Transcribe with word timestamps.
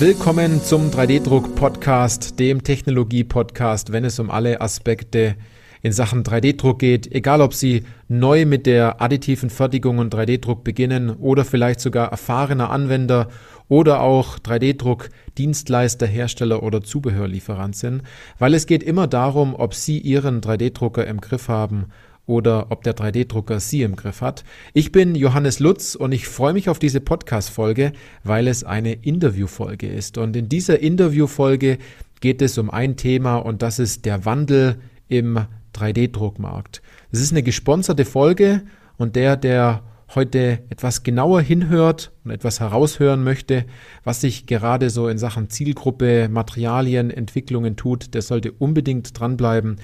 Willkommen 0.00 0.62
zum 0.62 0.90
3D-Druck-Podcast, 0.90 2.40
dem 2.40 2.64
Technologie-Podcast, 2.64 3.92
wenn 3.92 4.06
es 4.06 4.18
um 4.18 4.30
alle 4.30 4.62
Aspekte 4.62 5.36
in 5.82 5.92
Sachen 5.92 6.22
3D-Druck 6.22 6.78
geht, 6.78 7.12
egal 7.12 7.42
ob 7.42 7.52
Sie 7.52 7.82
neu 8.08 8.46
mit 8.46 8.64
der 8.64 9.02
additiven 9.02 9.50
Fertigung 9.50 9.98
und 9.98 10.14
3D-Druck 10.14 10.64
beginnen 10.64 11.10
oder 11.10 11.44
vielleicht 11.44 11.80
sogar 11.80 12.12
erfahrener 12.12 12.70
Anwender 12.70 13.28
oder 13.68 14.00
auch 14.00 14.38
3D-Druck 14.38 15.10
Dienstleister, 15.36 16.06
Hersteller 16.06 16.62
oder 16.62 16.80
Zubehörlieferant 16.80 17.76
sind, 17.76 18.02
weil 18.38 18.54
es 18.54 18.64
geht 18.64 18.82
immer 18.82 19.06
darum, 19.06 19.54
ob 19.54 19.74
Sie 19.74 19.98
Ihren 19.98 20.40
3D-Drucker 20.40 21.06
im 21.06 21.20
Griff 21.20 21.48
haben 21.48 21.88
oder 22.30 22.66
ob 22.70 22.84
der 22.84 22.94
3D-Drucker 22.94 23.58
Sie 23.58 23.82
im 23.82 23.96
Griff 23.96 24.20
hat. 24.20 24.44
Ich 24.72 24.92
bin 24.92 25.16
Johannes 25.16 25.58
Lutz 25.58 25.96
und 25.96 26.12
ich 26.12 26.28
freue 26.28 26.52
mich 26.52 26.68
auf 26.68 26.78
diese 26.78 27.00
Podcast-Folge, 27.00 27.92
weil 28.22 28.46
es 28.46 28.62
eine 28.62 28.92
Interview-Folge 28.92 29.88
ist. 29.88 30.16
Und 30.16 30.36
in 30.36 30.48
dieser 30.48 30.78
Interview-Folge 30.78 31.78
geht 32.20 32.40
es 32.40 32.56
um 32.56 32.70
ein 32.70 32.96
Thema 32.96 33.36
und 33.36 33.62
das 33.62 33.80
ist 33.80 34.04
der 34.04 34.24
Wandel 34.24 34.76
im 35.08 35.40
3D-Druckmarkt. 35.74 36.82
Es 37.10 37.20
ist 37.20 37.32
eine 37.32 37.42
gesponserte 37.42 38.04
Folge 38.04 38.62
und 38.96 39.16
der, 39.16 39.36
der 39.36 39.82
heute 40.14 40.60
etwas 40.70 41.02
genauer 41.02 41.40
hinhört 41.40 42.12
und 42.24 42.30
etwas 42.30 42.60
heraushören 42.60 43.24
möchte, 43.24 43.64
was 44.04 44.20
sich 44.20 44.46
gerade 44.46 44.90
so 44.90 45.08
in 45.08 45.18
Sachen 45.18 45.50
Zielgruppe, 45.50 46.28
Materialien, 46.28 47.10
Entwicklungen 47.10 47.76
tut, 47.76 48.14
der 48.14 48.22
sollte 48.22 48.52
unbedingt 48.52 49.18
dranbleiben 49.18 49.76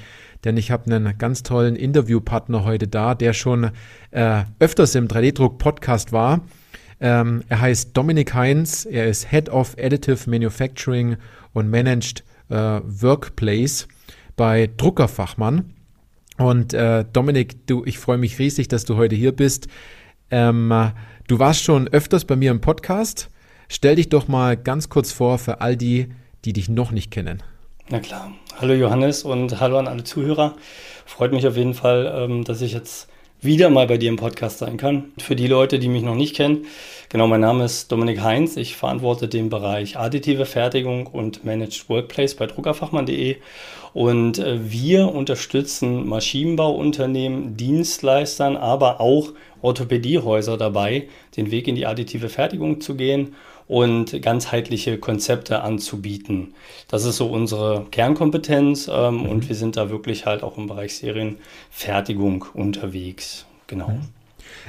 denn 0.47 0.57
ich 0.57 0.71
habe 0.71 0.87
einen 0.87 1.19
ganz 1.19 1.43
tollen 1.43 1.75
Interviewpartner 1.75 2.65
heute 2.65 2.87
da, 2.87 3.17
der 3.17 3.33
schon 3.33 3.73
äh, 4.13 4.45
öfters 4.61 4.95
im 4.95 5.09
3D-Druck-Podcast 5.09 6.13
war. 6.13 6.43
Ähm, 7.01 7.43
er 7.49 7.61
heißt 7.61 7.97
Dominik 7.97 8.33
Heinz, 8.33 8.87
er 8.89 9.09
ist 9.09 9.29
Head 9.31 9.49
of 9.49 9.75
Additive 9.77 10.31
Manufacturing 10.31 11.17
und 11.53 11.69
Managed 11.69 12.23
äh, 12.49 12.55
Workplace 12.55 13.89
bei 14.37 14.71
Druckerfachmann. 14.77 15.75
Und 16.39 16.73
äh, 16.75 17.05
Dominik, 17.13 17.67
du, 17.67 17.85
ich 17.85 17.99
freue 17.99 18.19
mich 18.19 18.39
riesig, 18.39 18.69
dass 18.69 18.85
du 18.85 18.95
heute 18.95 19.17
hier 19.17 19.33
bist. 19.33 19.67
Ähm, 20.31 20.93
du 21.27 21.39
warst 21.41 21.65
schon 21.65 21.89
öfters 21.89 22.25
bei 22.25 22.37
mir 22.37 22.53
im 22.53 22.61
Podcast. 22.61 23.31
Stell 23.69 23.97
dich 23.97 24.11
doch 24.11 24.29
mal 24.29 24.57
ganz 24.57 24.89
kurz 24.89 25.11
vor 25.11 25.39
für 25.39 25.61
all 25.61 25.77
die, 25.77 26.11
die 26.45 26.53
dich 26.53 26.69
noch 26.69 26.93
nicht 26.93 27.11
kennen. 27.11 27.43
Na 27.89 28.01
klar. 28.01 28.33
Hallo 28.61 28.75
Johannes 28.75 29.23
und 29.23 29.61
hallo 29.61 29.79
an 29.79 29.87
alle 29.87 30.03
Zuhörer. 30.03 30.57
Freut 31.05 31.31
mich 31.31 31.47
auf 31.47 31.57
jeden 31.57 31.75
Fall, 31.75 32.13
ähm, 32.19 32.43
dass 32.43 32.61
ich 32.61 32.73
jetzt 32.73 33.09
wieder 33.41 33.71
mal 33.71 33.87
bei 33.87 33.97
dir 33.97 34.09
im 34.09 34.17
Podcast 34.17 34.59
sein 34.59 34.77
kann. 34.77 35.13
Für 35.19 35.37
die 35.37 35.47
Leute, 35.47 35.79
die 35.79 35.87
mich 35.87 36.03
noch 36.03 36.17
nicht 36.17 36.35
kennen, 36.35 36.67
genau, 37.11 37.29
mein 37.29 37.43
Name 37.43 37.65
ist 37.65 37.93
Dominik 37.93 38.23
Heinz. 38.23 38.57
Ich 38.57 38.75
verantworte 38.75 39.29
den 39.29 39.51
Bereich 39.51 39.97
additive 39.97 40.47
Fertigung 40.47 41.07
und 41.07 41.45
Managed 41.45 41.89
Workplace 41.89 42.35
bei 42.35 42.47
druckerfachmann.de. 42.47 43.37
Und 43.95 44.41
äh, 44.41 44.69
wir 44.69 45.15
unterstützen 45.15 46.09
Maschinenbauunternehmen, 46.09 47.57
Dienstleistern, 47.57 48.57
aber 48.57 49.01
auch 49.01 49.33
Orthopädiehäuser 49.63 50.57
dabei, 50.57 51.07
den 51.37 51.53
Weg 51.53 51.69
in 51.69 51.77
die 51.77 51.87
additive 51.87 52.31
Fertigung 52.31 52.81
zu 52.81 52.97
gehen 52.97 53.37
und 53.69 54.23
ganzheitliche 54.23 54.99
Konzepte 54.99 55.63
anzubieten. 55.63 56.55
Das 56.89 57.05
ist 57.05 57.17
so 57.17 57.27
unsere 57.27 57.87
Kernkompetenz 57.91 58.89
ähm, 58.93 59.19
mhm. 59.19 59.27
und 59.27 59.49
wir 59.49 59.57
sind 59.57 59.77
da 59.77 59.91
wirklich 59.91 60.27
halt 60.27 60.43
auch 60.43 60.57
im 60.57 60.67
Bereich 60.67 60.97
Serienfertigung 60.97 62.47
unterwegs. 62.55 63.47
Genau. 63.67 63.89
Mhm. 63.89 64.01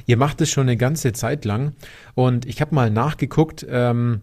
Ihr 0.05 0.17
macht 0.17 0.41
es 0.41 0.49
schon 0.49 0.63
eine 0.63 0.77
ganze 0.77 1.13
Zeit 1.13 1.45
lang 1.45 1.73
und 2.15 2.45
ich 2.45 2.61
habe 2.61 2.73
mal 2.73 2.89
nachgeguckt, 2.89 3.65
ähm, 3.69 4.21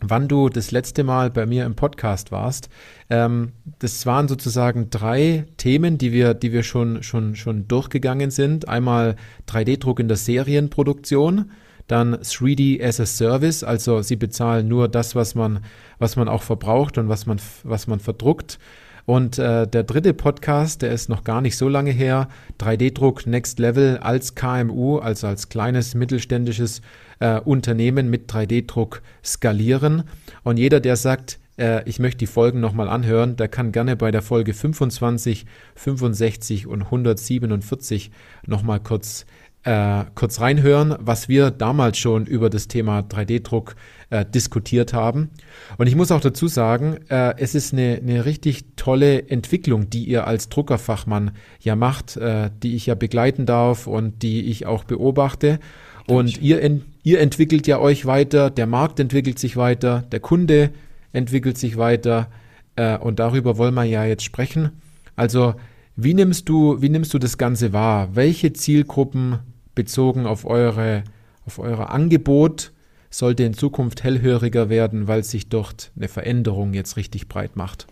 wann 0.00 0.28
du 0.28 0.48
das 0.48 0.70
letzte 0.70 1.04
Mal 1.04 1.30
bei 1.30 1.46
mir 1.46 1.64
im 1.64 1.74
Podcast 1.74 2.32
warst. 2.32 2.68
Ähm, 3.10 3.52
das 3.78 4.04
waren 4.06 4.28
sozusagen 4.28 4.90
drei 4.90 5.46
Themen, 5.56 5.98
die 5.98 6.12
wir, 6.12 6.34
die 6.34 6.52
wir 6.52 6.62
schon, 6.62 7.02
schon, 7.02 7.36
schon 7.36 7.68
durchgegangen 7.68 8.30
sind. 8.30 8.68
Einmal 8.68 9.16
3D-Druck 9.48 10.00
in 10.00 10.08
der 10.08 10.16
Serienproduktion, 10.16 11.50
dann 11.86 12.16
3D 12.16 12.82
as 12.82 13.00
a 13.00 13.06
Service, 13.06 13.62
also 13.62 14.02
sie 14.02 14.16
bezahlen 14.16 14.68
nur 14.68 14.88
das, 14.88 15.14
was 15.14 15.34
man, 15.34 15.60
was 15.98 16.16
man 16.16 16.28
auch 16.28 16.42
verbraucht 16.42 16.98
und 16.98 17.08
was 17.08 17.26
man, 17.26 17.38
was 17.62 17.86
man 17.86 18.00
verdruckt. 18.00 18.58
Und 19.06 19.38
äh, 19.38 19.66
der 19.66 19.82
dritte 19.82 20.14
Podcast, 20.14 20.80
der 20.80 20.92
ist 20.92 21.10
noch 21.10 21.24
gar 21.24 21.42
nicht 21.42 21.58
so 21.58 21.68
lange 21.68 21.90
her, 21.90 22.28
3D-Druck 22.58 23.26
Next 23.26 23.58
Level 23.58 23.98
als 23.98 24.34
KMU, 24.34 24.98
also 24.98 25.26
als 25.26 25.50
kleines 25.50 25.94
mittelständisches 25.94 26.80
äh, 27.20 27.38
Unternehmen 27.40 28.08
mit 28.08 28.30
3D-Druck 28.32 29.02
skalieren. 29.22 30.04
Und 30.42 30.56
jeder, 30.56 30.80
der 30.80 30.96
sagt, 30.96 31.38
äh, 31.58 31.86
ich 31.88 31.98
möchte 31.98 32.18
die 32.18 32.26
Folgen 32.26 32.60
nochmal 32.60 32.88
anhören, 32.88 33.36
der 33.36 33.48
kann 33.48 33.72
gerne 33.72 33.94
bei 33.94 34.10
der 34.10 34.22
Folge 34.22 34.54
25, 34.54 35.44
65 35.74 36.66
und 36.66 36.84
147 36.84 38.10
nochmal 38.46 38.80
kurz 38.80 39.26
äh, 39.64 40.04
kurz 40.14 40.40
reinhören, 40.40 40.94
was 41.00 41.28
wir 41.28 41.50
damals 41.50 41.98
schon 41.98 42.26
über 42.26 42.50
das 42.50 42.68
Thema 42.68 43.00
3D-Druck 43.00 43.76
äh, 44.10 44.24
diskutiert 44.24 44.92
haben. 44.92 45.30
Und 45.78 45.86
ich 45.86 45.96
muss 45.96 46.12
auch 46.12 46.20
dazu 46.20 46.48
sagen, 46.48 46.98
äh, 47.08 47.34
es 47.38 47.54
ist 47.54 47.72
eine, 47.72 47.98
eine 48.02 48.26
richtig 48.26 48.76
tolle 48.76 49.28
Entwicklung, 49.28 49.88
die 49.88 50.04
ihr 50.04 50.26
als 50.26 50.50
Druckerfachmann 50.50 51.32
ja 51.60 51.76
macht, 51.76 52.16
äh, 52.16 52.50
die 52.62 52.76
ich 52.76 52.86
ja 52.86 52.94
begleiten 52.94 53.46
darf 53.46 53.86
und 53.86 54.22
die 54.22 54.42
ich 54.50 54.66
auch 54.66 54.84
beobachte. 54.84 55.58
Und 56.06 56.40
ihr, 56.42 56.60
in, 56.60 56.84
ihr 57.02 57.20
entwickelt 57.20 57.66
ja 57.66 57.78
euch 57.78 58.04
weiter, 58.04 58.50
der 58.50 58.66
Markt 58.66 59.00
entwickelt 59.00 59.38
sich 59.38 59.56
weiter, 59.56 60.04
der 60.12 60.20
Kunde 60.20 60.70
entwickelt 61.14 61.56
sich 61.56 61.78
weiter 61.78 62.28
äh, 62.76 62.98
und 62.98 63.18
darüber 63.18 63.56
wollen 63.56 63.74
wir 63.74 63.84
ja 63.84 64.04
jetzt 64.04 64.24
sprechen. 64.24 64.72
Also 65.16 65.54
wie 65.96 66.12
nimmst 66.12 66.48
du, 66.48 66.82
wie 66.82 66.88
nimmst 66.90 67.14
du 67.14 67.18
das 67.18 67.38
Ganze 67.38 67.72
wahr? 67.72 68.10
Welche 68.14 68.52
Zielgruppen 68.52 69.38
bezogen 69.74 70.26
auf 70.26 70.44
eure, 70.44 71.04
auf 71.46 71.58
euer 71.58 71.90
Angebot 71.90 72.72
sollte 73.10 73.44
in 73.44 73.54
Zukunft 73.54 74.02
hellhöriger 74.02 74.68
werden, 74.68 75.06
weil 75.06 75.22
sich 75.22 75.48
dort 75.48 75.92
eine 75.96 76.08
Veränderung 76.08 76.74
jetzt 76.74 76.96
richtig 76.96 77.28
breit 77.28 77.56
macht? 77.56 77.86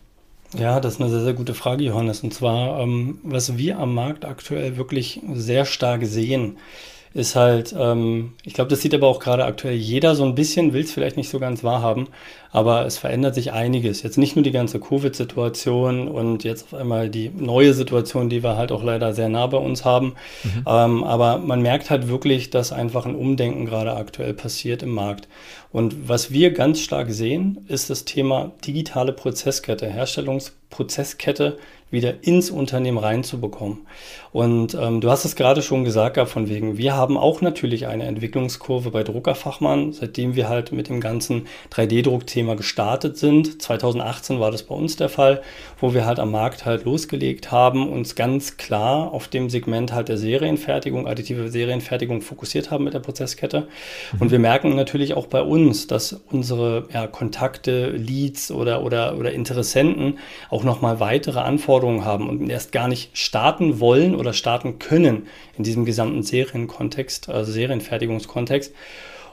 Ja, 0.59 0.81
das 0.81 0.95
ist 0.95 1.01
eine 1.01 1.11
sehr, 1.11 1.23
sehr 1.23 1.33
gute 1.33 1.55
Frage, 1.55 1.85
Johannes. 1.85 2.23
Und 2.23 2.35
zwar, 2.35 2.81
ähm, 2.81 3.19
was 3.23 3.57
wir 3.57 3.79
am 3.79 3.95
Markt 3.95 4.25
aktuell 4.25 4.77
wirklich 4.77 5.21
sehr 5.33 5.65
stark 5.65 6.05
sehen, 6.05 6.59
ist 7.15 7.37
halt, 7.37 7.75
ähm, 7.79 8.33
ich 8.45 8.55
glaube, 8.55 8.71
das 8.71 8.81
sieht 8.81 8.95
aber 8.95 9.07
auch 9.07 9.19
gerade 9.19 9.45
aktuell 9.45 9.75
jeder 9.75 10.15
so 10.15 10.25
ein 10.25 10.35
bisschen, 10.35 10.73
will 10.73 10.83
es 10.83 10.93
vielleicht 10.93 11.17
nicht 11.17 11.29
so 11.29 11.39
ganz 11.39 11.63
wahrhaben, 11.63 12.09
aber 12.51 12.87
es 12.87 12.99
verändert 12.99 13.35
sich 13.35 13.53
einiges. 13.53 14.03
Jetzt 14.03 14.19
nicht 14.19 14.37
nur 14.37 14.43
die 14.43 14.51
ganze 14.51 14.81
Covid-Situation 14.81 16.09
und 16.09 16.45
jetzt 16.45 16.65
auf 16.65 16.75
einmal 16.75 17.09
die 17.09 17.31
neue 17.31 17.75
Situation, 17.75 18.29
die 18.29 18.43
wir 18.43 18.57
halt 18.57 18.73
auch 18.73 18.83
leider 18.83 19.13
sehr 19.13 19.29
nah 19.29 19.47
bei 19.47 19.59
uns 19.59 19.85
haben, 19.85 20.15
mhm. 20.45 20.65
ähm, 20.67 21.05
aber 21.05 21.39
man 21.39 21.61
merkt 21.61 21.91
halt 21.91 22.09
wirklich, 22.09 22.51
dass 22.51 22.73
einfach 22.73 23.07
ein 23.07 23.15
Umdenken 23.15 23.67
gerade 23.67 23.95
aktuell 23.95 24.35
passiert 24.35 24.83
im 24.83 24.91
Markt. 24.91 25.29
Und 25.71 26.09
was 26.09 26.31
wir 26.31 26.53
ganz 26.53 26.81
stark 26.81 27.11
sehen, 27.11 27.65
ist 27.69 27.91
das 27.91 28.05
Thema 28.05 28.53
digitale 28.67 29.13
Prozesskette, 29.13 29.87
Herstellungsprozesskette 29.87 31.59
wieder 31.93 32.25
ins 32.25 32.51
Unternehmen 32.51 32.99
reinzubekommen. 32.99 33.87
Und 34.33 34.75
ähm, 34.75 35.01
du 35.01 35.11
hast 35.11 35.25
es 35.25 35.37
gerade 35.37 35.61
schon 35.61 35.85
gesagt, 35.85 36.13
von 36.29 36.49
wegen, 36.49 36.79
wir 36.79 36.97
haben 36.97 37.17
auch 37.19 37.41
natürlich 37.41 37.87
eine 37.87 38.05
Entwicklungskurve 38.05 38.91
bei 38.91 39.03
Druckerfachmann, 39.03 39.93
seitdem 39.93 40.37
wir 40.37 40.49
halt 40.49 40.73
mit 40.73 40.89
dem 40.89 41.01
ganzen 41.01 41.47
3D-Druck-Thema 41.73 42.57
gestartet 42.57 43.19
sind. 43.19 43.61
2018 43.61 44.41
war 44.41 44.51
das 44.51 44.63
bei 44.63 44.75
uns 44.75 44.97
der 44.97 45.09
Fall, 45.09 45.43
wo 45.81 45.93
wir 45.93 46.07
halt 46.07 46.19
am 46.19 46.31
Markt 46.31 46.65
halt 46.65 46.85
losgelegt 46.85 47.51
haben, 47.51 47.89
uns 47.91 48.15
ganz 48.15 48.57
klar 48.57 49.13
auf 49.13 49.29
dem 49.29 49.51
Segment 49.51 49.93
halt 49.93 50.09
der 50.09 50.17
Serienfertigung, 50.17 51.07
additive 51.07 51.49
Serienfertigung 51.49 52.23
fokussiert 52.23 52.71
haben 52.71 52.85
mit 52.85 52.95
der 52.95 53.01
Prozesskette. 53.01 53.69
Mhm. 54.13 54.21
Und 54.23 54.31
wir 54.31 54.39
merken 54.39 54.75
natürlich 54.75 55.15
auch 55.15 55.27
bei 55.27 55.43
uns, 55.43 55.87
dass 55.87 56.21
unsere 56.31 56.89
ja, 56.93 57.07
Kontakte, 57.07 57.91
Leads 57.91 58.51
oder, 58.51 58.83
oder, 58.83 59.19
oder 59.19 59.33
Interessenten 59.33 60.19
auch 60.49 60.65
nochmal 60.65 61.01
weitere 61.01 61.41
Anforderungen 61.41 62.05
haben 62.05 62.29
und 62.29 62.49
erst 62.49 62.73
gar 62.73 62.89
nicht 62.89 63.11
starten 63.17 63.79
wollen 63.81 64.22
oder 64.23 64.33
starten 64.33 64.79
können 64.79 65.27
in 65.59 65.65
diesem 65.65 65.85
gesamten 65.85 66.23
Serienkontext, 66.23 67.29
also 67.29 67.51
Serienfertigungskontext. 67.53 68.73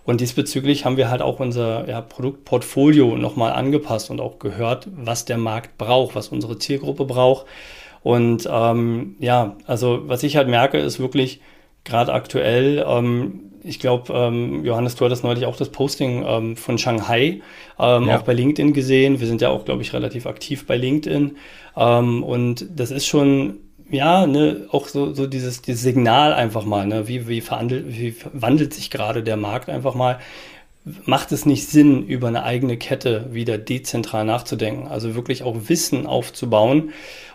Und 0.04 0.22
diesbezüglich 0.22 0.86
haben 0.86 0.98
wir 0.98 1.12
halt 1.12 1.22
auch 1.22 1.40
unser 1.40 1.88
ja, 1.88 2.02
Produktportfolio 2.02 3.16
nochmal 3.16 3.54
angepasst 3.54 4.10
und 4.10 4.20
auch 4.20 4.40
gehört, 4.40 4.88
was 4.92 5.26
der 5.26 5.38
Markt 5.38 5.78
braucht, 5.78 6.16
was 6.16 6.30
unsere 6.30 6.58
Zielgruppe 6.58 7.06
braucht. 7.06 7.46
Und 8.02 8.50
ähm, 8.52 9.16
ja, 9.20 9.56
also 9.68 10.02
was 10.08 10.24
ich 10.24 10.36
halt 10.36 10.48
merke, 10.48 10.80
ist 10.80 11.00
wirklich 11.00 11.42
gerade 11.84 12.12
aktuell, 12.12 12.84
ähm, 12.88 13.52
ich 13.62 13.80
glaube, 13.80 14.12
ähm, 14.14 14.66
Johannes, 14.66 14.96
du 14.96 15.06
hattest 15.06 15.24
neulich 15.24 15.46
auch 15.46 15.58
das 15.58 15.70
Posting 15.70 16.24
ähm, 16.26 16.56
von 16.56 16.78
Shanghai 16.78 17.42
ähm, 17.78 18.08
ja. 18.08 18.18
auch 18.18 18.24
bei 18.24 18.34
LinkedIn 18.34 18.74
gesehen. 18.74 19.20
Wir 19.20 19.28
sind 19.28 19.42
ja 19.42 19.50
auch, 19.50 19.66
glaube 19.66 19.82
ich, 19.84 19.94
relativ 19.94 20.26
aktiv 20.26 20.66
bei 20.66 20.76
LinkedIn. 20.78 21.38
Ähm, 21.78 22.24
und 22.24 22.66
das 22.76 22.90
ist 22.90 23.06
schon 23.06 23.60
ja, 23.92 24.28
ne, 24.28 24.68
auch 24.72 24.88
so, 24.88 25.14
so 25.14 25.28
dieses, 25.28 25.62
dieses 25.62 25.82
Signal 25.82 26.34
einfach 26.34 26.66
mal, 26.66 26.86
ne, 26.86 27.08
wie, 27.08 27.28
wie, 27.28 27.42
verhandelt, 27.42 27.86
wie 27.90 28.16
wandelt 28.34 28.74
sich 28.74 28.90
gerade 28.90 29.24
der 29.24 29.38
Markt 29.38 29.70
einfach 29.70 29.96
mal. 29.96 30.20
macht 31.06 31.32
es 31.32 31.46
nicht 31.46 31.68
Sinn, 31.68 32.04
über 32.06 32.28
eine 32.28 32.44
eigene 32.44 32.78
Kette 32.78 33.28
wieder 33.32 33.58
dezentral 33.58 34.26
nachzudenken, 34.26 34.88
also 34.88 35.16
wirklich 35.16 35.44
auch 35.44 35.56
Wissen 35.68 36.08
aufzubauen. 36.08 36.92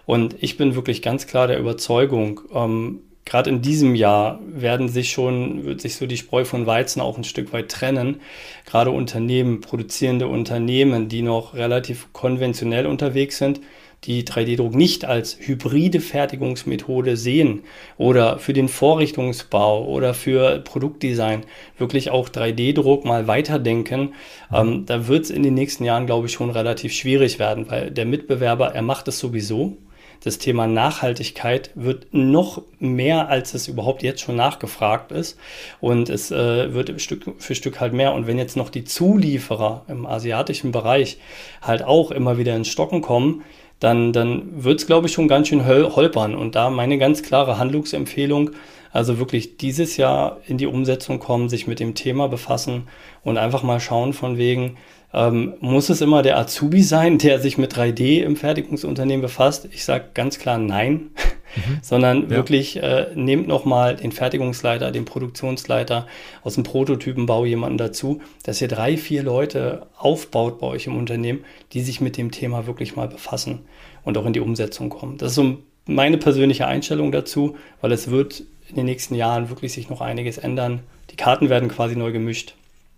Und 0.07 0.37
ich 0.41 0.57
bin 0.57 0.75
wirklich 0.75 1.03
ganz 1.03 1.27
klar 1.27 1.47
der 1.47 1.59
Überzeugung, 1.59 2.41
ähm, 2.55 3.01
gerade 3.25 3.51
in 3.51 3.63
diesem 3.63 3.95
Jahr 3.95 4.39
werden 4.47 4.89
sich 4.89 5.11
schon, 5.11 5.65
wird 5.65 5.81
sich 5.81 5.97
so 5.97 6.07
die 6.07 6.17
Spreu 6.17 6.45
von 6.45 6.67
Weizen 6.67 7.01
auch 7.01 7.17
ein 7.17 7.25
Stück 7.25 7.53
weit 7.53 7.71
trennen. 7.71 8.21
Gerade 8.67 8.91
Unternehmen, 8.91 9.61
produzierende 9.61 10.29
Unternehmen, 10.29 11.09
die 11.09 11.23
noch 11.23 11.55
relativ 11.55 12.13
konventionell 12.13 12.87
unterwegs 12.87 13.39
sind, 13.39 13.61
die 14.07 14.25
3D-Druck 14.25 14.75
nicht 14.75 15.05
als 15.05 15.37
hybride 15.41 16.01
Fertigungsmethode 16.01 17.17
sehen 17.17 17.63
oder 17.97 18.39
für 18.39 18.53
den 18.53 18.69
Vorrichtungsbau 18.69 19.87
oder 19.87 20.15
für 20.15 20.61
Produktdesign 20.61 21.43
wirklich 21.79 22.11
auch 22.11 22.29
3D-Druck 22.29 23.05
mal 23.05 23.27
weiterdenken, 23.27 24.15
ähm, 24.53 24.87
da 24.87 25.09
wird 25.09 25.25
es 25.25 25.31
in 25.31 25.43
den 25.43 25.55
nächsten 25.55 25.85
Jahren, 25.85 26.07
glaube 26.07 26.27
ich, 26.27 26.33
schon 26.33 26.51
relativ 26.51 26.93
schwierig 26.93 27.39
werden, 27.39 27.71
weil 27.71 27.91
der 27.91 28.05
Mitbewerber, 28.05 28.75
er 28.75 28.83
macht 28.83 29.09
es 29.09 29.19
sowieso 29.19 29.77
das 30.25 30.39
Thema 30.39 30.67
Nachhaltigkeit 30.67 31.71
wird 31.75 32.07
noch 32.13 32.63
mehr, 32.79 33.29
als 33.29 33.53
es 33.53 33.69
überhaupt 33.69 34.03
jetzt 34.03 34.23
schon 34.23 34.37
nachgefragt 34.37 35.13
ist. 35.13 35.39
Und 35.83 36.09
es 36.09 36.31
äh, 36.31 36.73
wird 36.73 36.99
Stück 37.01 37.35
für 37.39 37.55
Stück 37.55 37.79
halt 37.79 37.93
mehr. 37.93 38.15
Und 38.15 38.27
wenn 38.27 38.39
jetzt 38.39 38.57
noch 38.57 38.71
die 38.71 38.85
Zulieferer 38.85 39.85
im 39.87 40.07
asiatischen 40.07 40.73
Bereich 40.73 41.19
halt 41.61 41.83
auch 41.83 42.11
immer 42.11 42.39
wieder 42.39 42.57
ins 42.57 42.69
Stocken 42.69 43.03
kommen, 43.03 43.45
dann, 43.85 44.15
dann 44.15 44.65
wird 44.65 44.81
es, 44.81 44.87
glaube 44.87 45.09
ich, 45.09 45.13
schon 45.13 45.29
ganz 45.29 45.49
schön 45.49 45.67
holpern. 45.67 46.35
Und 46.35 46.55
da 46.55 46.71
meine 46.71 46.97
ganz 46.97 47.23
klare 47.23 47.59
Handlungsempfehlung, 47.59 48.53
also 48.93 49.19
wirklich 49.19 49.59
dieses 49.59 49.99
Jahr 49.99 50.39
in 50.47 50.57
die 50.57 50.67
Umsetzung 50.67 51.19
kommen, 51.19 51.51
sich 51.51 51.67
mit 51.67 51.81
dem 51.81 51.95
Thema 51.95 52.29
befassen 52.29 52.89
und 53.23 53.37
einfach 53.37 53.63
mal 53.63 53.81
schauen 53.81 54.15
von 54.15 54.39
wegen, 54.39 54.79
ähm, 55.15 55.55
muss 55.61 55.91
es 55.91 56.01
immer 56.01 56.23
der 56.23 56.39
Azubi 56.39 56.83
sein, 56.83 57.19
der 57.19 57.39
sich 57.39 57.57
mit 57.57 57.73
3D 57.73 58.23
im 58.23 58.37
Fertigungsunternehmen 58.37 59.23
befasst? 59.23 59.69
Ich 59.71 59.85
sage 59.85 60.07
ganz 60.13 60.41
klar 60.41 60.59
nein, 60.59 61.11
mhm. 61.55 61.79
sondern 61.83 62.23
ja. 62.25 62.31
wirklich 62.31 62.83
äh, 62.83 63.07
nehmt 63.15 63.47
nochmal 63.47 63.95
den 63.95 64.11
Fertigungsleiter, 64.11 64.91
den 64.91 65.05
Produktionsleiter 65.05 66.09
aus 66.43 66.55
dem 66.55 66.65
Prototypenbau 66.65 67.45
jemanden 67.45 67.79
dazu, 67.79 68.21
dass 68.43 68.61
ihr 68.61 68.69
drei, 68.69 68.97
vier 68.97 69.23
Leute 69.23 69.87
aufbaut 69.97 70.59
bei 70.59 70.67
euch 70.67 70.89
im 70.89 70.97
Unternehmen, 70.97 71.45
die 71.73 71.83
sich 71.83 72.01
mit 72.01 72.17
dem 72.17 72.33
Thema 72.33 72.67
wirklich 72.67 72.97
mal 72.97 73.07
befassen 73.07 73.61
und 74.03 74.19
auch 74.19 74.27
in 74.27 74.33
die 74.33 74.41
Umsetzung 74.41 74.91
kommen. 74.91 75.17
Das 75.19 75.31
ist 75.31 75.37
so 75.37 75.59
meine 75.87 76.19
persönliche 76.19 76.67
Einstellung 76.67 77.13
dazu, 77.13 77.57
weil 77.81 77.93
es 77.93 78.11
wird 78.11 78.43
in 78.69 78.77
den 78.77 78.87
nächsten 78.87 79.15
Jahren 79.15 79.49
wirklich 79.49 79.73
sich 79.73 79.89
noch 79.89 80.01
einiges 80.01 80.39
ändern. 80.39 80.81
Die 81.11 81.17
Karten 81.17 81.51
werden 81.51 81.69
quasi 81.69 81.95
neu 81.95 82.11
gemischt. 82.11 82.55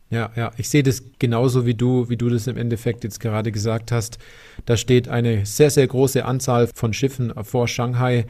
Ja, 0.08 0.30
ja, 0.36 0.52
ich 0.56 0.68
sehe 0.68 0.84
das 0.84 1.02
genauso 1.18 1.66
wie 1.66 1.74
du, 1.74 2.08
wie 2.08 2.16
du 2.16 2.28
das 2.28 2.46
im 2.46 2.56
Endeffekt 2.56 3.02
jetzt 3.02 3.18
gerade 3.18 3.50
gesagt 3.50 3.90
hast. 3.90 4.18
Da 4.64 4.76
steht 4.76 5.08
eine 5.08 5.44
sehr, 5.46 5.70
sehr 5.70 5.86
große 5.86 6.24
Anzahl 6.24 6.68
von 6.72 6.92
Schiffen 6.92 7.32
vor 7.42 7.66
Shanghai, 7.66 8.26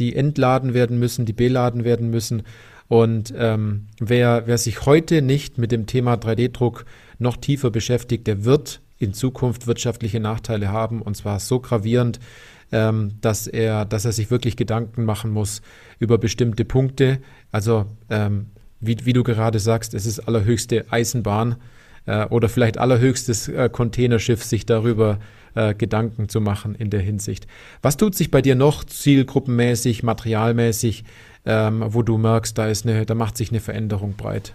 die 0.00 0.16
entladen 0.16 0.74
werden 0.74 0.98
müssen, 0.98 1.26
die 1.26 1.32
beladen 1.32 1.84
werden 1.84 2.10
müssen. 2.10 2.42
Und 2.88 3.32
ähm, 3.36 3.86
wer, 4.00 4.42
wer 4.46 4.58
sich 4.58 4.84
heute 4.86 5.22
nicht 5.22 5.58
mit 5.58 5.70
dem 5.70 5.86
Thema 5.86 6.14
3D-Druck 6.14 6.84
noch 7.20 7.36
tiefer 7.36 7.70
beschäftigt, 7.70 8.26
der 8.26 8.44
wird 8.44 8.80
in 8.98 9.14
Zukunft 9.14 9.68
wirtschaftliche 9.68 10.18
Nachteile 10.18 10.72
haben 10.72 11.00
und 11.00 11.16
zwar 11.16 11.38
so 11.38 11.60
gravierend, 11.60 12.18
ähm, 12.72 13.12
dass 13.20 13.46
er, 13.46 13.84
dass 13.84 14.04
er 14.04 14.12
sich 14.12 14.32
wirklich 14.32 14.56
Gedanken 14.56 15.04
machen 15.04 15.30
muss 15.30 15.62
über 16.00 16.18
bestimmte 16.18 16.64
Punkte. 16.64 17.20
Also 17.52 17.86
ähm, 18.08 18.46
wie, 18.80 18.96
wie 19.04 19.12
du 19.12 19.22
gerade 19.22 19.58
sagst, 19.58 19.94
es 19.94 20.06
ist 20.06 20.20
allerhöchste 20.20 20.86
Eisenbahn 20.90 21.56
äh, 22.06 22.26
oder 22.26 22.48
vielleicht 22.48 22.78
allerhöchstes 22.78 23.48
äh, 23.48 23.68
Containerschiff, 23.70 24.42
sich 24.42 24.66
darüber 24.66 25.18
äh, 25.54 25.74
Gedanken 25.74 26.28
zu 26.28 26.40
machen 26.40 26.74
in 26.74 26.90
der 26.90 27.00
Hinsicht. 27.00 27.46
Was 27.82 27.96
tut 27.96 28.14
sich 28.14 28.30
bei 28.30 28.42
dir 28.42 28.54
noch 28.54 28.84
zielgruppenmäßig, 28.84 30.02
materialmäßig, 30.02 31.04
ähm, 31.46 31.84
wo 31.88 32.02
du 32.02 32.18
merkst, 32.18 32.56
da, 32.56 32.68
ist 32.68 32.86
eine, 32.86 33.06
da 33.06 33.14
macht 33.14 33.36
sich 33.36 33.50
eine 33.50 33.60
Veränderung 33.60 34.14
breit? 34.16 34.54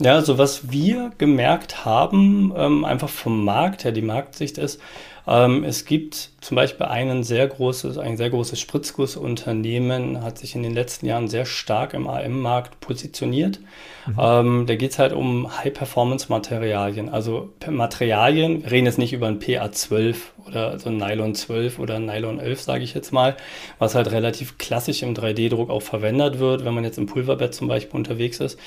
Ja, 0.00 0.14
also 0.14 0.38
was 0.38 0.70
wir 0.70 1.10
gemerkt 1.18 1.84
haben, 1.84 2.52
ähm, 2.56 2.84
einfach 2.84 3.08
vom 3.08 3.44
Markt 3.44 3.84
her, 3.84 3.90
die 3.90 4.02
Marktsicht 4.02 4.56
ist, 4.56 4.80
ähm, 5.28 5.62
es 5.64 5.84
gibt 5.84 6.30
zum 6.40 6.54
Beispiel 6.54 6.86
einen 6.86 7.22
sehr 7.22 7.46
großes, 7.46 7.98
ein 7.98 8.16
sehr 8.16 8.30
großes 8.30 8.58
Spritzgussunternehmen, 8.58 10.22
hat 10.22 10.38
sich 10.38 10.54
in 10.54 10.62
den 10.62 10.72
letzten 10.72 11.04
Jahren 11.04 11.28
sehr 11.28 11.44
stark 11.44 11.92
im 11.92 12.08
AM-Markt 12.08 12.80
positioniert. 12.80 13.60
Mhm. 14.06 14.16
Ähm, 14.18 14.66
da 14.66 14.74
geht 14.76 14.92
es 14.92 14.98
halt 14.98 15.12
um 15.12 15.58
High-Performance-Materialien. 15.58 17.10
Also 17.10 17.50
Materialien, 17.68 18.62
wir 18.62 18.70
reden 18.70 18.86
jetzt 18.86 18.96
nicht 18.96 19.12
über 19.12 19.26
ein 19.26 19.38
PA12 19.38 20.16
oder 20.46 20.78
so 20.78 20.88
ein 20.88 20.96
Nylon 20.96 21.34
12 21.34 21.78
oder 21.78 21.96
ein 21.96 22.06
Nylon 22.06 22.40
11, 22.40 22.62
sage 22.62 22.84
ich 22.84 22.94
jetzt 22.94 23.12
mal, 23.12 23.36
was 23.78 23.94
halt 23.94 24.10
relativ 24.10 24.56
klassisch 24.56 25.02
im 25.02 25.14
3D-Druck 25.14 25.68
auch 25.68 25.82
verwendet 25.82 26.38
wird, 26.38 26.64
wenn 26.64 26.72
man 26.72 26.84
jetzt 26.84 26.96
im 26.96 27.04
Pulverbett 27.04 27.54
zum 27.54 27.68
Beispiel 27.68 27.96
unterwegs 27.96 28.40
ist, 28.40 28.58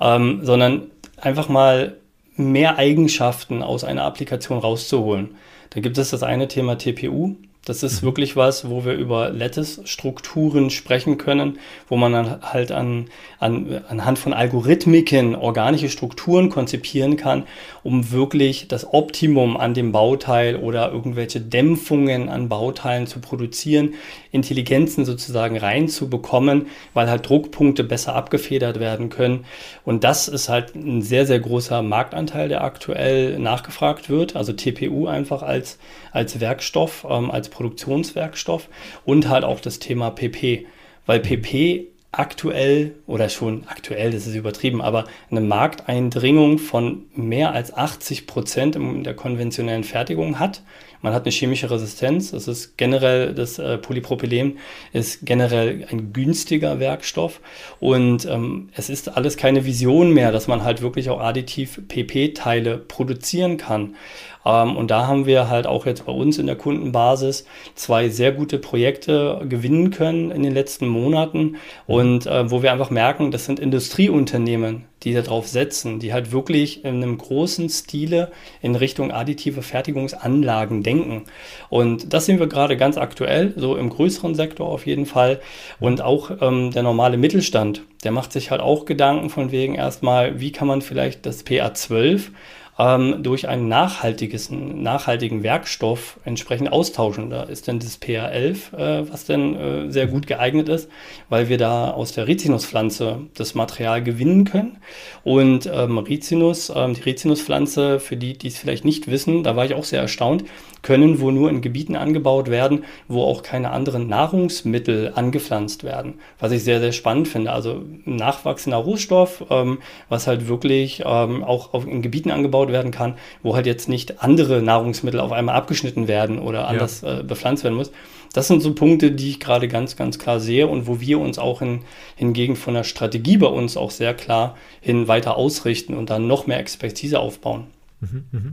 ähm, 0.00 0.40
sondern 0.44 0.90
einfach 1.20 1.48
mal 1.48 1.96
mehr 2.36 2.78
Eigenschaften 2.78 3.62
aus 3.62 3.82
einer 3.82 4.04
Applikation 4.04 4.58
rauszuholen. 4.58 5.34
Da 5.74 5.80
gibt 5.80 5.98
es 5.98 6.10
das 6.10 6.22
eine 6.22 6.48
Thema 6.48 6.78
TPU. 6.78 7.36
Das 7.64 7.82
ist 7.82 8.02
mhm. 8.02 8.06
wirklich 8.06 8.36
was, 8.36 8.68
wo 8.68 8.84
wir 8.84 8.94
über 8.94 9.30
Lattice-Strukturen 9.30 10.70
sprechen 10.70 11.18
können, 11.18 11.58
wo 11.88 11.96
man 11.96 12.12
dann 12.12 12.42
halt 12.42 12.72
an, 12.72 13.06
an, 13.38 13.82
anhand 13.88 14.18
von 14.18 14.32
Algorithmiken 14.32 15.34
organische 15.34 15.88
Strukturen 15.88 16.50
konzipieren 16.50 17.16
kann, 17.16 17.44
um 17.82 18.10
wirklich 18.10 18.68
das 18.68 18.92
Optimum 18.92 19.56
an 19.56 19.74
dem 19.74 19.92
Bauteil 19.92 20.56
oder 20.56 20.92
irgendwelche 20.92 21.40
Dämpfungen 21.40 22.28
an 22.28 22.48
Bauteilen 22.48 23.06
zu 23.06 23.20
produzieren, 23.20 23.94
Intelligenzen 24.30 25.04
sozusagen 25.04 25.56
reinzubekommen, 25.56 26.66
weil 26.92 27.08
halt 27.08 27.28
Druckpunkte 27.28 27.84
besser 27.84 28.14
abgefedert 28.14 28.80
werden 28.80 29.08
können. 29.08 29.44
Und 29.84 30.04
das 30.04 30.28
ist 30.28 30.48
halt 30.48 30.74
ein 30.74 31.02
sehr, 31.02 31.26
sehr 31.26 31.40
großer 31.40 31.82
Marktanteil, 31.82 32.48
der 32.48 32.64
aktuell 32.64 33.38
nachgefragt 33.38 34.10
wird. 34.10 34.36
Also 34.36 34.52
TPU 34.52 35.06
einfach 35.06 35.42
als, 35.42 35.78
als 36.14 36.40
Werkstoff, 36.40 37.06
ähm, 37.08 37.30
als 37.30 37.50
Produktionswerkstoff 37.50 38.68
und 39.04 39.28
halt 39.28 39.44
auch 39.44 39.60
das 39.60 39.78
Thema 39.78 40.10
PP. 40.10 40.66
Weil 41.06 41.20
PP 41.20 41.88
aktuell 42.12 42.94
oder 43.06 43.28
schon 43.28 43.64
aktuell, 43.66 44.12
das 44.12 44.26
ist 44.26 44.34
übertrieben, 44.34 44.80
aber 44.80 45.04
eine 45.30 45.40
Markteindringung 45.40 46.58
von 46.58 47.06
mehr 47.14 47.52
als 47.52 47.74
80 47.74 48.26
Prozent 48.26 48.76
in 48.76 49.04
der 49.04 49.14
konventionellen 49.14 49.84
Fertigung 49.84 50.38
hat. 50.38 50.62
Man 51.02 51.12
hat 51.12 51.24
eine 51.24 51.32
chemische 51.32 51.70
Resistenz. 51.70 52.30
Das 52.30 52.48
ist 52.48 52.78
generell, 52.78 53.34
das 53.34 53.58
äh, 53.58 53.76
Polypropylen 53.76 54.58
ist 54.94 55.26
generell 55.26 55.86
ein 55.90 56.14
günstiger 56.14 56.80
Werkstoff. 56.80 57.40
Und 57.78 58.24
ähm, 58.24 58.70
es 58.74 58.88
ist 58.88 59.14
alles 59.14 59.36
keine 59.36 59.66
Vision 59.66 60.14
mehr, 60.14 60.32
dass 60.32 60.48
man 60.48 60.64
halt 60.64 60.80
wirklich 60.80 61.10
auch 61.10 61.20
additiv 61.20 61.82
PP-Teile 61.88 62.78
produzieren 62.78 63.58
kann. 63.58 63.96
Ähm, 64.44 64.76
und 64.76 64.90
da 64.90 65.06
haben 65.06 65.26
wir 65.26 65.48
halt 65.48 65.66
auch 65.66 65.86
jetzt 65.86 66.06
bei 66.06 66.12
uns 66.12 66.38
in 66.38 66.46
der 66.46 66.56
Kundenbasis 66.56 67.46
zwei 67.74 68.08
sehr 68.08 68.32
gute 68.32 68.58
Projekte 68.58 69.44
gewinnen 69.48 69.90
können 69.90 70.30
in 70.30 70.42
den 70.42 70.54
letzten 70.54 70.88
Monaten 70.88 71.56
und 71.86 72.26
äh, 72.26 72.50
wo 72.50 72.62
wir 72.62 72.72
einfach 72.72 72.90
merken, 72.90 73.30
das 73.30 73.46
sind 73.46 73.58
Industrieunternehmen, 73.58 74.84
die 75.02 75.12
darauf 75.12 75.46
setzen, 75.46 76.00
die 76.00 76.12
halt 76.12 76.32
wirklich 76.32 76.84
in 76.84 76.96
einem 76.96 77.18
großen 77.18 77.68
Stile 77.68 78.32
in 78.62 78.74
Richtung 78.74 79.12
additive 79.12 79.62
Fertigungsanlagen 79.62 80.82
denken. 80.82 81.24
Und 81.68 82.12
das 82.12 82.26
sehen 82.26 82.38
wir 82.38 82.46
gerade 82.46 82.76
ganz 82.76 82.96
aktuell, 82.96 83.52
so 83.56 83.76
im 83.76 83.90
größeren 83.90 84.34
Sektor 84.34 84.66
auf 84.66 84.86
jeden 84.86 85.06
Fall. 85.06 85.40
Und 85.78 86.00
auch 86.00 86.30
ähm, 86.40 86.70
der 86.70 86.82
normale 86.82 87.18
Mittelstand, 87.18 87.82
der 88.02 88.12
macht 88.12 88.32
sich 88.32 88.50
halt 88.50 88.60
auch 88.60 88.86
Gedanken 88.86 89.30
von 89.30 89.52
wegen 89.52 89.74
erstmal, 89.74 90.40
wie 90.40 90.52
kann 90.52 90.68
man 90.68 90.80
vielleicht 90.80 91.26
das 91.26 91.44
PA12 91.44 92.30
ähm, 92.78 93.22
durch 93.22 93.48
einen 93.48 93.68
nachhaltiges, 93.68 94.50
nachhaltigen 94.50 95.42
Werkstoff 95.42 96.18
entsprechend 96.24 96.72
austauschen. 96.72 97.30
Da 97.30 97.44
ist 97.44 97.68
dann 97.68 97.78
das 97.78 98.00
PA11, 98.00 98.76
äh, 98.76 99.10
was 99.10 99.24
dann 99.24 99.54
äh, 99.54 99.90
sehr 99.90 100.06
gut 100.06 100.26
geeignet 100.26 100.68
ist, 100.68 100.90
weil 101.28 101.48
wir 101.48 101.58
da 101.58 101.90
aus 101.90 102.12
der 102.12 102.26
Rizinuspflanze 102.26 103.20
das 103.34 103.54
Material 103.54 104.02
gewinnen 104.02 104.44
können. 104.44 104.78
Und 105.22 105.70
ähm, 105.72 105.98
Rizinus, 105.98 106.72
ähm, 106.74 106.94
die 106.94 107.02
Rizinuspflanze, 107.02 108.00
für 108.00 108.16
die, 108.16 108.36
die 108.36 108.48
es 108.48 108.58
vielleicht 108.58 108.84
nicht 108.84 109.10
wissen, 109.10 109.44
da 109.44 109.54
war 109.56 109.64
ich 109.64 109.74
auch 109.74 109.84
sehr 109.84 110.00
erstaunt, 110.00 110.44
können 110.84 111.18
wohl 111.18 111.32
nur 111.32 111.50
in 111.50 111.62
Gebieten 111.62 111.96
angebaut 111.96 112.48
werden, 112.48 112.84
wo 113.08 113.24
auch 113.24 113.42
keine 113.42 113.70
anderen 113.70 114.06
Nahrungsmittel 114.06 115.12
angepflanzt 115.14 115.82
werden. 115.82 116.20
Was 116.38 116.52
ich 116.52 116.62
sehr, 116.62 116.78
sehr 116.78 116.92
spannend 116.92 117.26
finde. 117.26 117.50
Also 117.50 117.82
nachwachsender 118.04 118.76
Rohstoff, 118.76 119.44
ähm, 119.50 119.78
was 120.08 120.28
halt 120.28 120.46
wirklich 120.46 121.02
ähm, 121.04 121.42
auch 121.42 121.74
auf, 121.74 121.86
in 121.86 122.02
Gebieten 122.02 122.30
angebaut 122.30 122.70
werden 122.70 122.92
kann, 122.92 123.14
wo 123.42 123.56
halt 123.56 123.66
jetzt 123.66 123.88
nicht 123.88 124.22
andere 124.22 124.62
Nahrungsmittel 124.62 125.18
auf 125.18 125.32
einmal 125.32 125.56
abgeschnitten 125.56 126.06
werden 126.06 126.38
oder 126.38 126.68
anders 126.68 127.00
ja. 127.00 127.20
äh, 127.20 127.22
bepflanzt 127.24 127.64
werden 127.64 127.76
muss. 127.76 127.90
Das 128.34 128.48
sind 128.48 128.60
so 128.60 128.74
Punkte, 128.74 129.12
die 129.12 129.30
ich 129.30 129.40
gerade 129.40 129.68
ganz, 129.68 129.96
ganz 129.96 130.18
klar 130.18 130.38
sehe 130.38 130.66
und 130.66 130.86
wo 130.86 131.00
wir 131.00 131.18
uns 131.18 131.38
auch 131.38 131.62
in, 131.62 131.80
hingegen 132.16 132.56
von 132.56 132.74
der 132.74 132.84
Strategie 132.84 133.38
bei 133.38 133.46
uns 133.46 133.76
auch 133.76 133.90
sehr 133.90 134.12
klar 134.12 134.56
hin 134.80 135.08
weiter 135.08 135.36
ausrichten 135.36 135.94
und 135.94 136.10
dann 136.10 136.26
noch 136.26 136.46
mehr 136.46 136.58
Expertise 136.58 137.20
aufbauen. 137.20 137.68
Mhm, 138.10 138.24
mhm. 138.30 138.52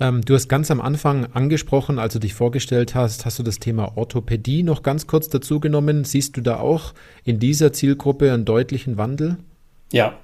Ähm, 0.00 0.20
du 0.22 0.34
hast 0.34 0.48
ganz 0.48 0.70
am 0.70 0.80
Anfang 0.80 1.26
angesprochen, 1.32 1.98
als 1.98 2.14
du 2.14 2.18
dich 2.18 2.34
vorgestellt 2.34 2.94
hast, 2.94 3.24
hast 3.24 3.38
du 3.38 3.42
das 3.42 3.58
Thema 3.58 3.96
Orthopädie 3.96 4.62
noch 4.62 4.82
ganz 4.82 5.06
kurz 5.06 5.28
dazu 5.28 5.60
genommen. 5.60 6.04
Siehst 6.04 6.36
du 6.36 6.40
da 6.40 6.58
auch 6.60 6.94
in 7.24 7.38
dieser 7.38 7.72
Zielgruppe 7.72 8.32
einen 8.32 8.44
deutlichen 8.44 8.96
Wandel? 8.96 9.38
Ja, 9.92 10.18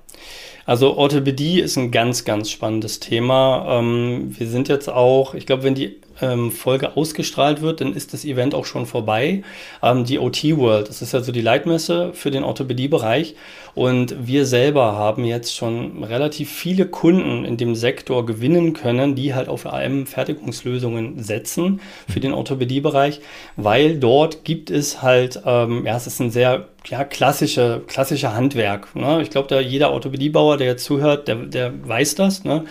also 0.67 0.97
Orthopädie 0.97 1.61
ist 1.61 1.77
ein 1.77 1.91
ganz, 1.91 2.25
ganz 2.25 2.51
spannendes 2.51 3.01
Thema. 3.01 3.79
Ähm, 3.79 4.35
wir 4.39 4.47
sind 4.47 4.69
jetzt 4.69 4.89
auch, 4.89 5.35
ich 5.35 5.47
glaube, 5.47 5.65
wenn 5.65 5.75
die 5.75 6.01
ähm, 6.21 6.51
Folge 6.51 6.97
ausgestrahlt 6.97 7.61
wird, 7.61 7.81
dann 7.81 7.95
ist 7.95 8.13
das 8.13 8.25
Event 8.25 8.55
auch 8.55 8.65
schon 8.65 8.87
vorbei. 8.87 9.43
Ähm, 9.83 10.05
die 10.05 10.19
OT 10.19 10.45
World, 10.57 10.89
das 10.89 11.03
ist 11.03 11.15
also 11.15 11.33
die 11.33 11.41
Leitmesse 11.41 12.13
für 12.15 12.31
den 12.31 12.45
Orthopädiebereich. 12.45 13.35
Und 13.75 14.27
wir 14.27 14.47
selber 14.47 14.95
haben 14.95 15.25
jetzt 15.25 15.55
schon 15.55 16.03
relativ 16.03 16.51
viele 16.51 16.87
Kunden 16.87 17.45
in 17.45 17.57
dem 17.57 17.75
Sektor 17.75 18.27
gewinnen 18.27 18.73
können, 18.73 19.15
die 19.15 19.35
halt 19.35 19.49
auf 19.49 19.67
AM-Fertigungslösungen 19.67 21.23
setzen 21.23 21.81
für 22.09 22.21
den 22.21 22.33
Orthopädiebereich, 22.33 23.21
weil 23.57 23.99
dort 23.99 24.45
gibt 24.45 24.71
es 24.71 25.03
halt, 25.03 25.43
ähm, 25.47 25.87
ja, 25.87 25.97
es 25.97 26.07
ist 26.07 26.21
ein 26.21 26.31
sehr 26.31 26.67
ja, 26.87 27.05
klassische, 27.05 27.83
klassische 27.87 28.35
Handwerk. 28.35 28.95
Ne? 28.97 29.21
Ich 29.23 29.31
glaube, 29.31 29.49
da 29.49 29.61
jeder 29.61 29.93
Orthopädiebauer, 29.93 30.57
der 30.57 30.69
jetzt 30.69 30.85
zuhört, 30.85 31.29
der, 31.29 31.37
der 31.37 31.73
weiß 31.87 32.15
das. 32.15 32.45
Ne? 32.45 32.65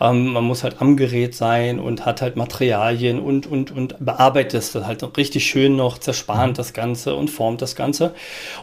Ähm, 0.00 0.32
man 0.32 0.44
muss 0.44 0.62
halt 0.62 0.80
am 0.80 0.96
Gerät 0.96 1.34
sein 1.34 1.78
und 1.78 2.06
hat 2.06 2.22
halt 2.22 2.36
Materialien 2.36 3.18
und, 3.18 3.46
und, 3.46 3.72
und 3.72 3.96
bearbeitet 3.98 4.54
das 4.54 4.74
halt 4.74 5.04
richtig 5.18 5.46
schön 5.46 5.76
noch, 5.76 5.98
zerspannt 5.98 6.58
das 6.58 6.72
Ganze 6.72 7.14
und 7.16 7.28
formt 7.28 7.60
das 7.60 7.74
Ganze. 7.76 8.14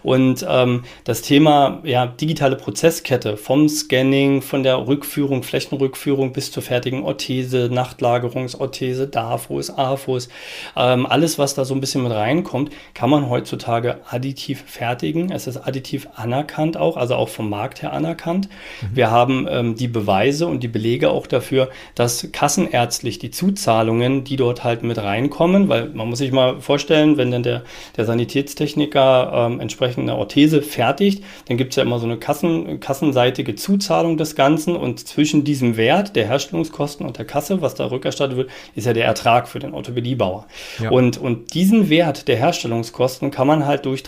Und 0.03 0.45
ähm, 0.47 0.83
das 1.03 1.21
Thema 1.21 1.81
ja, 1.83 2.07
digitale 2.07 2.55
Prozesskette 2.55 3.35
vom 3.37 3.67
Scanning, 3.67 4.41
von 4.41 4.63
der 4.63 4.87
Rückführung, 4.87 5.43
Flächenrückführung 5.43 6.31
bis 6.33 6.51
zur 6.51 6.63
fertigen 6.63 7.03
Orthese, 7.03 7.69
Nachtlagerungsorthese, 7.71 9.07
DAFOs, 9.07 9.69
AFOs, 9.69 10.29
ähm, 10.77 11.05
alles, 11.05 11.37
was 11.37 11.55
da 11.55 11.65
so 11.65 11.73
ein 11.73 11.81
bisschen 11.81 12.03
mit 12.03 12.13
reinkommt, 12.13 12.71
kann 12.93 13.09
man 13.09 13.29
heutzutage 13.29 13.99
additiv 14.09 14.63
fertigen. 14.65 14.92
Es 15.31 15.47
ist 15.47 15.57
additiv 15.57 16.07
anerkannt 16.15 16.77
auch, 16.77 16.97
also 16.97 17.15
auch 17.15 17.29
vom 17.29 17.49
Markt 17.49 17.81
her 17.81 17.93
anerkannt. 17.93 18.49
Mhm. 18.81 18.95
Wir 18.95 19.11
haben 19.11 19.47
ähm, 19.49 19.75
die 19.75 19.87
Beweise 19.87 20.47
und 20.47 20.61
die 20.63 20.67
Belege 20.67 21.09
auch 21.09 21.27
dafür, 21.27 21.69
dass 21.95 22.29
kassenärztlich 22.31 23.19
die 23.19 23.31
Zuzahlungen, 23.31 24.23
die 24.23 24.35
dort 24.35 24.63
halt 24.63 24.83
mit 24.83 24.97
reinkommen, 24.97 25.69
weil 25.69 25.89
man 25.89 26.09
muss 26.09 26.19
sich 26.19 26.31
mal 26.31 26.61
vorstellen, 26.61 27.17
wenn 27.17 27.31
dann 27.31 27.43
der, 27.43 27.63
der 27.97 28.05
Sanitätstechniker 28.05 29.31
ähm, 29.33 29.59
entsprechend 29.59 30.09
eine 30.09 30.17
Orthese 30.17 30.61
fertigt, 30.61 31.23
dann 31.47 31.57
gibt 31.57 31.71
es 31.71 31.77
ja 31.77 31.83
immer 31.83 31.99
so 31.99 32.05
eine 32.05 32.17
Kassen, 32.17 32.79
kassenseitige 32.79 33.55
Zuzahlung 33.55 34.17
des 34.17 34.35
Ganzen 34.35 34.75
und 34.75 35.07
zwischen 35.07 35.43
diesem 35.43 35.77
Wert 35.77 36.15
der 36.15 36.27
Herstellungskosten 36.27 37.05
und 37.05 37.17
der 37.17 37.25
Kasse, 37.25 37.61
was 37.61 37.75
da 37.75 37.89
rückerstattet 37.89 38.37
wird, 38.37 38.49
ist 38.75 38.85
ja 38.85 38.93
der 38.93 39.05
Ertrag 39.05 39.47
für 39.47 39.59
den 39.59 39.73
Orthopädiebauer. 39.73 40.47
Ja. 40.81 40.89
Und, 40.89 41.17
und 41.17 41.53
diesen 41.53 41.89
Wert 41.89 42.27
der 42.27 42.37
Herstellungskosten 42.37 43.31
kann 43.31 43.47
man 43.47 43.65
halt 43.65 43.85
durch 43.85 44.03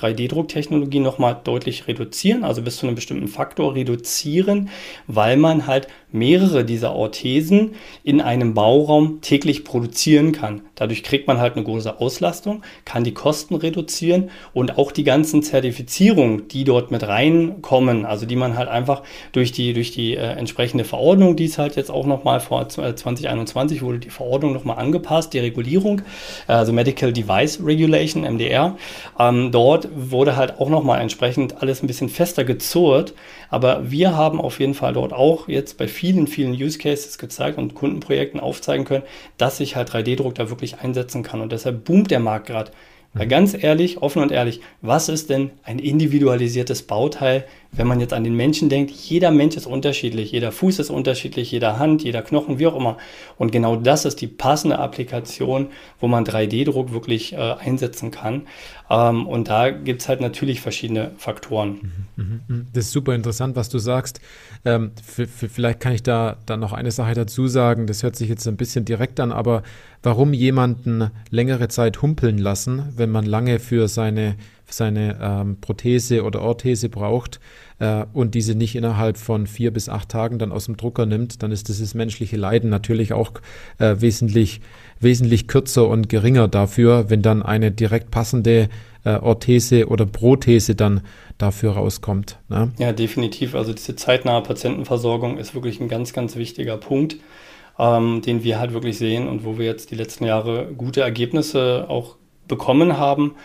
3D-Drucktechnologie 0.75 0.99
nochmal 0.99 1.39
deutlich 1.43 1.87
reduzieren, 1.87 2.43
also 2.43 2.61
bis 2.61 2.77
zu 2.77 2.85
einem 2.85 2.95
bestimmten 2.95 3.27
Faktor 3.27 3.75
reduzieren, 3.75 4.69
weil 5.07 5.37
man 5.37 5.67
halt 5.67 5.87
mehrere 6.15 6.65
dieser 6.65 6.95
Orthesen 6.95 7.75
in 8.03 8.21
einem 8.21 8.53
Bauraum 8.53 9.21
täglich 9.21 9.63
produzieren 9.63 10.31
kann. 10.31 10.61
Dadurch 10.75 11.03
kriegt 11.03 11.27
man 11.27 11.39
halt 11.39 11.55
eine 11.55 11.63
große 11.63 11.99
Auslastung, 11.99 12.63
kann 12.85 13.03
die 13.03 13.13
Kosten 13.13 13.55
reduzieren 13.55 14.29
und 14.53 14.77
auch 14.77 14.91
die 14.91 15.03
ganzen 15.03 15.43
Zertifizierungen, 15.43 16.47
die 16.47 16.63
dort 16.63 16.91
mit 16.91 17.07
reinkommen, 17.07 18.05
also 18.05 18.25
die 18.25 18.35
man 18.35 18.57
halt 18.57 18.69
einfach 18.69 19.03
durch 19.31 19.51
die, 19.51 19.73
durch 19.73 19.91
die 19.91 20.15
äh, 20.15 20.21
entsprechende 20.21 20.83
Verordnung, 20.83 21.35
die 21.35 21.45
ist 21.45 21.57
halt 21.57 21.75
jetzt 21.75 21.91
auch 21.91 22.05
nochmal 22.05 22.39
vor 22.39 22.67
2021 22.67 23.81
wurde 23.81 23.99
die 23.99 24.09
Verordnung 24.09 24.53
nochmal 24.53 24.77
angepasst, 24.77 25.33
die 25.33 25.39
Regulierung, 25.39 26.01
also 26.47 26.73
Medical 26.73 27.13
Device 27.13 27.59
Regulation, 27.63 28.23
MDR. 28.23 28.77
Ähm, 29.19 29.51
dort 29.51 29.87
wurde 29.95 30.35
halt 30.35 30.59
auch 30.59 30.69
nochmal 30.69 31.01
entsprechend 31.01 31.61
alles 31.61 31.83
ein 31.83 31.87
bisschen 31.87 32.09
fester 32.09 32.43
gezurrt. 32.43 33.13
Aber 33.55 33.89
wir 33.89 34.17
haben 34.17 34.41
auf 34.41 34.59
jeden 34.59 34.73
Fall 34.73 34.91
dort 34.91 35.13
auch 35.13 35.47
jetzt 35.47 35.77
bei 35.77 35.87
vielen, 35.87 36.27
vielen 36.27 36.51
Use 36.51 36.77
Cases 36.77 37.17
gezeigt 37.17 37.57
und 37.57 37.73
Kundenprojekten 37.73 38.41
aufzeigen 38.41 38.83
können, 38.83 39.05
dass 39.37 39.59
sich 39.59 39.77
halt 39.77 39.89
3D-Druck 39.89 40.35
da 40.35 40.49
wirklich 40.49 40.79
einsetzen 40.79 41.23
kann. 41.23 41.39
Und 41.39 41.53
deshalb 41.53 41.85
boomt 41.85 42.11
der 42.11 42.19
Markt 42.19 42.47
gerade. 42.47 42.71
Weil 43.13 43.27
ganz 43.27 43.55
ehrlich, 43.57 44.01
offen 44.01 44.21
und 44.21 44.33
ehrlich, 44.33 44.59
was 44.81 45.07
ist 45.07 45.29
denn 45.29 45.51
ein 45.63 45.79
individualisiertes 45.79 46.83
Bauteil, 46.83 47.45
wenn 47.75 47.87
man 47.87 47.99
jetzt 47.99 48.13
an 48.13 48.23
den 48.23 48.35
Menschen 48.35 48.69
denkt? 48.69 48.91
Jeder 48.91 49.31
Mensch 49.31 49.55
ist 49.55 49.65
unterschiedlich, 49.65 50.31
jeder 50.31 50.51
Fuß 50.51 50.79
ist 50.79 50.89
unterschiedlich, 50.89 51.51
jeder 51.51 51.79
Hand, 51.79 52.03
jeder 52.03 52.21
Knochen, 52.21 52.59
wie 52.59 52.67
auch 52.67 52.75
immer. 52.75 52.97
Und 53.37 53.51
genau 53.51 53.75
das 53.75 54.05
ist 54.05 54.21
die 54.21 54.27
passende 54.27 54.79
Applikation, 54.79 55.67
wo 55.99 56.07
man 56.07 56.25
3D-Druck 56.25 56.91
wirklich 56.91 57.33
äh, 57.33 57.37
einsetzen 57.37 58.11
kann. 58.11 58.43
Ähm, 58.89 59.27
und 59.27 59.49
da 59.49 59.71
gibt 59.71 60.01
es 60.01 60.09
halt 60.09 60.21
natürlich 60.21 60.61
verschiedene 60.61 61.11
Faktoren. 61.17 62.07
Mhm, 62.15 62.23
mhm, 62.23 62.41
mhm. 62.47 62.67
Das 62.73 62.85
ist 62.85 62.91
super 62.91 63.15
interessant, 63.15 63.55
was 63.55 63.69
du 63.69 63.79
sagst. 63.79 64.19
Ähm, 64.63 64.91
vielleicht 65.05 65.79
kann 65.79 65.93
ich 65.93 66.03
da 66.03 66.37
dann 66.45 66.59
noch 66.59 66.73
eine 66.73 66.91
Sache 66.91 67.13
dazu 67.13 67.47
sagen. 67.47 67.87
Das 67.87 68.03
hört 68.03 68.15
sich 68.15 68.29
jetzt 68.29 68.47
ein 68.47 68.57
bisschen 68.57 68.85
direkt 68.85 69.19
an, 69.19 69.31
aber 69.31 69.63
warum 70.03 70.33
jemanden 70.33 71.09
längere 71.29 71.67
Zeit 71.67 72.01
humpeln 72.01 72.37
lassen, 72.37 72.93
wenn 72.95 73.09
man 73.09 73.25
lange 73.25 73.59
für 73.59 73.87
seine, 73.87 74.35
für 74.65 74.73
seine 74.73 75.17
ähm, 75.21 75.57
Prothese 75.61 76.23
oder 76.23 76.41
Orthese 76.41 76.89
braucht 76.89 77.39
äh, 77.79 78.05
und 78.13 78.35
diese 78.35 78.55
nicht 78.55 78.75
innerhalb 78.75 79.17
von 79.17 79.47
vier 79.47 79.71
bis 79.71 79.89
acht 79.89 80.09
Tagen 80.09 80.39
dann 80.39 80.51
aus 80.51 80.65
dem 80.65 80.75
Drucker 80.75 81.05
nimmt, 81.05 81.43
dann 81.43 81.51
ist 81.51 81.67
dieses 81.67 81.93
menschliche 81.93 82.35
Leiden 82.35 82.69
natürlich 82.69 83.13
auch 83.13 83.31
äh, 83.77 83.95
wesentlich, 83.99 84.61
wesentlich 84.99 85.47
kürzer 85.47 85.87
und 85.87 86.09
geringer 86.09 86.47
dafür, 86.47 87.09
wenn 87.09 87.21
dann 87.21 87.43
eine 87.43 87.71
direkt 87.71 88.11
passende 88.11 88.69
äh, 89.03 89.15
Orthese 89.17 89.87
oder 89.87 90.05
Prothese 90.05 90.75
dann 90.75 91.01
dafür 91.37 91.73
rauskommt. 91.73 92.39
Ne? 92.49 92.71
Ja, 92.79 92.91
definitiv. 92.91 93.55
Also 93.55 93.73
diese 93.73 93.95
zeitnahe 93.95 94.41
Patientenversorgung 94.41 95.37
ist 95.37 95.53
wirklich 95.53 95.79
ein 95.79 95.89
ganz, 95.89 96.11
ganz 96.13 96.35
wichtiger 96.35 96.77
Punkt, 96.77 97.17
ähm, 97.77 98.21
den 98.25 98.43
wir 98.43 98.59
halt 98.59 98.73
wirklich 98.73 98.97
sehen 98.97 99.27
und 99.27 99.45
wo 99.45 99.57
wir 99.57 99.65
jetzt 99.65 99.91
die 99.91 99.95
letzten 99.95 100.25
Jahre 100.25 100.73
gute 100.75 101.01
Ergebnisse 101.01 101.85
auch 101.87 102.15
bekommen 102.47 102.97
haben 102.97 103.35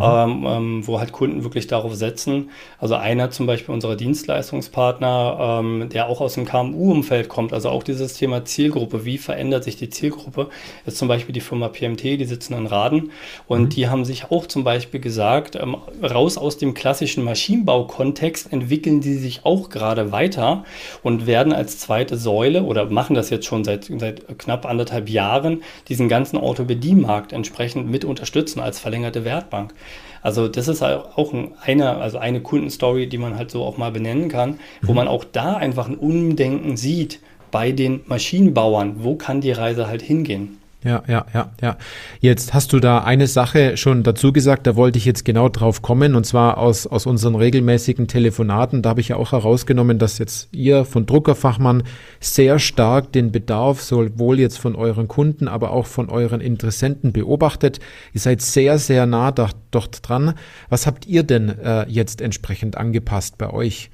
mhm. 0.00 0.46
ähm, 0.46 0.46
ähm, 0.46 0.86
wo 0.86 0.98
halt 0.98 1.12
Kunden 1.12 1.44
wirklich 1.44 1.66
darauf 1.66 1.94
setzen. 1.94 2.50
Also 2.78 2.94
einer 2.94 3.30
zum 3.30 3.46
Beispiel 3.46 3.74
unserer 3.74 3.96
Dienstleistungspartner, 3.96 5.60
ähm, 5.60 5.88
der 5.90 6.08
auch 6.08 6.20
aus 6.20 6.34
dem 6.34 6.44
KMU-Umfeld 6.44 7.28
kommt, 7.28 7.52
also 7.52 7.68
auch 7.68 7.82
dieses 7.82 8.14
Thema 8.14 8.44
Zielgruppe, 8.44 9.04
wie 9.04 9.18
verändert 9.18 9.64
sich 9.64 9.76
die 9.76 9.90
Zielgruppe, 9.90 10.48
ist 10.86 10.98
zum 10.98 11.08
Beispiel 11.08 11.32
die 11.32 11.40
Firma 11.40 11.68
PMT, 11.68 12.02
die 12.02 12.24
sitzen 12.24 12.54
in 12.54 12.66
Raden 12.66 13.10
und 13.46 13.62
mhm. 13.62 13.68
die 13.70 13.88
haben 13.88 14.04
sich 14.04 14.30
auch 14.30 14.46
zum 14.46 14.64
Beispiel 14.64 15.00
gesagt, 15.00 15.56
ähm, 15.56 15.76
raus 16.02 16.38
aus 16.38 16.58
dem 16.58 16.74
klassischen 16.74 17.24
Maschinenbau-Kontext 17.24 18.52
entwickeln 18.52 19.00
die 19.00 19.14
sich 19.14 19.44
auch 19.44 19.68
gerade 19.70 20.12
weiter 20.12 20.64
und 21.02 21.26
werden 21.26 21.52
als 21.52 21.78
zweite 21.78 22.16
Säule 22.16 22.62
oder 22.62 22.86
machen 22.86 23.14
das 23.14 23.30
jetzt 23.30 23.46
schon 23.46 23.64
seit, 23.64 23.90
seit 23.98 24.38
knapp 24.38 24.66
anderthalb 24.66 25.08
Jahren 25.08 25.62
diesen 25.88 26.08
ganzen 26.08 26.36
Orthopädie-Markt 26.36 27.32
entsprechend 27.32 27.90
mit 27.90 28.04
unterstützen 28.04 28.60
als 28.60 28.78
verlängerte 28.78 29.24
Wertbank. 29.24 29.74
Also 30.22 30.48
das 30.48 30.68
ist 30.68 30.82
halt 30.82 31.04
auch 31.16 31.32
eine, 31.64 31.96
also 31.96 32.18
eine 32.18 32.40
Kundenstory, 32.40 33.08
die 33.08 33.18
man 33.18 33.36
halt 33.36 33.50
so 33.50 33.64
auch 33.64 33.78
mal 33.78 33.90
benennen 33.90 34.28
kann, 34.28 34.58
wo 34.82 34.92
mhm. 34.92 34.96
man 34.96 35.08
auch 35.08 35.24
da 35.24 35.56
einfach 35.56 35.88
ein 35.88 35.96
Umdenken 35.96 36.76
sieht 36.76 37.20
bei 37.50 37.72
den 37.72 38.02
Maschinenbauern. 38.06 39.02
Wo 39.04 39.16
kann 39.16 39.40
die 39.40 39.52
Reise 39.52 39.86
halt 39.86 40.02
hingehen? 40.02 40.59
Ja, 40.82 41.02
ja, 41.06 41.26
ja, 41.34 41.52
ja. 41.60 41.76
Jetzt 42.20 42.54
hast 42.54 42.72
du 42.72 42.80
da 42.80 43.04
eine 43.04 43.26
Sache 43.26 43.76
schon 43.76 44.02
dazu 44.02 44.32
gesagt, 44.32 44.66
da 44.66 44.76
wollte 44.76 44.96
ich 44.96 45.04
jetzt 45.04 45.26
genau 45.26 45.50
drauf 45.50 45.82
kommen, 45.82 46.14
und 46.14 46.24
zwar 46.24 46.56
aus, 46.56 46.86
aus 46.86 47.04
unseren 47.04 47.34
regelmäßigen 47.34 48.08
Telefonaten. 48.08 48.80
Da 48.80 48.90
habe 48.90 49.02
ich 49.02 49.08
ja 49.08 49.16
auch 49.16 49.32
herausgenommen, 49.32 49.98
dass 49.98 50.16
jetzt 50.16 50.48
ihr 50.52 50.86
von 50.86 51.04
Druckerfachmann 51.04 51.82
sehr 52.18 52.58
stark 52.58 53.12
den 53.12 53.30
Bedarf 53.30 53.82
sowohl 53.82 54.40
jetzt 54.40 54.58
von 54.58 54.74
euren 54.74 55.06
Kunden, 55.06 55.48
aber 55.48 55.72
auch 55.72 55.86
von 55.86 56.08
euren 56.08 56.40
Interessenten 56.40 57.12
beobachtet. 57.12 57.78
Ihr 58.14 58.20
seid 58.20 58.40
sehr, 58.40 58.78
sehr 58.78 59.04
nah 59.04 59.32
da, 59.32 59.50
dort 59.70 60.08
dran. 60.08 60.32
Was 60.70 60.86
habt 60.86 61.06
ihr 61.06 61.24
denn 61.24 61.50
äh, 61.58 61.86
jetzt 61.90 62.22
entsprechend 62.22 62.78
angepasst 62.78 63.36
bei 63.36 63.50
euch? 63.50 63.90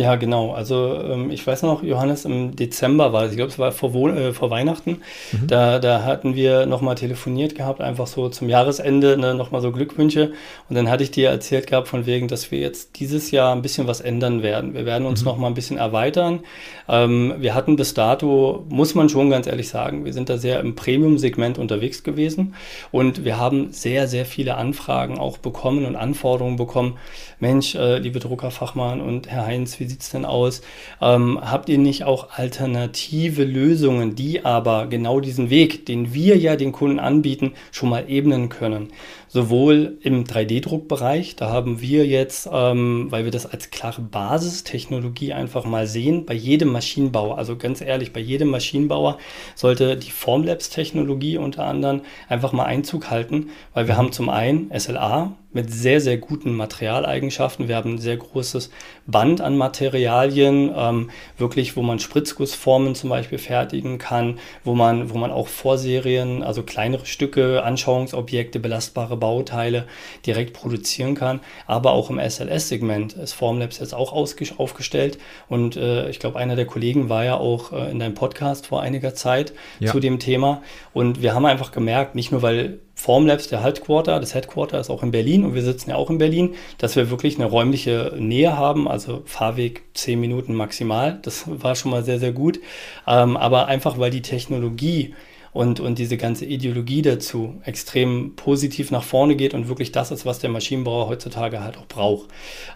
Ja, 0.00 0.16
genau. 0.16 0.52
Also 0.52 0.94
ähm, 0.94 1.30
ich 1.30 1.46
weiß 1.46 1.62
noch, 1.62 1.82
Johannes, 1.82 2.24
im 2.24 2.56
Dezember 2.56 3.12
war 3.12 3.24
es, 3.24 3.32
ich 3.32 3.36
glaube, 3.36 3.52
es 3.52 3.58
war 3.58 3.70
vor, 3.70 3.92
äh, 4.08 4.32
vor 4.32 4.48
Weihnachten, 4.48 5.02
mhm. 5.30 5.46
da, 5.46 5.78
da 5.78 6.04
hatten 6.04 6.34
wir 6.34 6.64
nochmal 6.64 6.94
telefoniert 6.94 7.54
gehabt, 7.54 7.82
einfach 7.82 8.06
so 8.06 8.30
zum 8.30 8.48
Jahresende, 8.48 9.18
ne, 9.18 9.34
nochmal 9.34 9.60
so 9.60 9.70
Glückwünsche. 9.72 10.32
Und 10.70 10.76
dann 10.76 10.88
hatte 10.88 11.02
ich 11.02 11.10
dir 11.10 11.28
erzählt 11.28 11.66
gehabt, 11.66 11.88
von 11.88 12.06
wegen, 12.06 12.28
dass 12.28 12.50
wir 12.50 12.60
jetzt 12.60 12.98
dieses 12.98 13.30
Jahr 13.30 13.54
ein 13.54 13.60
bisschen 13.60 13.86
was 13.86 14.00
ändern 14.00 14.42
werden. 14.42 14.72
Wir 14.72 14.86
werden 14.86 15.06
uns 15.06 15.20
mhm. 15.20 15.26
nochmal 15.26 15.50
ein 15.50 15.54
bisschen 15.54 15.76
erweitern. 15.76 16.40
Ähm, 16.88 17.34
wir 17.38 17.54
hatten 17.54 17.76
bis 17.76 17.92
dato, 17.92 18.64
muss 18.70 18.94
man 18.94 19.10
schon 19.10 19.28
ganz 19.28 19.46
ehrlich 19.46 19.68
sagen, 19.68 20.06
wir 20.06 20.14
sind 20.14 20.30
da 20.30 20.38
sehr 20.38 20.60
im 20.60 20.76
Premium-Segment 20.76 21.58
unterwegs 21.58 22.04
gewesen 22.04 22.54
und 22.90 23.26
wir 23.26 23.38
haben 23.38 23.70
sehr, 23.70 24.08
sehr 24.08 24.24
viele 24.24 24.54
Anfragen 24.54 25.18
auch 25.18 25.36
bekommen 25.36 25.84
und 25.84 25.94
Anforderungen 25.94 26.56
bekommen. 26.56 26.96
Mensch, 27.38 27.74
äh, 27.74 27.98
liebe 27.98 28.18
Druckerfachmann 28.18 29.02
und 29.02 29.30
Herr 29.30 29.44
Heinz, 29.44 29.78
wie 29.78 29.89
sieht 29.90 30.00
es 30.00 30.10
denn 30.10 30.24
aus? 30.24 30.62
Ähm, 31.00 31.38
habt 31.42 31.68
ihr 31.68 31.78
nicht 31.78 32.04
auch 32.04 32.30
alternative 32.30 33.44
Lösungen, 33.44 34.14
die 34.14 34.44
aber 34.44 34.86
genau 34.86 35.20
diesen 35.20 35.50
Weg, 35.50 35.86
den 35.86 36.14
wir 36.14 36.36
ja 36.38 36.56
den 36.56 36.72
Kunden 36.72 36.98
anbieten, 36.98 37.52
schon 37.72 37.90
mal 37.90 38.04
ebnen 38.08 38.48
können? 38.48 38.88
Sowohl 39.32 39.96
im 40.02 40.24
3D-Druckbereich, 40.24 41.36
da 41.36 41.50
haben 41.50 41.80
wir 41.80 42.04
jetzt, 42.04 42.48
ähm, 42.52 43.06
weil 43.10 43.22
wir 43.22 43.30
das 43.30 43.46
als 43.46 43.70
klare 43.70 44.02
Basistechnologie 44.02 45.32
einfach 45.32 45.64
mal 45.64 45.86
sehen, 45.86 46.26
bei 46.26 46.34
jedem 46.34 46.72
Maschinenbauer, 46.72 47.38
also 47.38 47.56
ganz 47.56 47.80
ehrlich, 47.80 48.12
bei 48.12 48.18
jedem 48.18 48.48
Maschinenbauer 48.48 49.18
sollte 49.54 49.96
die 49.96 50.10
Formlabs-Technologie 50.10 51.38
unter 51.38 51.64
anderem 51.64 52.00
einfach 52.28 52.50
mal 52.50 52.64
Einzug 52.64 53.08
halten, 53.08 53.50
weil 53.72 53.86
wir 53.86 53.96
haben 53.96 54.10
zum 54.10 54.30
einen 54.30 54.72
SLA, 54.76 55.36
mit 55.52 55.72
sehr, 55.72 56.00
sehr 56.00 56.16
guten 56.16 56.54
Materialeigenschaften. 56.54 57.66
Wir 57.66 57.76
haben 57.76 57.94
ein 57.94 57.98
sehr 57.98 58.16
großes 58.16 58.70
Band 59.06 59.40
an 59.40 59.56
Materialien, 59.56 60.72
ähm, 60.74 61.10
wirklich, 61.38 61.76
wo 61.76 61.82
man 61.82 61.98
Spritzgussformen 61.98 62.94
zum 62.94 63.10
Beispiel 63.10 63.38
fertigen 63.38 63.98
kann, 63.98 64.38
wo 64.64 64.74
man, 64.74 65.10
wo 65.10 65.18
man 65.18 65.32
auch 65.32 65.48
Vorserien, 65.48 66.42
also 66.42 66.62
kleinere 66.62 67.06
Stücke, 67.06 67.64
Anschauungsobjekte, 67.64 68.60
belastbare 68.60 69.16
Bauteile 69.20 69.86
direkt 70.26 70.54
produzieren 70.54 71.14
kann. 71.14 71.40
Aber 71.66 71.92
auch 71.92 72.10
im 72.10 72.18
SLS-Segment 72.18 73.12
ist 73.12 73.32
Formlabs 73.34 73.78
jetzt 73.78 73.94
auch 73.94 74.12
aufgestellt. 74.12 75.18
Und 75.48 75.76
äh, 75.76 76.08
ich 76.10 76.18
glaube, 76.18 76.38
einer 76.38 76.56
der 76.56 76.66
Kollegen 76.66 77.08
war 77.08 77.24
ja 77.24 77.36
auch 77.36 77.72
äh, 77.72 77.90
in 77.90 77.98
deinem 77.98 78.14
Podcast 78.14 78.66
vor 78.66 78.82
einiger 78.82 79.14
Zeit 79.14 79.52
ja. 79.78 79.92
zu 79.92 80.00
dem 80.00 80.18
Thema. 80.18 80.62
Und 80.92 81.22
wir 81.22 81.34
haben 81.34 81.46
einfach 81.46 81.70
gemerkt, 81.70 82.14
nicht 82.14 82.32
nur 82.32 82.42
weil 82.42 82.80
Formlabs, 83.00 83.48
der 83.48 83.64
Headquarter, 83.64 84.20
das 84.20 84.34
Headquarter 84.34 84.78
ist 84.78 84.90
auch 84.90 85.02
in 85.02 85.10
Berlin 85.10 85.46
und 85.46 85.54
wir 85.54 85.62
sitzen 85.62 85.88
ja 85.88 85.96
auch 85.96 86.10
in 86.10 86.18
Berlin, 86.18 86.54
dass 86.76 86.96
wir 86.96 87.08
wirklich 87.08 87.36
eine 87.36 87.46
räumliche 87.46 88.14
Nähe 88.18 88.58
haben, 88.58 88.86
also 88.88 89.22
Fahrweg 89.24 89.84
zehn 89.94 90.20
Minuten 90.20 90.52
maximal. 90.52 91.18
Das 91.22 91.44
war 91.46 91.76
schon 91.76 91.92
mal 91.92 92.04
sehr, 92.04 92.18
sehr 92.18 92.32
gut. 92.32 92.60
Ähm, 93.06 93.38
aber 93.38 93.68
einfach, 93.68 93.98
weil 93.98 94.10
die 94.10 94.20
Technologie 94.20 95.14
und, 95.52 95.80
und 95.80 95.98
diese 95.98 96.16
ganze 96.16 96.44
Ideologie 96.44 97.02
dazu 97.02 97.60
extrem 97.64 98.36
positiv 98.36 98.90
nach 98.90 99.02
vorne 99.02 99.36
geht 99.36 99.54
und 99.54 99.68
wirklich 99.68 99.92
das 99.92 100.10
ist, 100.10 100.24
was 100.24 100.38
der 100.38 100.50
Maschinenbauer 100.50 101.08
heutzutage 101.08 101.62
halt 101.62 101.76
auch 101.76 101.86
braucht 101.86 102.28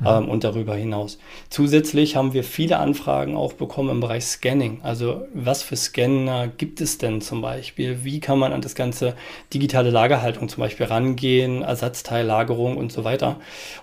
ja. 0.02 0.18
ähm, 0.18 0.28
und 0.28 0.44
darüber 0.44 0.74
hinaus. 0.74 1.18
Zusätzlich 1.50 2.16
haben 2.16 2.32
wir 2.32 2.44
viele 2.44 2.78
Anfragen 2.78 3.36
auch 3.36 3.52
bekommen 3.52 3.90
im 3.90 4.00
Bereich 4.00 4.24
Scanning. 4.24 4.80
Also 4.82 5.22
was 5.32 5.62
für 5.62 5.76
Scanner 5.76 6.48
gibt 6.48 6.80
es 6.80 6.98
denn 6.98 7.20
zum 7.20 7.40
Beispiel? 7.40 8.04
Wie 8.04 8.20
kann 8.20 8.38
man 8.38 8.52
an 8.52 8.60
das 8.60 8.74
ganze 8.74 9.14
digitale 9.52 9.90
Lagerhaltung 9.90 10.48
zum 10.48 10.60
Beispiel 10.60 10.86
rangehen, 10.86 11.62
Ersatzteillagerung 11.62 12.76
und 12.76 12.92
so 12.92 13.04
weiter. 13.04 13.36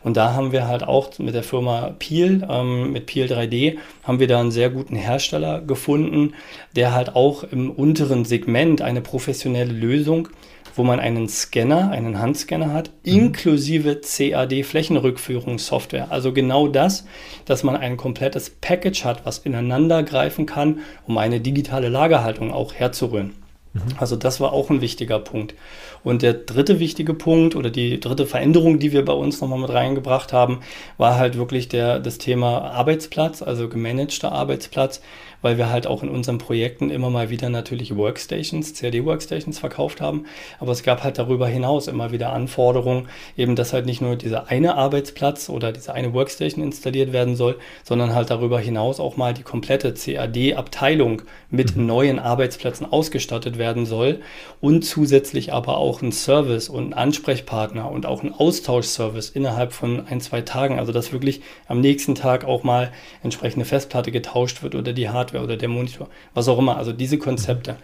Und 0.03 0.17
da 0.17 0.33
haben 0.33 0.51
wir 0.51 0.67
halt 0.67 0.83
auch 0.83 1.17
mit 1.19 1.33
der 1.33 1.43
Firma 1.43 1.95
Peel, 1.98 2.45
ähm, 2.50 2.91
mit 2.91 3.05
Peel 3.05 3.27
3D, 3.27 3.77
haben 4.03 4.19
wir 4.19 4.27
da 4.27 4.39
einen 4.39 4.51
sehr 4.51 4.69
guten 4.69 4.95
Hersteller 4.95 5.62
gefunden, 5.62 6.33
der 6.75 6.93
halt 6.93 7.15
auch 7.15 7.43
im 7.43 7.71
unteren 7.71 8.25
Segment 8.25 8.80
eine 8.81 9.01
professionelle 9.01 9.71
Lösung, 9.71 10.29
wo 10.75 10.83
man 10.83 11.00
einen 11.00 11.27
Scanner, 11.27 11.89
einen 11.91 12.19
Handscanner 12.19 12.73
hat, 12.73 12.91
inklusive 13.03 14.01
CAD-Flächenrückführungssoftware. 14.01 16.11
Also 16.11 16.33
genau 16.33 16.67
das, 16.67 17.05
dass 17.45 17.63
man 17.63 17.75
ein 17.75 17.97
komplettes 17.97 18.50
Package 18.50 19.03
hat, 19.03 19.25
was 19.25 19.39
ineinander 19.39 20.03
greifen 20.03 20.45
kann, 20.45 20.79
um 21.07 21.17
eine 21.17 21.41
digitale 21.41 21.89
Lagerhaltung 21.89 22.53
auch 22.53 22.73
herzurühren. 22.73 23.33
Mhm. 23.73 23.81
Also 23.97 24.15
das 24.15 24.39
war 24.39 24.53
auch 24.53 24.69
ein 24.69 24.81
wichtiger 24.81 25.19
Punkt. 25.19 25.55
Und 26.03 26.22
der 26.22 26.34
dritte 26.34 26.79
wichtige 26.79 27.13
Punkt 27.13 27.55
oder 27.55 27.70
die 27.70 28.00
dritte 28.00 28.25
Veränderung, 28.25 28.79
die 28.79 28.92
wir 28.92 29.05
bei 29.05 29.14
uns 29.14 29.42
nochmal 29.42 29.59
mit 29.59 29.70
reingebracht 29.70 30.33
haben, 30.33 30.61
war 30.98 31.18
halt 31.18 31.37
wirklich 31.37 31.70
der, 31.70 32.00
das 32.00 32.18
Thema 32.18 32.72
Arbeitsplatz, 32.72 33.42
also 33.42 33.70
gemanagter 33.70 34.31
Arbeitsplatz 34.31 35.01
weil 35.42 35.57
wir 35.57 35.70
halt 35.70 35.87
auch 35.87 36.03
in 36.03 36.09
unseren 36.09 36.37
Projekten 36.37 36.90
immer 36.90 37.09
mal 37.09 37.29
wieder 37.29 37.50
natürlich 37.50 37.96
Workstations, 37.96 38.74
CAD-Workstations 38.74 39.59
verkauft 39.59 40.01
haben. 40.01 40.25
Aber 40.59 40.72
es 40.72 40.83
gab 40.83 41.03
halt 41.03 41.18
darüber 41.18 41.48
hinaus 41.48 41.87
immer 41.87 42.11
wieder 42.11 42.31
Anforderungen, 42.31 43.09
eben 43.37 43.55
dass 43.55 43.74
halt 43.74 43.85
nicht 43.85 44.01
nur 44.01 44.16
dieser 44.16 44.50
eine 44.50 44.75
Arbeitsplatz 44.75 45.50
oder 45.50 45.72
diese 45.72 45.94
eine 45.94 46.14
Workstation 46.14 46.64
installiert 46.64 47.11
werden 47.11 47.35
soll, 47.35 47.57
sondern 47.83 48.14
halt 48.14 48.29
darüber 48.29 48.59
hinaus 48.59 49.00
auch 49.00 49.18
mal 49.18 49.33
die 49.33 49.44
komplette 49.44 49.94
CAD-Abteilung 49.94 51.24
mit 51.50 51.75
mhm. 51.75 51.85
neuen 51.85 52.20
Arbeitsplätzen 52.20 52.92
ausgestattet 52.92 53.57
werden 53.57 53.85
soll 53.85 54.22
und 54.59 54.83
zusätzlich 54.85 55.53
aber 55.53 55.77
auch 55.77 55.90
ein 56.01 56.11
Service 56.11 56.69
und 56.69 56.89
ein 56.89 56.93
Ansprechpartner 56.93 57.89
und 57.89 58.05
auch 58.05 58.21
ein 58.21 58.31
Austauschservice 58.31 59.31
innerhalb 59.31 59.73
von 59.73 60.05
ein, 60.05 60.21
zwei 60.21 60.41
Tagen. 60.41 60.77
Also 60.77 60.91
dass 60.91 61.11
wirklich 61.11 61.41
am 61.67 61.81
nächsten 61.81 62.13
Tag 62.13 62.45
auch 62.45 62.61
mal 62.61 62.91
entsprechende 63.23 63.65
Festplatte 63.65 64.11
getauscht 64.11 64.61
wird 64.61 64.75
oder 64.75 64.93
die 64.93 65.09
Hardware 65.09 65.31
Hardware 65.31 65.43
oder 65.43 65.57
der 65.57 65.69
Monitor, 65.69 66.07
was 66.33 66.47
auch 66.47 66.59
immer. 66.59 66.77
Also 66.77 66.91
diese 66.93 67.17
Konzepte. 67.17 67.77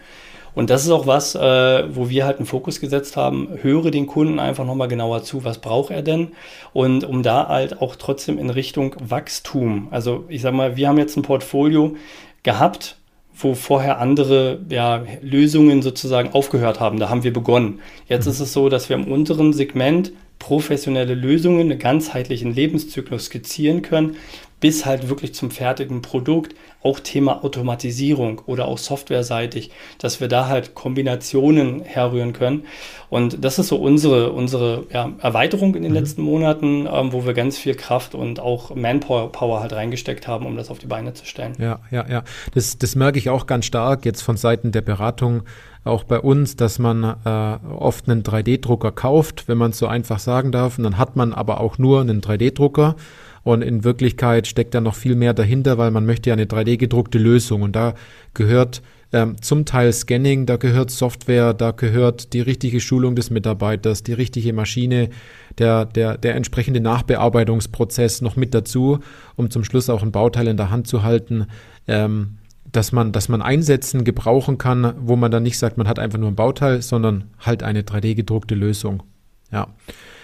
Und 0.54 0.70
das 0.70 0.84
ist 0.84 0.90
auch 0.90 1.06
was, 1.06 1.34
äh, 1.34 1.94
wo 1.94 2.08
wir 2.08 2.24
halt 2.24 2.38
einen 2.38 2.46
Fokus 2.46 2.80
gesetzt 2.80 3.16
haben. 3.16 3.48
Höre 3.62 3.90
den 3.90 4.06
Kunden 4.06 4.40
einfach 4.40 4.64
nochmal 4.64 4.88
genauer 4.88 5.22
zu, 5.22 5.44
was 5.44 5.58
braucht 5.58 5.90
er 5.90 6.02
denn? 6.02 6.32
Und 6.72 7.04
um 7.04 7.22
da 7.22 7.48
halt 7.48 7.80
auch 7.80 7.96
trotzdem 7.96 8.38
in 8.38 8.50
Richtung 8.50 8.96
Wachstum. 8.98 9.88
Also 9.90 10.24
ich 10.28 10.42
sag 10.42 10.54
mal, 10.54 10.76
wir 10.76 10.88
haben 10.88 10.98
jetzt 10.98 11.16
ein 11.16 11.22
Portfolio 11.22 11.94
gehabt, 12.42 12.96
wo 13.40 13.54
vorher 13.54 14.00
andere 14.00 14.60
ja, 14.68 15.04
Lösungen 15.22 15.82
sozusagen 15.82 16.30
aufgehört 16.32 16.80
haben. 16.80 16.98
Da 16.98 17.08
haben 17.08 17.22
wir 17.22 17.32
begonnen. 17.32 17.80
Jetzt 18.08 18.26
mhm. 18.26 18.32
ist 18.32 18.40
es 18.40 18.52
so, 18.52 18.68
dass 18.68 18.88
wir 18.88 18.96
im 18.96 19.10
unteren 19.10 19.52
Segment 19.52 20.12
professionelle 20.38 21.14
Lösungen, 21.14 21.70
einen 21.70 21.78
ganzheitlichen 21.78 22.54
Lebenszyklus 22.54 23.26
skizzieren 23.26 23.82
können, 23.82 24.16
bis 24.60 24.86
halt 24.86 25.08
wirklich 25.08 25.34
zum 25.34 25.50
fertigen 25.50 26.02
Produkt. 26.02 26.54
Auch 26.80 27.00
Thema 27.00 27.44
Automatisierung 27.44 28.40
oder 28.46 28.68
auch 28.68 28.78
softwareseitig, 28.78 29.72
dass 29.98 30.20
wir 30.20 30.28
da 30.28 30.46
halt 30.46 30.74
Kombinationen 30.76 31.82
herrühren 31.82 32.32
können. 32.32 32.64
Und 33.10 33.44
das 33.44 33.58
ist 33.58 33.68
so 33.68 33.76
unsere, 33.76 34.32
unsere 34.32 34.86
ja, 34.92 35.12
Erweiterung 35.20 35.74
in 35.74 35.82
den 35.82 35.92
mhm. 35.92 35.98
letzten 35.98 36.22
Monaten, 36.22 36.86
ähm, 36.90 37.12
wo 37.12 37.26
wir 37.26 37.34
ganz 37.34 37.58
viel 37.58 37.74
Kraft 37.74 38.14
und 38.14 38.38
auch 38.38 38.74
Manpower 38.74 39.32
Power 39.32 39.60
halt 39.60 39.72
reingesteckt 39.72 40.28
haben, 40.28 40.46
um 40.46 40.56
das 40.56 40.70
auf 40.70 40.78
die 40.78 40.86
Beine 40.86 41.14
zu 41.14 41.24
stellen. 41.24 41.54
Ja, 41.58 41.80
ja, 41.90 42.06
ja. 42.08 42.22
Das, 42.54 42.78
das 42.78 42.94
merke 42.94 43.18
ich 43.18 43.28
auch 43.30 43.46
ganz 43.46 43.64
stark 43.64 44.04
jetzt 44.04 44.22
von 44.22 44.36
Seiten 44.36 44.70
der 44.70 44.82
Beratung 44.82 45.42
auch 45.88 46.04
bei 46.04 46.20
uns, 46.20 46.56
dass 46.56 46.78
man 46.78 47.02
äh, 47.02 47.58
oft 47.68 48.08
einen 48.08 48.22
3D-Drucker 48.22 48.92
kauft, 48.92 49.48
wenn 49.48 49.58
man 49.58 49.70
es 49.70 49.78
so 49.78 49.86
einfach 49.86 50.18
sagen 50.18 50.52
darf. 50.52 50.78
Und 50.78 50.84
dann 50.84 50.98
hat 50.98 51.16
man 51.16 51.32
aber 51.32 51.60
auch 51.60 51.78
nur 51.78 52.00
einen 52.00 52.20
3D-Drucker 52.20 52.96
und 53.42 53.62
in 53.62 53.84
Wirklichkeit 53.84 54.46
steckt 54.46 54.74
da 54.74 54.80
noch 54.80 54.94
viel 54.94 55.14
mehr 55.14 55.34
dahinter, 55.34 55.78
weil 55.78 55.90
man 55.90 56.06
möchte 56.06 56.30
ja 56.30 56.34
eine 56.34 56.44
3D-gedruckte 56.44 57.18
Lösung. 57.18 57.62
Und 57.62 57.74
da 57.74 57.94
gehört 58.34 58.82
ähm, 59.12 59.40
zum 59.40 59.64
Teil 59.64 59.92
Scanning, 59.92 60.44
da 60.44 60.56
gehört 60.56 60.90
Software, 60.90 61.54
da 61.54 61.70
gehört 61.70 62.32
die 62.34 62.40
richtige 62.40 62.80
Schulung 62.80 63.16
des 63.16 63.30
Mitarbeiters, 63.30 64.02
die 64.02 64.12
richtige 64.12 64.52
Maschine, 64.52 65.08
der, 65.56 65.86
der, 65.86 66.18
der 66.18 66.34
entsprechende 66.34 66.80
Nachbearbeitungsprozess 66.80 68.20
noch 68.20 68.36
mit 68.36 68.54
dazu, 68.54 68.98
um 69.36 69.50
zum 69.50 69.64
Schluss 69.64 69.88
auch 69.88 70.02
ein 70.02 70.12
Bauteil 70.12 70.48
in 70.48 70.56
der 70.56 70.70
Hand 70.70 70.86
zu 70.86 71.02
halten. 71.02 71.46
Ähm, 71.86 72.37
dass 72.70 72.92
man, 72.92 73.12
dass 73.12 73.28
man 73.28 73.42
einsetzen, 73.42 74.04
gebrauchen 74.04 74.58
kann, 74.58 74.94
wo 75.00 75.16
man 75.16 75.30
dann 75.30 75.42
nicht 75.42 75.58
sagt, 75.58 75.78
man 75.78 75.88
hat 75.88 75.98
einfach 75.98 76.18
nur 76.18 76.28
ein 76.28 76.36
Bauteil, 76.36 76.82
sondern 76.82 77.24
halt 77.40 77.62
eine 77.62 77.82
3D-gedruckte 77.82 78.54
Lösung. 78.54 79.02
Ja. 79.50 79.68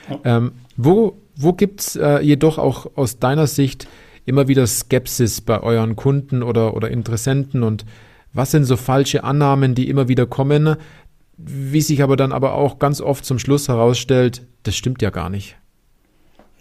ja. 0.08 0.20
Ähm, 0.24 0.52
wo 0.76 1.16
wo 1.36 1.52
gibt 1.52 1.80
es 1.80 1.96
äh, 1.96 2.20
jedoch 2.20 2.58
auch 2.58 2.96
aus 2.96 3.18
deiner 3.18 3.46
Sicht 3.46 3.88
immer 4.24 4.48
wieder 4.48 4.66
Skepsis 4.66 5.40
bei 5.40 5.60
euren 5.60 5.96
Kunden 5.96 6.42
oder, 6.42 6.74
oder 6.74 6.90
Interessenten 6.90 7.62
und 7.62 7.84
was 8.32 8.50
sind 8.50 8.64
so 8.64 8.76
falsche 8.76 9.24
Annahmen, 9.24 9.74
die 9.74 9.88
immer 9.88 10.08
wieder 10.08 10.26
kommen, 10.26 10.76
wie 11.36 11.80
sich 11.80 12.02
aber 12.02 12.16
dann 12.16 12.32
aber 12.32 12.54
auch 12.54 12.78
ganz 12.78 13.00
oft 13.00 13.24
zum 13.24 13.38
Schluss 13.38 13.68
herausstellt, 13.68 14.42
das 14.62 14.76
stimmt 14.76 15.02
ja 15.02 15.10
gar 15.10 15.30
nicht. 15.30 15.56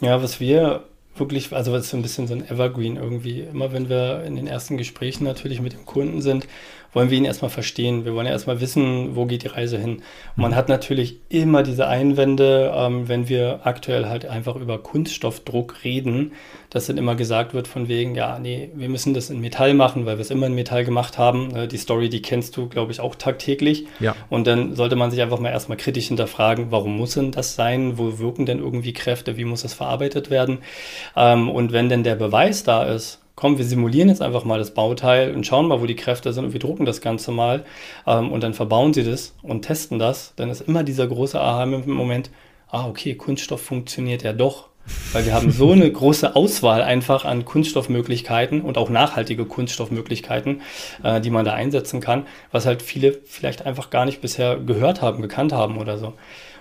Ja, 0.01 0.21
was 0.21 0.39
wir 0.39 0.83
wirklich, 1.15 1.53
also 1.53 1.71
was 1.71 1.83
ist 1.83 1.89
so 1.91 1.97
ein 1.97 2.01
bisschen 2.03 2.27
so 2.27 2.33
ein 2.33 2.47
Evergreen 2.47 2.97
irgendwie, 2.97 3.41
immer 3.41 3.71
wenn 3.71 3.89
wir 3.89 4.23
in 4.23 4.35
den 4.35 4.47
ersten 4.47 4.77
Gesprächen 4.77 5.23
natürlich 5.23 5.61
mit 5.61 5.73
dem 5.73 5.85
Kunden 5.85 6.21
sind, 6.21 6.47
wollen 6.93 7.09
wir 7.09 7.17
ihn 7.17 7.25
erstmal 7.25 7.51
verstehen. 7.51 8.05
Wir 8.05 8.13
wollen 8.13 8.25
ja 8.25 8.31
erstmal 8.31 8.61
wissen, 8.61 9.15
wo 9.15 9.25
geht 9.25 9.43
die 9.43 9.47
Reise 9.47 9.77
hin. 9.77 9.97
Und 10.35 10.43
man 10.43 10.55
hat 10.55 10.69
natürlich 10.69 11.17
immer 11.29 11.63
diese 11.63 11.87
Einwände, 11.87 12.71
ähm, 12.75 13.07
wenn 13.07 13.29
wir 13.29 13.61
aktuell 13.63 14.05
halt 14.07 14.25
einfach 14.25 14.55
über 14.55 14.77
Kunststoffdruck 14.77 15.83
reden, 15.83 16.33
dass 16.69 16.87
dann 16.87 16.97
immer 16.97 17.15
gesagt 17.15 17.53
wird 17.53 17.67
von 17.67 17.87
wegen, 17.87 18.15
ja, 18.15 18.39
nee, 18.39 18.69
wir 18.73 18.89
müssen 18.89 19.13
das 19.13 19.29
in 19.29 19.41
Metall 19.41 19.73
machen, 19.73 20.05
weil 20.05 20.17
wir 20.17 20.21
es 20.21 20.31
immer 20.31 20.47
in 20.47 20.55
Metall 20.55 20.85
gemacht 20.85 21.17
haben. 21.17 21.55
Äh, 21.55 21.67
die 21.67 21.77
Story, 21.77 22.09
die 22.09 22.21
kennst 22.21 22.55
du, 22.57 22.69
glaube 22.69 22.91
ich, 22.91 22.99
auch 22.99 23.15
tagtäglich. 23.15 23.85
Ja. 23.99 24.15
Und 24.29 24.47
dann 24.47 24.75
sollte 24.75 24.95
man 24.95 25.11
sich 25.11 25.21
einfach 25.21 25.39
mal 25.39 25.49
erstmal 25.49 25.77
kritisch 25.77 26.07
hinterfragen, 26.07 26.71
warum 26.71 26.97
muss 26.97 27.15
denn 27.15 27.31
das 27.31 27.55
sein? 27.55 27.97
Wo 27.97 28.19
wirken 28.19 28.45
denn 28.45 28.59
irgendwie 28.59 28.93
Kräfte? 28.93 29.37
Wie 29.37 29.45
muss 29.45 29.63
das 29.63 29.73
verarbeitet 29.73 30.29
werden? 30.29 30.59
Ähm, 31.15 31.49
und 31.49 31.71
wenn 31.71 31.89
denn 31.89 32.03
der 32.03 32.15
Beweis 32.15 32.63
da 32.63 32.83
ist, 32.83 33.22
komm, 33.35 33.57
wir 33.57 33.65
simulieren 33.65 34.09
jetzt 34.09 34.21
einfach 34.21 34.45
mal 34.45 34.59
das 34.59 34.73
Bauteil 34.73 35.33
und 35.33 35.45
schauen 35.45 35.67
mal, 35.67 35.81
wo 35.81 35.85
die 35.85 35.95
Kräfte 35.95 36.33
sind 36.33 36.45
und 36.45 36.53
wir 36.53 36.59
drucken 36.59 36.85
das 36.85 37.01
Ganze 37.01 37.31
mal 37.31 37.65
ähm, 38.05 38.31
und 38.31 38.43
dann 38.43 38.53
verbauen 38.53 38.93
sie 38.93 39.03
das 39.03 39.35
und 39.41 39.63
testen 39.63 39.99
das, 39.99 40.33
dann 40.35 40.49
ist 40.49 40.61
immer 40.61 40.83
dieser 40.83 41.07
große 41.07 41.39
Aha-Moment, 41.39 42.29
ah, 42.69 42.87
okay, 42.87 43.15
Kunststoff 43.15 43.61
funktioniert 43.61 44.23
ja 44.23 44.33
doch. 44.33 44.69
Weil 45.13 45.25
wir 45.25 45.33
haben 45.33 45.49
so 45.49 45.71
eine 45.71 45.89
große 45.93 46.35
Auswahl 46.35 46.81
einfach 46.81 47.23
an 47.23 47.45
Kunststoffmöglichkeiten 47.45 48.61
und 48.61 48.77
auch 48.77 48.89
nachhaltige 48.89 49.45
Kunststoffmöglichkeiten, 49.45 50.61
äh, 51.03 51.21
die 51.21 51.29
man 51.29 51.45
da 51.45 51.53
einsetzen 51.53 52.01
kann, 52.01 52.27
was 52.51 52.65
halt 52.65 52.81
viele 52.81 53.13
vielleicht 53.23 53.65
einfach 53.65 53.91
gar 53.91 54.03
nicht 54.03 54.19
bisher 54.19 54.57
gehört 54.57 55.01
haben, 55.01 55.21
gekannt 55.21 55.53
haben 55.53 55.77
oder 55.77 55.97
so. 55.97 56.15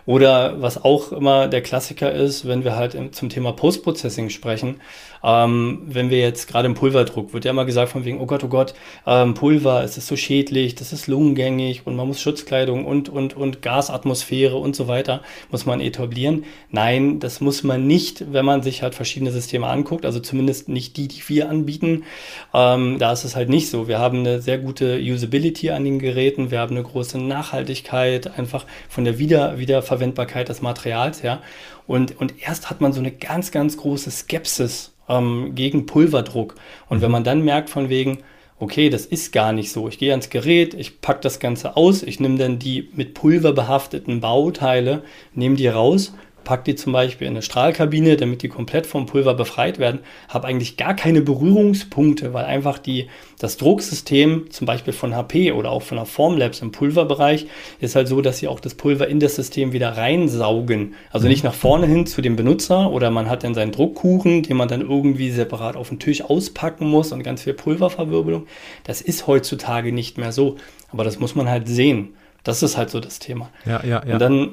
Oder 0.06 0.60
was 0.60 0.82
auch 0.84 1.12
immer 1.12 1.48
der 1.48 1.62
Klassiker 1.62 2.12
ist, 2.12 2.46
wenn 2.46 2.64
wir 2.64 2.76
halt 2.76 2.96
zum 3.14 3.28
Thema 3.28 3.52
Post-Processing 3.52 4.30
sprechen, 4.30 4.80
ähm, 5.24 5.82
wenn 5.86 6.10
wir 6.10 6.18
jetzt 6.18 6.48
gerade 6.48 6.66
im 6.66 6.74
Pulverdruck, 6.74 7.32
wird 7.32 7.44
ja 7.44 7.52
immer 7.52 7.64
gesagt 7.64 7.92
von 7.92 8.04
wegen, 8.04 8.20
oh 8.20 8.26
Gott, 8.26 8.42
oh 8.44 8.48
Gott, 8.48 8.74
ähm, 9.06 9.34
Pulver, 9.34 9.84
es 9.84 9.96
ist 9.96 10.08
so 10.08 10.16
schädlich, 10.16 10.74
das 10.74 10.92
ist 10.92 11.06
lungengängig 11.06 11.86
und 11.86 11.96
man 11.96 12.08
muss 12.08 12.20
Schutzkleidung 12.20 12.84
und, 12.84 13.08
und, 13.08 13.36
und 13.36 13.62
Gasatmosphäre 13.62 14.56
und 14.56 14.74
so 14.74 14.88
weiter, 14.88 15.22
muss 15.50 15.66
man 15.66 15.80
etablieren. 15.80 16.44
Nein, 16.70 17.20
das 17.20 17.40
muss 17.40 17.62
man 17.62 17.86
nicht, 17.86 18.32
wenn 18.32 18.44
man 18.44 18.62
sich 18.62 18.82
halt 18.82 18.94
verschiedene 18.94 19.30
Systeme 19.30 19.68
anguckt, 19.68 20.04
also 20.04 20.18
zumindest 20.18 20.68
nicht 20.68 20.96
die, 20.96 21.08
die 21.08 21.22
wir 21.28 21.48
anbieten. 21.48 22.04
Ähm, 22.52 22.98
da 22.98 23.12
ist 23.12 23.24
es 23.24 23.36
halt 23.36 23.48
nicht 23.48 23.70
so. 23.70 23.86
Wir 23.86 23.98
haben 23.98 24.18
eine 24.18 24.42
sehr 24.42 24.58
gute 24.58 24.98
Usability 25.00 25.70
an 25.70 25.84
den 25.84 25.98
Geräten, 25.98 26.50
wir 26.50 26.58
haben 26.58 26.76
eine 26.76 26.82
große 26.82 27.18
Nachhaltigkeit, 27.18 28.38
einfach 28.38 28.66
von 28.88 29.04
der 29.04 29.18
Wieder 29.18 29.56
Wiederverwendbarkeit 29.92 30.48
des 30.48 30.62
Materials 30.62 31.22
her. 31.22 31.40
Und, 31.86 32.18
und 32.20 32.34
erst 32.42 32.70
hat 32.70 32.80
man 32.80 32.92
so 32.92 33.00
eine 33.00 33.12
ganz, 33.12 33.50
ganz 33.50 33.76
große 33.76 34.10
Skepsis 34.10 34.92
ähm, 35.08 35.54
gegen 35.54 35.86
Pulverdruck. 35.86 36.54
Und 36.88 37.02
wenn 37.02 37.10
man 37.10 37.24
dann 37.24 37.42
merkt 37.42 37.70
von 37.70 37.88
wegen, 37.88 38.18
okay, 38.58 38.90
das 38.90 39.06
ist 39.06 39.32
gar 39.32 39.52
nicht 39.52 39.72
so. 39.72 39.88
Ich 39.88 39.98
gehe 39.98 40.12
ans 40.12 40.30
Gerät, 40.30 40.74
ich 40.74 41.00
packe 41.00 41.20
das 41.20 41.40
Ganze 41.40 41.76
aus, 41.76 42.02
ich 42.02 42.20
nehme 42.20 42.38
dann 42.38 42.58
die 42.58 42.88
mit 42.94 43.14
Pulver 43.14 43.52
behafteten 43.52 44.20
Bauteile, 44.20 45.02
nehme 45.34 45.56
die 45.56 45.68
raus, 45.68 46.14
pack 46.44 46.64
die 46.64 46.74
zum 46.74 46.92
Beispiel 46.92 47.26
in 47.26 47.34
eine 47.34 47.42
Strahlkabine, 47.42 48.16
damit 48.16 48.42
die 48.42 48.48
komplett 48.48 48.86
vom 48.86 49.06
Pulver 49.06 49.34
befreit 49.34 49.78
werden, 49.78 50.00
habe 50.28 50.46
eigentlich 50.46 50.76
gar 50.76 50.94
keine 50.94 51.20
Berührungspunkte, 51.20 52.32
weil 52.32 52.44
einfach 52.44 52.78
die, 52.78 53.08
das 53.38 53.56
Drucksystem 53.56 54.50
zum 54.50 54.66
Beispiel 54.66 54.92
von 54.92 55.14
HP 55.14 55.52
oder 55.52 55.70
auch 55.70 55.82
von 55.82 55.96
der 55.96 56.06
Formlabs 56.06 56.60
im 56.60 56.72
Pulverbereich 56.72 57.46
ist 57.80 57.96
halt 57.96 58.08
so, 58.08 58.20
dass 58.20 58.38
sie 58.38 58.48
auch 58.48 58.60
das 58.60 58.74
Pulver 58.74 59.08
in 59.08 59.20
das 59.20 59.36
System 59.36 59.72
wieder 59.72 59.96
reinsaugen. 59.96 60.94
Also 61.10 61.28
nicht 61.28 61.44
nach 61.44 61.54
vorne 61.54 61.86
hin 61.86 62.06
zu 62.06 62.22
dem 62.22 62.36
Benutzer 62.36 62.90
oder 62.90 63.10
man 63.10 63.28
hat 63.28 63.44
dann 63.44 63.54
seinen 63.54 63.72
Druckkuchen, 63.72 64.42
den 64.42 64.56
man 64.56 64.68
dann 64.68 64.80
irgendwie 64.80 65.30
separat 65.30 65.76
auf 65.76 65.88
den 65.88 65.98
Tisch 65.98 66.22
auspacken 66.22 66.88
muss 66.88 67.12
und 67.12 67.22
ganz 67.22 67.42
viel 67.42 67.54
Pulververwirbelung. 67.54 68.46
Das 68.84 69.00
ist 69.00 69.26
heutzutage 69.26 69.92
nicht 69.92 70.18
mehr 70.18 70.32
so. 70.32 70.56
Aber 70.90 71.04
das 71.04 71.18
muss 71.18 71.34
man 71.34 71.48
halt 71.48 71.68
sehen. 71.68 72.14
Das 72.44 72.62
ist 72.62 72.76
halt 72.76 72.90
so 72.90 73.00
das 73.00 73.18
Thema. 73.18 73.50
Ja, 73.64 73.82
ja, 73.84 74.02
ja. 74.04 74.12
Und 74.12 74.18
dann 74.20 74.50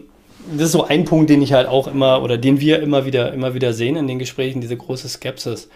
das 0.53 0.67
ist 0.67 0.71
so 0.71 0.85
ein 0.85 1.05
Punkt, 1.05 1.29
den 1.29 1.41
ich 1.41 1.53
halt 1.53 1.67
auch 1.67 1.87
immer 1.87 2.21
oder 2.23 2.37
den 2.37 2.59
wir 2.59 2.81
immer 2.81 3.05
wieder, 3.05 3.33
immer 3.33 3.53
wieder 3.53 3.73
sehen 3.73 3.95
in 3.95 4.07
den 4.07 4.19
Gesprächen, 4.19 4.61
diese 4.61 4.77
große 4.77 5.07
Skepsis. 5.07 5.69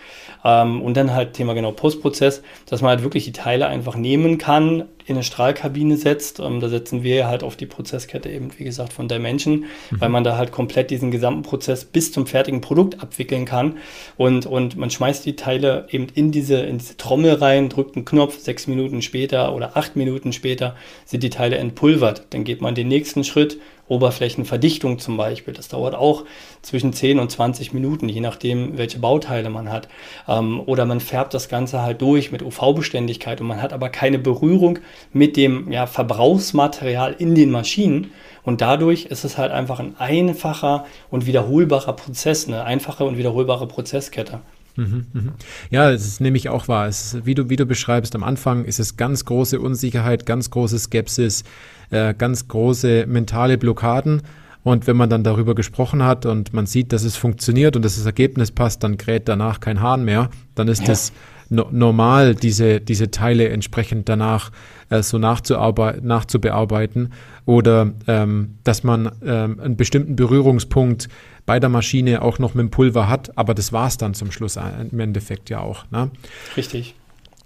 Ähm, 0.43 0.81
und 0.81 0.95
dann 0.95 1.13
halt 1.13 1.33
Thema 1.33 1.53
genau 1.53 1.71
Postprozess, 1.71 2.41
dass 2.65 2.81
man 2.81 2.89
halt 2.89 3.03
wirklich 3.03 3.25
die 3.25 3.31
Teile 3.31 3.67
einfach 3.67 3.95
nehmen 3.95 4.37
kann, 4.37 4.85
in 5.05 5.15
eine 5.15 5.23
Strahlkabine 5.23 5.97
setzt. 5.97 6.39
Ähm, 6.39 6.59
da 6.59 6.69
setzen 6.69 7.03
wir 7.03 7.27
halt 7.27 7.43
auf 7.43 7.55
die 7.55 7.65
Prozesskette 7.65 8.29
eben, 8.29 8.49
wie 8.57 8.63
gesagt, 8.63 8.93
von 8.93 9.07
Dimension, 9.07 9.65
mhm. 9.91 10.01
weil 10.01 10.09
man 10.09 10.23
da 10.23 10.37
halt 10.37 10.51
komplett 10.51 10.91
diesen 10.91 11.11
gesamten 11.11 11.43
Prozess 11.43 11.85
bis 11.85 12.11
zum 12.11 12.27
fertigen 12.27 12.61
Produkt 12.61 13.01
abwickeln 13.01 13.45
kann. 13.45 13.77
Und, 14.17 14.45
und 14.45 14.77
man 14.77 14.89
schmeißt 14.89 15.25
die 15.25 15.35
Teile 15.35 15.87
eben 15.89 16.07
in 16.13 16.31
diese, 16.31 16.57
in 16.57 16.77
diese 16.77 16.97
Trommel 16.97 17.33
rein, 17.33 17.69
drückt 17.69 17.95
einen 17.95 18.05
Knopf, 18.05 18.39
sechs 18.39 18.67
Minuten 18.67 19.01
später 19.01 19.53
oder 19.55 19.77
acht 19.77 19.95
Minuten 19.95 20.33
später 20.33 20.75
sind 21.05 21.23
die 21.23 21.29
Teile 21.29 21.57
entpulvert. 21.57 22.27
Dann 22.31 22.43
geht 22.43 22.61
man 22.61 22.75
den 22.75 22.87
nächsten 22.87 23.23
Schritt, 23.23 23.57
Oberflächenverdichtung 23.87 24.99
zum 24.99 25.17
Beispiel. 25.17 25.53
Das 25.53 25.67
dauert 25.67 25.93
auch 25.93 26.23
zwischen 26.61 26.93
10 26.93 27.19
und 27.19 27.29
20 27.29 27.73
Minuten, 27.73 28.07
je 28.07 28.21
nachdem, 28.21 28.77
welche 28.77 28.99
Bauteile 28.99 29.49
man 29.49 29.71
hat. 29.71 29.89
Ähm, 30.27 30.61
oder 30.65 30.85
man 30.85 30.99
färbt 30.99 31.33
das 31.33 31.49
Ganze 31.49 31.81
halt 31.81 32.01
durch 32.01 32.31
mit 32.31 32.41
UV-Beständigkeit 32.41 33.41
und 33.41 33.47
man 33.47 33.61
hat 33.61 33.73
aber 33.73 33.89
keine 33.89 34.19
Berührung 34.19 34.79
mit 35.11 35.37
dem 35.37 35.71
ja, 35.71 35.85
Verbrauchsmaterial 35.85 37.15
in 37.17 37.35
den 37.35 37.51
Maschinen. 37.51 38.11
Und 38.43 38.61
dadurch 38.61 39.05
ist 39.05 39.23
es 39.23 39.37
halt 39.37 39.51
einfach 39.51 39.79
ein 39.79 39.95
einfacher 39.97 40.85
und 41.09 41.25
wiederholbarer 41.25 41.93
Prozess, 41.93 42.47
eine 42.47 42.63
einfache 42.65 43.05
und 43.05 43.17
wiederholbare 43.17 43.67
Prozesskette. 43.67 44.41
Mhm, 44.75 45.05
mhm. 45.13 45.31
Ja, 45.69 45.91
es 45.91 46.05
ist 46.05 46.21
nämlich 46.21 46.49
auch 46.49 46.67
wahr. 46.67 46.87
Ist, 46.87 47.25
wie, 47.25 47.35
du, 47.35 47.49
wie 47.49 47.55
du 47.55 47.65
beschreibst, 47.65 48.15
am 48.15 48.23
Anfang 48.23 48.65
ist 48.65 48.79
es 48.79 48.97
ganz 48.97 49.25
große 49.25 49.59
Unsicherheit, 49.59 50.25
ganz 50.25 50.49
große 50.49 50.79
Skepsis, 50.79 51.43
äh, 51.91 52.13
ganz 52.13 52.47
große 52.47 53.05
mentale 53.07 53.57
Blockaden. 53.57 54.23
Und 54.63 54.87
wenn 54.87 54.95
man 54.95 55.09
dann 55.09 55.23
darüber 55.23 55.55
gesprochen 55.55 56.03
hat 56.03 56.25
und 56.25 56.53
man 56.53 56.65
sieht, 56.65 56.93
dass 56.93 57.03
es 57.03 57.17
funktioniert 57.17 57.75
und 57.75 57.83
dass 57.83 57.97
das 57.97 58.05
Ergebnis 58.05 58.51
passt, 58.51 58.83
dann 58.83 58.97
kräht 58.97 59.27
danach 59.27 59.59
kein 59.59 59.81
Hahn 59.81 60.05
mehr. 60.05 60.29
Dann 60.55 60.69
ist 60.69 60.87
es 60.87 61.11
ja. 61.49 61.57
no 61.57 61.67
normal, 61.69 62.33
diese, 62.33 62.79
diese 62.79 63.11
Teile 63.11 63.49
entsprechend 63.49 64.07
danach 64.07 64.51
äh, 64.93 65.03
so 65.03 65.17
nachzubearbeiten. 65.17 67.13
Oder 67.45 67.93
ähm, 68.07 68.55
dass 68.63 68.83
man 68.83 69.11
ähm, 69.25 69.59
einen 69.59 69.75
bestimmten 69.75 70.15
Berührungspunkt 70.15 71.09
bei 71.45 71.59
der 71.59 71.69
Maschine 71.69 72.21
auch 72.21 72.39
noch 72.39 72.53
mit 72.53 72.61
dem 72.61 72.71
Pulver 72.71 73.09
hat, 73.09 73.37
aber 73.37 73.53
das 73.53 73.73
war 73.73 73.87
es 73.87 73.97
dann 73.97 74.13
zum 74.13 74.31
Schluss 74.31 74.57
im 74.57 74.99
Endeffekt 74.99 75.49
ja 75.49 75.59
auch. 75.59 75.89
Ne? 75.91 76.09
Richtig. 76.55 76.95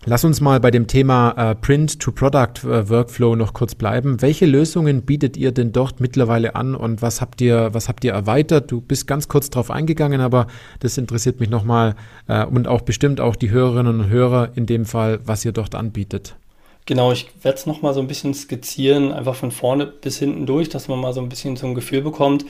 Lass 0.05 0.23
uns 0.23 0.39
mal 0.39 0.59
bei 0.59 0.71
dem 0.71 0.87
Thema 0.87 1.31
äh, 1.31 1.55
Print-to-Product-Workflow 1.55 3.33
äh, 3.33 3.35
noch 3.35 3.53
kurz 3.53 3.75
bleiben. 3.75 4.21
Welche 4.21 4.45
Lösungen 4.45 5.01
bietet 5.01 5.35
ihr 5.35 5.51
denn 5.51 5.71
dort 5.71 5.99
mittlerweile 5.99 6.55
an 6.55 6.75
und 6.75 7.01
was 7.01 7.19
habt 7.19 7.41
ihr, 7.41 7.73
was 7.73 7.89
habt 7.89 8.03
ihr 8.03 8.13
erweitert? 8.13 8.71
Du 8.71 8.79
bist 8.79 9.07
ganz 9.07 9.27
kurz 9.27 9.49
drauf 9.49 9.71
eingegangen, 9.71 10.21
aber 10.21 10.47
das 10.79 10.97
interessiert 10.97 11.39
mich 11.39 11.49
nochmal 11.49 11.95
äh, 12.27 12.45
und 12.45 12.67
auch 12.67 12.81
bestimmt 12.81 13.19
auch 13.19 13.35
die 13.35 13.49
Hörerinnen 13.49 14.01
und 14.01 14.09
Hörer 14.09 14.51
in 14.55 14.65
dem 14.65 14.85
Fall, 14.85 15.19
was 15.25 15.43
ihr 15.43 15.51
dort 15.51 15.75
anbietet. 15.75 16.37
Genau, 16.87 17.11
ich 17.11 17.27
werde 17.41 17.57
es 17.57 17.65
nochmal 17.65 17.93
so 17.93 17.99
ein 17.99 18.07
bisschen 18.07 18.33
skizzieren, 18.33 19.11
einfach 19.11 19.35
von 19.35 19.51
vorne 19.51 19.85
bis 19.85 20.19
hinten 20.19 20.45
durch, 20.45 20.69
dass 20.69 20.87
man 20.87 21.01
mal 21.01 21.11
so 21.11 21.19
ein 21.19 21.27
bisschen 21.27 21.57
so 21.57 21.67
ein 21.67 21.75
Gefühl 21.75 22.01
bekommt, 22.01 22.45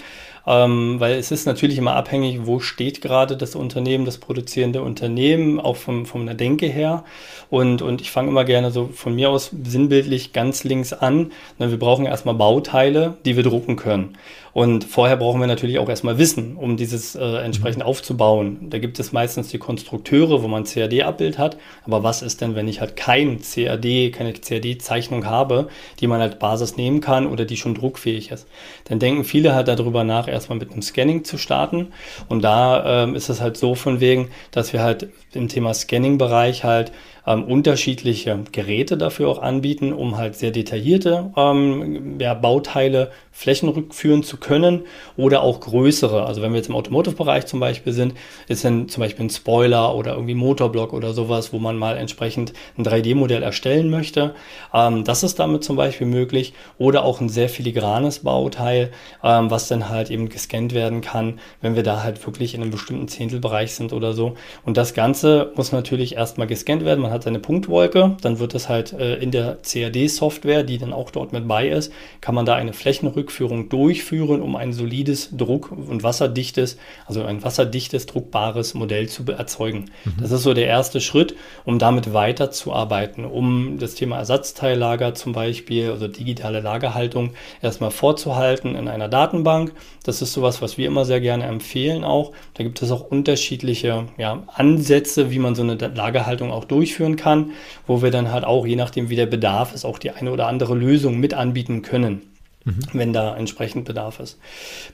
ähm, 0.45 0.99
weil 0.99 1.15
es 1.15 1.31
ist 1.31 1.47
natürlich 1.47 1.79
immer 1.79 1.95
abhängig, 1.95 2.41
wo 2.45 2.59
steht 2.59 3.01
gerade 3.01 3.35
das 3.35 3.55
Unternehmen, 3.55 4.05
das 4.05 4.19
produzierende 4.19 4.83
Unternehmen, 4.83 5.59
auch 5.59 5.75
vom, 5.75 6.05
von 6.05 6.27
der 6.27 6.35
Denke 6.35 6.67
her. 6.67 7.03
Und, 7.49 7.81
und 7.81 7.99
ich 7.99 8.11
fange 8.11 8.29
immer 8.29 8.45
gerne 8.45 8.69
so 8.69 8.91
von 8.93 9.15
mir 9.15 9.31
aus 9.31 9.49
sinnbildlich 9.63 10.33
ganz 10.33 10.63
links 10.63 10.93
an. 10.93 11.31
Na, 11.57 11.71
wir 11.71 11.79
brauchen 11.79 12.05
erstmal 12.05 12.35
Bauteile, 12.35 13.17
die 13.25 13.37
wir 13.37 13.43
drucken 13.43 13.75
können. 13.75 14.17
Und 14.57 14.85
vorher 14.85 15.17
brauchen 15.17 15.39
wir 15.39 15.45
natürlich 15.45 15.77
auch 15.77 15.87
erstmal 15.87 16.17
Wissen, 16.17 16.55
um 16.55 16.77
dieses 16.77 17.13
äh, 17.13 17.23
entsprechend 17.23 17.83
mhm. 17.83 17.89
aufzubauen. 17.89 18.71
Da 18.71 18.79
gibt 18.79 18.99
es 18.99 19.11
meistens 19.11 19.49
die 19.49 19.59
Konstrukteure, 19.59 20.41
wo 20.41 20.47
man 20.47 20.63
CAD-Abbild 20.63 21.37
hat. 21.37 21.57
Aber 21.83 22.01
was 22.01 22.23
ist 22.23 22.41
denn, 22.41 22.55
wenn 22.55 22.67
ich 22.67 22.81
halt 22.81 22.95
kein 22.95 23.39
CAD, 23.39 24.11
keine 24.11 24.33
CAD-Zeichnung 24.33 25.27
habe, 25.27 25.67
die 25.99 26.07
man 26.07 26.21
als 26.21 26.39
Basis 26.39 26.75
nehmen 26.75 27.01
kann 27.01 27.27
oder 27.27 27.45
die 27.45 27.55
schon 27.55 27.75
druckfähig 27.75 28.31
ist? 28.31 28.47
Dann 28.85 28.97
denken 28.97 29.25
viele 29.25 29.53
halt 29.53 29.67
darüber 29.67 30.03
nach, 30.03 30.27
erstmal 30.27 30.57
mit 30.57 30.71
einem 30.71 30.81
Scanning 30.81 31.23
zu 31.23 31.37
starten. 31.37 31.89
Und 32.27 32.41
da 32.41 33.03
ähm, 33.03 33.13
ist 33.13 33.29
es 33.29 33.39
halt 33.39 33.57
so 33.57 33.75
von 33.75 33.99
wegen, 33.99 34.29
dass 34.49 34.73
wir 34.73 34.81
halt 34.81 35.07
im 35.33 35.49
Thema 35.49 35.75
Scanning-Bereich 35.75 36.63
halt 36.63 36.91
ähm, 37.27 37.43
unterschiedliche 37.43 38.39
Geräte 38.51 38.97
dafür 38.97 39.27
auch 39.29 39.41
anbieten, 39.41 39.93
um 39.93 40.17
halt 40.17 40.35
sehr 40.35 40.51
detaillierte 40.51 41.31
ähm, 41.35 42.19
ja, 42.19 42.33
Bauteile 42.33 43.11
flächenrückführen 43.31 44.23
zu 44.23 44.37
können 44.37 44.85
oder 45.15 45.43
auch 45.43 45.59
größere. 45.59 46.25
Also 46.25 46.41
wenn 46.41 46.53
wir 46.53 46.57
jetzt 46.57 46.69
im 46.69 46.75
Automotive-Bereich 46.75 47.45
zum 47.45 47.59
Beispiel 47.59 47.93
sind, 47.93 48.15
ist 48.47 48.65
dann 48.65 48.89
zum 48.89 49.01
Beispiel 49.01 49.25
ein 49.25 49.29
Spoiler 49.29 49.93
oder 49.93 50.13
irgendwie 50.13 50.33
Motorblock 50.33 50.91
oder 50.93 51.13
sowas, 51.13 51.53
wo 51.53 51.59
man 51.59 51.77
mal 51.77 51.97
entsprechend 51.97 52.53
ein 52.77 52.83
3D-Modell 52.83 53.43
erstellen 53.43 53.91
möchte. 53.91 54.33
Ähm, 54.73 55.03
das 55.03 55.21
ist 55.21 55.37
damit 55.37 55.63
zum 55.63 55.75
Beispiel 55.75 56.07
möglich. 56.07 56.53
Oder 56.79 57.03
auch 57.03 57.21
ein 57.21 57.29
sehr 57.29 57.49
filigranes 57.49 58.19
Bauteil, 58.19 58.91
ähm, 59.23 59.51
was 59.51 59.67
dann 59.67 59.89
halt 59.89 60.09
eben 60.09 60.29
gescannt 60.29 60.73
werden 60.73 61.01
kann, 61.01 61.39
wenn 61.61 61.75
wir 61.75 61.83
da 61.83 62.01
halt 62.01 62.25
wirklich 62.25 62.55
in 62.55 62.61
einem 62.61 62.71
bestimmten 62.71 63.07
Zehntelbereich 63.07 63.73
sind 63.73 63.93
oder 63.93 64.13
so. 64.13 64.33
Und 64.65 64.77
das 64.77 64.95
Ganze 64.95 65.51
muss 65.55 65.71
natürlich 65.71 66.15
erstmal 66.15 66.47
gescannt 66.47 66.85
werden. 66.85 67.01
Man 67.01 67.11
hat 67.11 67.16
seine 67.23 67.39
Punktwolke, 67.39 68.17
dann 68.21 68.39
wird 68.39 68.53
das 68.53 68.69
halt 68.69 68.93
äh, 68.93 69.15
in 69.15 69.31
der 69.31 69.57
CAD-Software, 69.63 70.63
die 70.63 70.77
dann 70.77 70.93
auch 70.93 71.11
dort 71.11 71.33
mit 71.33 71.47
bei 71.47 71.67
ist, 71.69 71.91
kann 72.21 72.35
man 72.35 72.45
da 72.45 72.55
eine 72.55 72.73
Flächenrückführung 72.73 73.69
durchführen, 73.69 74.41
um 74.41 74.55
ein 74.55 74.73
solides 74.73 75.35
Druck- 75.35 75.71
und 75.71 76.03
wasserdichtes, 76.03 76.77
also 77.05 77.23
ein 77.23 77.43
wasserdichtes, 77.43 78.05
druckbares 78.05 78.73
Modell 78.73 79.07
zu 79.07 79.23
erzeugen. 79.25 79.85
Mhm. 80.05 80.21
Das 80.21 80.31
ist 80.31 80.43
so 80.43 80.53
der 80.53 80.67
erste 80.67 81.01
Schritt, 81.01 81.35
um 81.65 81.79
damit 81.79 82.13
weiterzuarbeiten, 82.13 83.25
um 83.25 83.77
das 83.79 83.95
Thema 83.95 84.17
Ersatzteillager 84.17 85.13
zum 85.13 85.33
Beispiel, 85.33 85.91
also 85.91 86.07
digitale 86.07 86.59
Lagerhaltung 86.59 87.31
erstmal 87.61 87.91
vorzuhalten 87.91 88.75
in 88.75 88.87
einer 88.87 89.07
Datenbank. 89.07 89.73
Das 90.03 90.21
ist 90.21 90.33
sowas, 90.33 90.61
was 90.61 90.77
wir 90.77 90.87
immer 90.87 91.05
sehr 91.05 91.21
gerne 91.21 91.45
empfehlen 91.45 92.03
auch. 92.03 92.31
Da 92.53 92.63
gibt 92.63 92.81
es 92.81 92.91
auch 92.91 93.09
unterschiedliche 93.09 94.05
ja, 94.17 94.43
Ansätze, 94.47 95.31
wie 95.31 95.39
man 95.39 95.55
so 95.55 95.63
eine 95.63 95.75
Lagerhaltung 95.75 96.51
auch 96.51 96.65
durchführen 96.65 97.06
kann, 97.15 97.51
wo 97.85 98.01
wir 98.01 98.11
dann 98.11 98.31
halt 98.31 98.43
auch, 98.43 98.65
je 98.65 98.75
nachdem 98.75 99.09
wie 99.09 99.15
der 99.15 99.25
Bedarf 99.25 99.73
ist, 99.73 99.85
auch 99.85 99.99
die 99.99 100.11
eine 100.11 100.31
oder 100.31 100.47
andere 100.47 100.75
Lösung 100.75 101.19
mit 101.19 101.33
anbieten 101.33 101.81
können 101.81 102.21
mhm. 102.67 102.79
wenn 102.93 103.13
da 103.13 103.35
entsprechend 103.35 103.85
Bedarf 103.85 104.19
ist. 104.19 104.37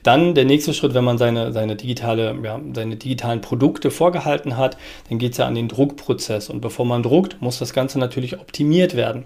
Dann 0.02 0.34
der 0.34 0.44
nächste 0.44 0.72
Schritt, 0.72 0.94
wenn 0.94 1.04
man 1.04 1.18
seine, 1.18 1.52
seine, 1.52 1.76
digitale, 1.76 2.36
ja, 2.42 2.60
seine 2.72 2.96
digitalen 2.96 3.40
Produkte 3.40 3.90
vorgehalten 3.90 4.56
hat, 4.56 4.78
dann 5.08 5.18
geht 5.18 5.32
es 5.32 5.38
ja 5.38 5.46
an 5.46 5.54
den 5.54 5.68
Druckprozess. 5.68 6.48
Und 6.48 6.60
bevor 6.60 6.86
man 6.86 7.02
druckt, 7.02 7.42
muss 7.42 7.58
das 7.58 7.72
Ganze 7.72 7.98
natürlich 7.98 8.38
optimiert 8.38 8.96
werden. 8.96 9.24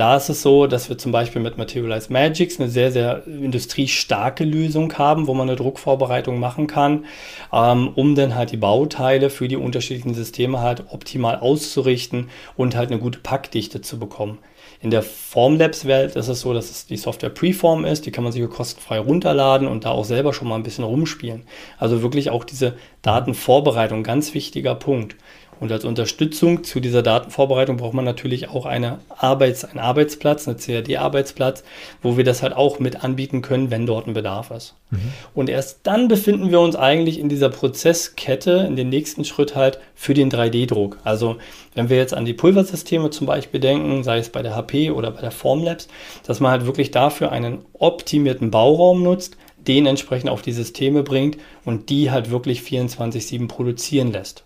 Da 0.00 0.16
ist 0.16 0.30
es 0.30 0.40
so, 0.40 0.66
dass 0.66 0.88
wir 0.88 0.96
zum 0.96 1.12
Beispiel 1.12 1.42
mit 1.42 1.58
Materialize 1.58 2.10
Magics 2.10 2.58
eine 2.58 2.70
sehr, 2.70 2.90
sehr 2.90 3.26
industriestarke 3.26 4.44
Lösung 4.44 4.94
haben, 4.94 5.26
wo 5.26 5.34
man 5.34 5.46
eine 5.46 5.58
Druckvorbereitung 5.58 6.40
machen 6.40 6.66
kann, 6.66 7.04
ähm, 7.52 7.90
um 7.96 8.14
dann 8.14 8.34
halt 8.34 8.50
die 8.50 8.56
Bauteile 8.56 9.28
für 9.28 9.46
die 9.46 9.56
unterschiedlichen 9.56 10.14
Systeme 10.14 10.60
halt 10.60 10.84
optimal 10.88 11.40
auszurichten 11.40 12.30
und 12.56 12.76
halt 12.76 12.90
eine 12.90 12.98
gute 12.98 13.18
Packdichte 13.18 13.82
zu 13.82 13.98
bekommen. 13.98 14.38
In 14.80 14.90
der 14.90 15.02
Formlabs-Welt 15.02 16.16
ist 16.16 16.28
es 16.28 16.40
so, 16.40 16.54
dass 16.54 16.70
es 16.70 16.86
die 16.86 16.96
Software 16.96 17.28
Preform 17.28 17.84
ist, 17.84 18.06
die 18.06 18.10
kann 18.10 18.24
man 18.24 18.32
sich 18.32 18.48
kostenfrei 18.48 18.98
runterladen 19.00 19.68
und 19.68 19.84
da 19.84 19.90
auch 19.90 20.06
selber 20.06 20.32
schon 20.32 20.48
mal 20.48 20.54
ein 20.54 20.62
bisschen 20.62 20.84
rumspielen. 20.84 21.42
Also 21.76 22.00
wirklich 22.00 22.30
auch 22.30 22.44
diese 22.44 22.72
Datenvorbereitung, 23.02 24.02
ganz 24.02 24.32
wichtiger 24.32 24.74
Punkt. 24.74 25.16
Und 25.60 25.70
als 25.70 25.84
Unterstützung 25.84 26.64
zu 26.64 26.80
dieser 26.80 27.02
Datenvorbereitung 27.02 27.76
braucht 27.76 27.92
man 27.92 28.04
natürlich 28.04 28.48
auch 28.48 28.64
eine 28.64 28.98
Arbeits-, 29.10 29.64
einen 29.64 29.78
Arbeitsplatz, 29.78 30.48
einen 30.48 30.56
CAD-Arbeitsplatz, 30.56 31.62
wo 32.02 32.16
wir 32.16 32.24
das 32.24 32.42
halt 32.42 32.54
auch 32.54 32.78
mit 32.78 33.04
anbieten 33.04 33.42
können, 33.42 33.70
wenn 33.70 33.86
dort 33.86 34.06
ein 34.06 34.14
Bedarf 34.14 34.50
ist. 34.50 34.74
Mhm. 34.90 35.12
Und 35.34 35.50
erst 35.50 35.80
dann 35.82 36.08
befinden 36.08 36.50
wir 36.50 36.60
uns 36.60 36.76
eigentlich 36.76 37.18
in 37.18 37.28
dieser 37.28 37.50
Prozesskette, 37.50 38.64
in 38.66 38.74
den 38.74 38.88
nächsten 38.88 39.26
Schritt 39.26 39.54
halt 39.54 39.78
für 39.94 40.14
den 40.14 40.30
3D-Druck. 40.30 40.98
Also 41.04 41.36
wenn 41.74 41.90
wir 41.90 41.98
jetzt 41.98 42.14
an 42.14 42.24
die 42.24 42.34
Pulversysteme 42.34 43.10
zum 43.10 43.26
Beispiel 43.26 43.60
denken, 43.60 44.02
sei 44.02 44.18
es 44.18 44.30
bei 44.30 44.42
der 44.42 44.56
HP 44.56 44.90
oder 44.90 45.10
bei 45.10 45.20
der 45.20 45.30
Formlabs, 45.30 45.88
dass 46.26 46.40
man 46.40 46.52
halt 46.52 46.64
wirklich 46.64 46.90
dafür 46.90 47.32
einen 47.32 47.58
optimierten 47.74 48.50
Bauraum 48.50 49.02
nutzt, 49.02 49.36
den 49.58 49.84
entsprechend 49.84 50.30
auf 50.30 50.40
die 50.40 50.52
Systeme 50.52 51.02
bringt 51.02 51.36
und 51.66 51.90
die 51.90 52.10
halt 52.10 52.30
wirklich 52.30 52.62
24-7 52.62 53.46
produzieren 53.46 54.10
lässt. 54.10 54.44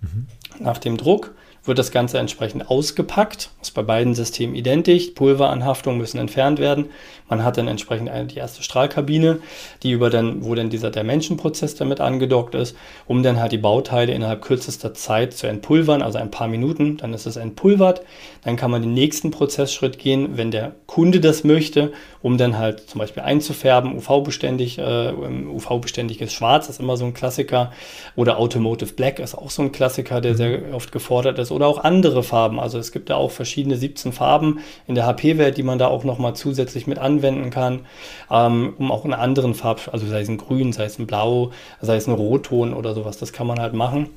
Mhm. 0.00 0.26
Nach 0.58 0.78
dem 0.78 0.96
Druck 0.96 1.34
wird 1.66 1.78
das 1.78 1.90
Ganze 1.90 2.18
entsprechend 2.18 2.70
ausgepackt. 2.70 3.50
Ist 3.60 3.74
bei 3.74 3.82
beiden 3.82 4.14
Systemen 4.14 4.54
identisch. 4.54 5.10
Pulveranhaftungen 5.10 5.98
müssen 5.98 6.18
entfernt 6.18 6.58
werden. 6.58 6.86
Man 7.28 7.44
hat 7.44 7.56
dann 7.56 7.68
entsprechend 7.68 8.08
eine, 8.08 8.26
die 8.26 8.38
erste 8.38 8.62
Strahlkabine, 8.62 9.40
die 9.82 9.90
über 9.90 10.10
dann, 10.10 10.44
wo 10.44 10.54
dann 10.54 10.70
dieser 10.70 10.90
Dimension-Prozess 10.90 11.74
damit 11.74 12.00
angedockt 12.00 12.54
ist, 12.54 12.76
um 13.06 13.22
dann 13.22 13.40
halt 13.40 13.52
die 13.52 13.58
Bauteile 13.58 14.12
innerhalb 14.12 14.42
kürzester 14.42 14.94
Zeit 14.94 15.34
zu 15.34 15.46
entpulvern, 15.48 16.02
also 16.02 16.18
ein 16.18 16.30
paar 16.30 16.48
Minuten. 16.48 16.98
Dann 16.98 17.12
ist 17.14 17.26
es 17.26 17.36
entpulvert. 17.36 18.02
Dann 18.44 18.56
kann 18.56 18.70
man 18.70 18.82
den 18.82 18.94
nächsten 18.94 19.30
Prozessschritt 19.30 19.98
gehen, 19.98 20.36
wenn 20.36 20.50
der 20.50 20.76
Kunde 20.86 21.20
das 21.20 21.42
möchte, 21.42 21.92
um 22.26 22.38
dann 22.38 22.58
halt 22.58 22.90
zum 22.90 22.98
Beispiel 22.98 23.22
einzufärben, 23.22 23.96
UV-beständig, 23.96 24.78
äh, 24.78 25.12
UV-beständiges 25.12 26.32
Schwarz 26.32 26.68
ist 26.68 26.80
immer 26.80 26.96
so 26.96 27.04
ein 27.04 27.14
Klassiker. 27.14 27.70
Oder 28.16 28.40
Automotive 28.40 28.94
Black 28.94 29.20
ist 29.20 29.36
auch 29.36 29.50
so 29.50 29.62
ein 29.62 29.70
Klassiker, 29.70 30.20
der 30.20 30.34
sehr 30.34 30.74
oft 30.74 30.90
gefordert 30.90 31.38
ist 31.38 31.52
oder 31.52 31.68
auch 31.68 31.84
andere 31.84 32.24
Farben. 32.24 32.58
Also 32.58 32.80
es 32.80 32.90
gibt 32.90 33.10
da 33.10 33.14
auch 33.14 33.30
verschiedene 33.30 33.76
17 33.76 34.12
Farben 34.12 34.58
in 34.88 34.96
der 34.96 35.06
HP-Welt, 35.06 35.56
die 35.56 35.62
man 35.62 35.78
da 35.78 35.86
auch 35.86 36.02
nochmal 36.02 36.34
zusätzlich 36.34 36.88
mit 36.88 36.98
anwenden 36.98 37.50
kann, 37.50 37.86
ähm, 38.28 38.74
um 38.76 38.90
auch 38.90 39.04
in 39.04 39.14
anderen 39.14 39.54
Farben, 39.54 39.82
also 39.92 40.04
sei 40.08 40.22
es 40.22 40.28
ein 40.28 40.38
Grün, 40.38 40.72
sei 40.72 40.86
es 40.86 40.98
ein 40.98 41.06
Blau, 41.06 41.52
sei 41.80 41.94
es 41.94 42.08
ein 42.08 42.12
Rotton 42.12 42.74
oder 42.74 42.92
sowas, 42.94 43.18
das 43.18 43.32
kann 43.32 43.46
man 43.46 43.60
halt 43.60 43.72
machen 43.72 44.10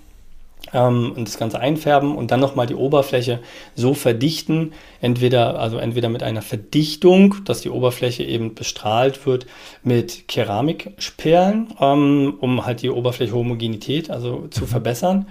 ähm, 0.73 1.13
und 1.15 1.27
das 1.27 1.37
Ganze 1.37 1.59
einfärben 1.59 2.15
und 2.15 2.31
dann 2.31 2.39
nochmal 2.39 2.67
die 2.67 2.75
Oberfläche 2.75 3.39
so 3.75 3.93
verdichten, 3.93 4.73
entweder, 5.01 5.59
also 5.59 5.77
entweder 5.77 6.09
mit 6.09 6.23
einer 6.23 6.41
Verdichtung, 6.41 7.35
dass 7.45 7.61
die 7.61 7.69
Oberfläche 7.69 8.23
eben 8.23 8.55
bestrahlt 8.55 9.25
wird 9.25 9.45
mit 9.83 10.27
Keramikperlen, 10.27 11.73
ähm, 11.79 12.33
um 12.39 12.65
halt 12.65 12.81
die 12.81 12.89
Oberfläche 12.89 13.33
Homogenität 13.33 14.09
also 14.09 14.47
zu 14.49 14.63
mhm. 14.63 14.67
verbessern 14.67 15.25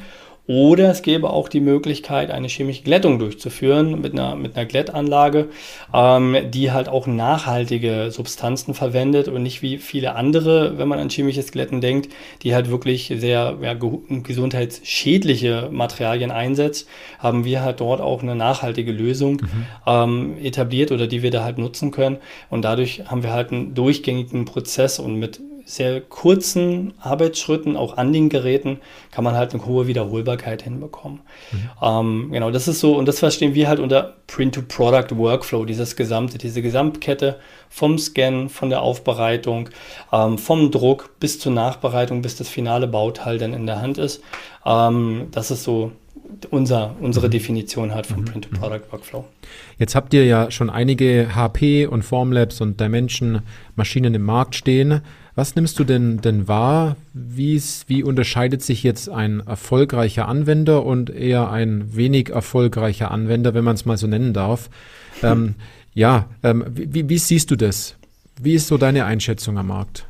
oder 0.48 0.90
es 0.90 1.02
gäbe 1.02 1.28
auch 1.28 1.50
die 1.50 1.60
Möglichkeit, 1.60 2.30
eine 2.30 2.48
chemische 2.48 2.82
Glättung 2.82 3.18
durchzuführen 3.18 4.00
mit 4.00 4.14
einer, 4.14 4.34
mit 4.34 4.56
einer 4.56 4.64
Glättanlage, 4.64 5.48
ähm, 5.92 6.36
die 6.50 6.72
halt 6.72 6.88
auch 6.88 7.06
nachhaltige 7.06 8.10
Substanzen 8.10 8.72
verwendet 8.72 9.28
und 9.28 9.42
nicht 9.42 9.60
wie 9.60 9.76
viele 9.76 10.14
andere, 10.14 10.78
wenn 10.78 10.88
man 10.88 11.00
an 11.00 11.10
chemisches 11.10 11.52
Glätten 11.52 11.82
denkt, 11.82 12.10
die 12.42 12.54
halt 12.54 12.70
wirklich 12.70 13.12
sehr 13.14 13.58
ja, 13.60 13.74
gesundheitsschädliche 13.74 15.68
Materialien 15.70 16.30
einsetzt, 16.30 16.88
haben 17.18 17.44
wir 17.44 17.60
halt 17.60 17.80
dort 17.80 18.00
auch 18.00 18.22
eine 18.22 18.34
nachhaltige 18.34 18.90
Lösung 18.90 19.42
mhm. 19.42 19.66
ähm, 19.86 20.36
etabliert 20.42 20.92
oder 20.92 21.06
die 21.06 21.22
wir 21.22 21.30
da 21.30 21.44
halt 21.44 21.58
nutzen 21.58 21.90
können. 21.90 22.16
Und 22.48 22.62
dadurch 22.62 23.02
haben 23.04 23.22
wir 23.22 23.34
halt 23.34 23.52
einen 23.52 23.74
durchgängigen 23.74 24.46
Prozess 24.46 24.98
und 24.98 25.16
mit 25.16 25.40
sehr 25.68 26.00
kurzen 26.00 26.94
Arbeitsschritten, 26.98 27.76
auch 27.76 27.98
an 27.98 28.10
den 28.10 28.30
Geräten, 28.30 28.78
kann 29.10 29.22
man 29.22 29.34
halt 29.34 29.52
eine 29.52 29.66
hohe 29.66 29.86
Wiederholbarkeit 29.86 30.62
hinbekommen. 30.62 31.20
Mhm. 31.52 31.70
Ähm, 31.82 32.28
genau, 32.32 32.50
das 32.50 32.68
ist 32.68 32.80
so, 32.80 32.96
und 32.96 33.06
das 33.06 33.18
verstehen 33.18 33.54
wir 33.54 33.68
halt 33.68 33.78
unter 33.78 34.16
Print-to-Product-Workflow, 34.28 35.66
dieses 35.66 35.94
gesamte, 35.94 36.38
diese 36.38 36.62
Gesamtkette 36.62 37.38
vom 37.68 37.98
Scan, 37.98 38.48
von 38.48 38.70
der 38.70 38.80
Aufbereitung, 38.80 39.68
ähm, 40.10 40.38
vom 40.38 40.70
Druck 40.70 41.10
bis 41.20 41.38
zur 41.38 41.52
Nachbereitung, 41.52 42.22
bis 42.22 42.36
das 42.36 42.48
finale 42.48 42.88
Bauteil 42.88 43.36
dann 43.36 43.52
in 43.52 43.66
der 43.66 43.82
Hand 43.82 43.98
ist. 43.98 44.22
Ähm, 44.64 45.28
das 45.32 45.50
ist 45.50 45.64
so 45.64 45.92
unser, 46.50 46.94
unsere 47.00 47.26
mhm. 47.26 47.32
Definition 47.32 47.94
hat 47.94 48.06
vom 48.06 48.20
mhm. 48.20 48.24
Print-to-Product-Workflow. 48.24 49.24
Jetzt 49.78 49.94
habt 49.94 50.14
ihr 50.14 50.24
ja 50.24 50.50
schon 50.50 50.70
einige 50.70 51.34
HP 51.34 51.86
und 51.86 52.02
Formlabs 52.02 52.60
und 52.60 52.80
Dimension 52.80 53.42
Maschinen 53.76 54.14
im 54.14 54.22
Markt 54.22 54.54
stehen. 54.54 55.02
Was 55.38 55.54
nimmst 55.54 55.78
du 55.78 55.84
denn, 55.84 56.20
denn 56.20 56.48
wahr? 56.48 56.96
Wie 57.14 58.02
unterscheidet 58.02 58.60
sich 58.60 58.82
jetzt 58.82 59.08
ein 59.08 59.38
erfolgreicher 59.38 60.26
Anwender 60.26 60.84
und 60.84 61.10
eher 61.10 61.48
ein 61.52 61.94
wenig 61.94 62.30
erfolgreicher 62.30 63.12
Anwender, 63.12 63.54
wenn 63.54 63.62
man 63.62 63.76
es 63.76 63.84
mal 63.84 63.96
so 63.96 64.08
nennen 64.08 64.32
darf? 64.32 64.68
Ähm, 65.22 65.54
ja, 65.94 66.28
ähm, 66.42 66.64
wie, 66.72 67.08
wie 67.08 67.18
siehst 67.18 67.52
du 67.52 67.56
das? 67.56 67.94
Wie 68.42 68.54
ist 68.54 68.66
so 68.66 68.78
deine 68.78 69.04
Einschätzung 69.04 69.58
am 69.58 69.68
Markt? 69.68 70.07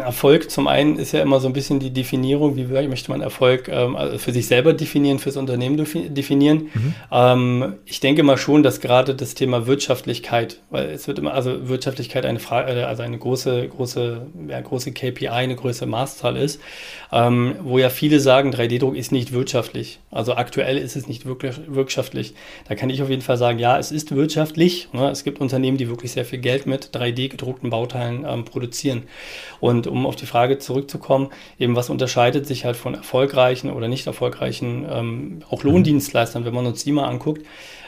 Erfolg 0.00 0.50
zum 0.50 0.66
einen 0.66 0.98
ist 0.98 1.12
ja 1.12 1.22
immer 1.22 1.40
so 1.40 1.46
ein 1.46 1.52
bisschen 1.52 1.78
die 1.78 1.90
Definierung, 1.90 2.56
wie 2.56 2.64
möchte 2.64 3.10
man 3.10 3.20
Erfolg 3.20 3.68
ähm, 3.68 3.96
also 3.96 4.18
für 4.18 4.32
sich 4.32 4.46
selber 4.46 4.72
definieren, 4.72 5.18
fürs 5.18 5.36
Unternehmen 5.36 5.76
definieren. 5.76 6.68
Mhm. 6.74 6.94
Ähm, 7.12 7.74
ich 7.84 8.00
denke 8.00 8.22
mal 8.22 8.36
schon, 8.36 8.62
dass 8.62 8.80
gerade 8.80 9.14
das 9.14 9.34
Thema 9.34 9.66
Wirtschaftlichkeit, 9.66 10.60
weil 10.70 10.90
es 10.90 11.06
wird 11.06 11.18
immer, 11.18 11.34
also 11.34 11.68
Wirtschaftlichkeit 11.68 12.26
eine 12.26 12.40
Frage, 12.40 12.72
äh, 12.72 12.82
also 12.84 13.02
eine 13.02 13.18
große, 13.18 13.68
große, 13.68 14.26
ja, 14.48 14.60
große 14.60 14.92
KPI, 14.92 15.28
eine 15.28 15.56
größere 15.56 15.88
Maßzahl 15.88 16.36
ist, 16.36 16.60
ähm, 17.12 17.56
wo 17.62 17.78
ja 17.78 17.90
viele 17.90 18.20
sagen, 18.20 18.52
3D-Druck 18.52 18.96
ist 18.96 19.12
nicht 19.12 19.32
wirtschaftlich. 19.32 20.00
Also 20.10 20.34
aktuell 20.34 20.78
ist 20.78 20.96
es 20.96 21.08
nicht 21.08 21.26
wirklich 21.26 21.56
wirtschaftlich. 21.66 22.34
Da 22.68 22.74
kann 22.74 22.90
ich 22.90 23.02
auf 23.02 23.10
jeden 23.10 23.22
Fall 23.22 23.36
sagen, 23.36 23.58
ja, 23.58 23.78
es 23.78 23.92
ist 23.92 24.14
wirtschaftlich. 24.14 24.88
Ne? 24.92 25.10
Es 25.10 25.24
gibt 25.24 25.40
Unternehmen, 25.40 25.76
die 25.76 25.88
wirklich 25.88 26.12
sehr 26.12 26.24
viel 26.24 26.38
Geld 26.38 26.66
mit 26.66 26.90
3D-gedruckten 26.94 27.70
Bauteilen 27.70 28.24
ähm, 28.28 28.44
produzieren. 28.44 29.04
Und 29.60 29.86
um 29.90 30.06
auf 30.06 30.16
die 30.16 30.26
Frage 30.26 30.58
zurückzukommen, 30.58 31.28
eben 31.58 31.76
was 31.76 31.90
unterscheidet 31.90 32.46
sich 32.46 32.64
halt 32.64 32.76
von 32.76 32.94
erfolgreichen 32.94 33.70
oder 33.70 33.88
nicht 33.88 34.06
erfolgreichen, 34.06 34.86
ähm, 34.88 35.42
auch 35.50 35.62
Lohndienstleistern, 35.62 36.44
wenn 36.44 36.54
man 36.54 36.66
uns 36.66 36.84
die 36.84 36.92
mal 36.92 37.08
anguckt, 37.08 37.44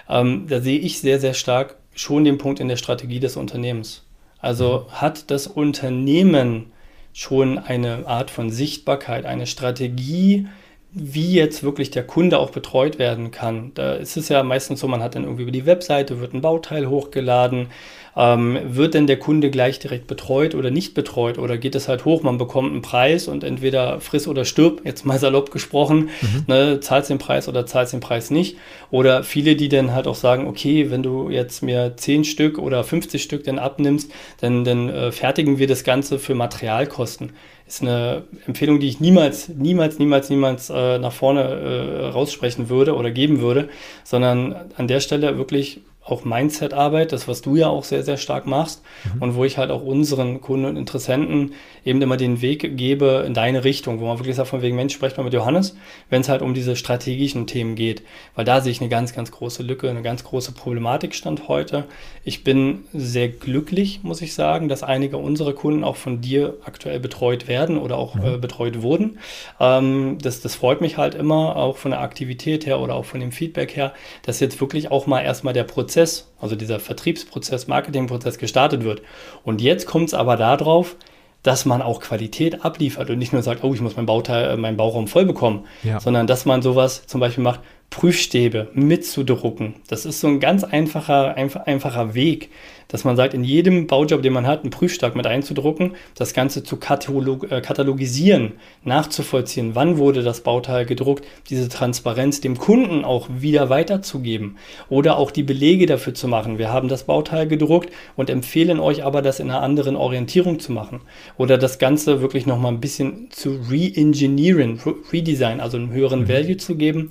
ähm, 0.09 0.47
da 0.49 0.61
sehe 0.61 0.79
ich 0.79 1.01
sehr, 1.01 1.21
sehr 1.21 1.35
stark 1.35 1.77
schon 1.95 2.25
den 2.25 2.38
Punkt 2.38 2.61
in 2.61 2.69
der 2.69 2.77
Strategie 2.77 3.21
des 3.21 3.37
Unternehmens. 3.37 4.05
Also 4.38 4.87
hat 4.91 5.31
das 5.31 5.47
Unternehmen 5.47 6.73
schon 7.12 7.59
eine 7.59 8.07
Art 8.07 8.31
von 8.31 8.51
Sichtbarkeit, 8.51 9.27
eine 9.27 9.47
Strategie, 9.47 10.49
wie 10.95 11.33
jetzt 11.33 11.62
wirklich 11.62 11.91
der 11.91 12.07
Kunde 12.07 12.38
auch 12.38 12.51
betreut 12.51 12.99
werden 12.99 13.31
kann. 13.31 13.73
Da 13.75 13.95
ist 13.95 14.17
es 14.17 14.29
ja 14.29 14.43
meistens 14.43 14.81
so, 14.81 14.88
man 14.88 15.03
hat 15.03 15.15
dann 15.15 15.25
irgendwie 15.25 15.43
über 15.43 15.53
die 15.53 15.65
Webseite, 15.65 16.21
wird 16.21 16.35
ein 16.35 16.43
Bauteil 16.43 16.87
hochgeladen, 16.88 17.69
Ähm, 18.16 18.59
wird 18.64 18.94
denn 18.94 19.07
der 19.07 19.18
Kunde 19.18 19.51
gleich 19.51 19.79
direkt 19.79 20.07
betreut 20.07 20.55
oder 20.55 20.70
nicht 20.70 20.92
betreut 20.94 21.38
oder 21.38 21.57
geht 21.57 21.75
es 21.75 21.88
halt 21.88 22.05
hoch, 22.05 22.22
man 22.22 22.37
bekommt 22.37 22.72
einen 22.72 22.83
Preis 22.83 23.27
und 23.27 23.42
entweder 23.42 24.01
friss 24.01 24.29
oder 24.29 24.44
stirb, 24.44 24.83
jetzt 24.85 25.07
mal 25.07 25.18
salopp 25.18 25.51
gesprochen, 25.51 26.11
mhm. 26.20 26.44
ne, 26.46 26.81
zahlst 26.81 27.09
den 27.09 27.18
Preis 27.18 27.48
oder 27.48 27.64
zahlst 27.64 27.94
den 27.94 28.01
Preis 28.01 28.31
nicht. 28.31 28.57
Oder 28.90 29.25
viele, 29.25 29.57
die 29.57 29.68
dann 29.68 29.92
halt 29.92 30.07
auch 30.07 30.14
sagen, 30.14 30.46
okay, 30.46 30.90
wenn 30.90 31.03
du 31.03 31.31
jetzt 31.31 31.62
mir 31.62 31.94
10 31.96 32.25
Stück 32.25 32.59
oder 32.59 32.85
50 32.85 33.22
Stück 33.22 33.44
dann 33.44 33.59
abnimmst, 33.59 34.12
dann, 34.40 34.64
dann 34.64 34.90
äh, 34.90 35.12
fertigen 35.12 35.59
wir 35.59 35.66
das 35.66 35.85
Ganze 35.85 36.18
für 36.18 36.35
Materialkosten 36.35 37.33
ist 37.66 37.81
eine 37.81 38.25
Empfehlung, 38.46 38.81
die 38.81 38.88
ich 38.88 39.01
niemals, 39.01 39.48
niemals, 39.48 39.98
niemals, 39.98 40.29
niemals 40.29 40.68
äh, 40.68 40.98
nach 40.98 41.12
vorne 41.12 41.42
äh, 41.42 42.07
raussprechen 42.07 42.68
würde 42.68 42.94
oder 42.94 43.11
geben 43.11 43.40
würde, 43.40 43.68
sondern 44.05 44.55
an 44.77 44.88
der 44.88 45.01
Stelle 45.01 45.38
wirklich 45.38 45.81
auch 46.05 46.25
Mindset-Arbeit, 46.25 47.12
das, 47.12 47.29
was 47.29 47.43
du 47.43 47.55
ja 47.55 47.69
auch 47.69 47.85
sehr, 47.85 48.03
sehr 48.03 48.17
stark 48.17 48.47
machst 48.47 48.83
mhm. 49.15 49.23
und 49.23 49.35
wo 49.37 49.45
ich 49.45 49.57
halt 49.57 49.71
auch 49.71 49.83
unseren 49.83 50.41
Kunden 50.41 50.67
und 50.67 50.77
Interessenten 50.77 51.53
eben 51.85 52.03
immer 52.03 52.17
den 52.17 52.43
Weg 52.43 52.77
gebe 52.77 53.25
in 53.27 53.35
deine 53.35 53.62
Richtung, 53.65 54.01
wo 54.01 54.07
man 54.07 54.19
wirklich 54.19 54.37
sagt, 54.37 54.49
von 54.49 54.62
wegen 54.62 54.77
Mensch, 54.77 54.95
sprecht 54.95 55.17
mal 55.17 55.23
mit 55.23 55.33
Johannes, 55.33 55.77
wenn 56.11 56.21
es 56.21 56.29
halt 56.29 56.43
um 56.43 56.55
diese 56.55 56.75
strategischen 56.75 57.47
Themen 57.47 57.77
geht, 57.77 58.03
weil 58.35 58.45
da 58.45 58.61
sehe 58.61 58.73
ich 58.73 58.81
eine 58.81 58.91
ganz, 58.91 59.15
ganz 59.15 59.31
große 59.31 59.62
Lücke, 59.62 59.88
eine 59.88 60.03
ganz 60.03 60.25
große 60.25 60.53
Problematik 60.53 61.15
stand 61.15 61.49
heute. 61.49 61.85
Ich 62.25 62.43
bin 62.43 62.85
sehr 62.93 63.29
glücklich, 63.29 64.01
muss 64.03 64.23
ich 64.23 64.35
sagen, 64.35 64.69
dass 64.69 64.83
einige 64.83 65.19
unserer 65.19 65.53
Kunden 65.53 65.85
auch 65.85 65.97
von 65.97 66.21
dir 66.21 66.57
aktuell 66.65 66.99
betreut 66.99 67.47
werden 67.47 67.79
oder 67.79 67.97
auch 67.97 68.17
mhm. 68.17 68.25
äh, 68.25 68.38
betreut 68.38 68.83
wurden. 68.83 69.19
Ähm, 69.61 70.19
das, 70.21 70.41
das 70.41 70.57
freut 70.57 70.81
mich 70.81 70.97
halt 70.97 71.15
immer, 71.15 71.57
auch 71.57 71.77
von 71.77 71.93
der 71.93 72.01
Aktivität 72.01 72.67
her 72.67 72.81
oder 72.81 72.95
auch 72.95 73.05
von 73.05 73.21
dem 73.21 73.31
Feedback 73.31 73.77
her, 73.77 73.93
dass 74.23 74.41
jetzt 74.41 74.61
wirklich 74.61 74.91
auch 74.91 75.07
mal 75.07 75.21
erstmal 75.21 75.55
der 75.55 75.65
Prozess 75.65 75.91
Prozess, 75.92 76.26
also 76.40 76.57
dieser 76.57 76.81
Vertriebsprozess, 76.81 77.66
Marketingprozess 77.66 78.38
gestartet 78.38 78.83
wird. 78.83 79.02
Und 79.44 79.61
jetzt 79.61 79.87
kommt 79.87 80.09
es 80.09 80.14
aber 80.14 80.38
darauf, 80.38 80.96
dass 81.42 81.66
man 81.66 81.83
auch 81.83 82.00
Qualität 82.00 82.64
abliefert 82.64 83.11
und 83.11 83.18
nicht 83.18 83.35
nur 83.35 83.42
sagt, 83.42 83.62
oh, 83.62 83.74
ich 83.74 83.83
muss 83.83 83.96
mein 83.96 84.07
Bauteil, 84.07 84.52
äh, 84.52 84.57
meinen 84.57 84.78
Bauraum 84.78 85.07
voll 85.07 85.26
bekommen, 85.26 85.66
ja. 85.83 86.00
sondern 86.00 86.26
dass 86.26 86.46
man 86.46 86.62
sowas 86.62 87.07
zum 87.07 87.20
Beispiel 87.20 87.44
macht, 87.44 87.61
Prüfstäbe 87.92 88.68
mitzudrucken. 88.72 89.74
Das 89.87 90.07
ist 90.07 90.20
so 90.20 90.26
ein 90.26 90.40
ganz 90.40 90.64
einfacher, 90.64 91.37
einfach, 91.37 91.66
einfacher 91.66 92.14
Weg, 92.14 92.48
dass 92.88 93.05
man 93.05 93.16
sagt, 93.16 93.35
in 93.35 93.44
jedem 93.44 93.87
Baujob, 93.87 94.22
den 94.22 94.33
man 94.33 94.46
hat, 94.46 94.62
einen 94.62 94.70
Prüfstab 94.70 95.14
mit 95.14 95.26
einzudrucken, 95.26 95.92
das 96.14 96.33
Ganze 96.33 96.64
zu 96.64 96.78
katalog 96.78 97.50
äh, 97.52 97.61
katalogisieren, 97.61 98.52
nachzuvollziehen, 98.83 99.74
wann 99.74 99.98
wurde 99.98 100.22
das 100.22 100.40
Bauteil 100.40 100.87
gedruckt, 100.87 101.26
diese 101.50 101.68
Transparenz 101.68 102.40
dem 102.40 102.57
Kunden 102.57 103.05
auch 103.05 103.28
wieder 103.31 103.68
weiterzugeben 103.68 104.57
oder 104.88 105.18
auch 105.18 105.31
die 105.31 105.42
Belege 105.42 105.85
dafür 105.85 106.14
zu 106.14 106.28
machen. 106.28 106.59
Wir 106.59 106.72
haben 106.72 106.88
das 106.88 107.05
Bauteil 107.05 107.46
gedruckt 107.46 107.90
und 108.16 108.31
empfehlen 108.31 108.81
euch 108.81 109.05
aber, 109.05 109.20
das 109.20 109.38
in 109.38 109.50
einer 109.50 109.61
anderen 109.61 109.96
Orientierung 109.96 110.61
zu 110.61 110.72
machen 110.72 111.02
oder 111.37 111.59
das 111.59 111.78
Ganze 111.78 112.22
wirklich 112.22 112.46
nochmal 112.46 112.72
ein 112.72 112.81
bisschen 112.81 113.28
zu 113.31 113.61
re-engineeren, 113.70 114.81
redesign, 115.12 115.61
also 115.61 115.76
einen 115.76 115.92
höheren 115.92 116.20
mhm. 116.20 116.28
Value 116.28 116.57
zu 116.57 116.76
geben 116.76 117.09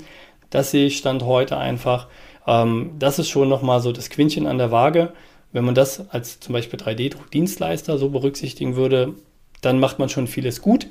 das 0.51 0.71
sehe 0.71 0.85
ich 0.85 0.97
Stand 0.97 1.23
heute 1.23 1.57
einfach. 1.57 2.07
Ähm, 2.45 2.91
das 2.99 3.17
ist 3.17 3.29
schon 3.29 3.49
nochmal 3.49 3.81
so 3.81 3.91
das 3.91 4.11
Quintchen 4.11 4.45
an 4.45 4.59
der 4.59 4.71
Waage. 4.71 5.13
Wenn 5.51 5.65
man 5.65 5.75
das 5.75 6.09
als 6.11 6.39
zum 6.39 6.53
Beispiel 6.53 6.79
3D-Druckdienstleister 6.79 7.97
so 7.97 8.09
berücksichtigen 8.09 8.75
würde, 8.75 9.15
dann 9.61 9.79
macht 9.79 9.99
man 9.99 10.09
schon 10.09 10.27
vieles 10.27 10.61
gut. 10.61 10.87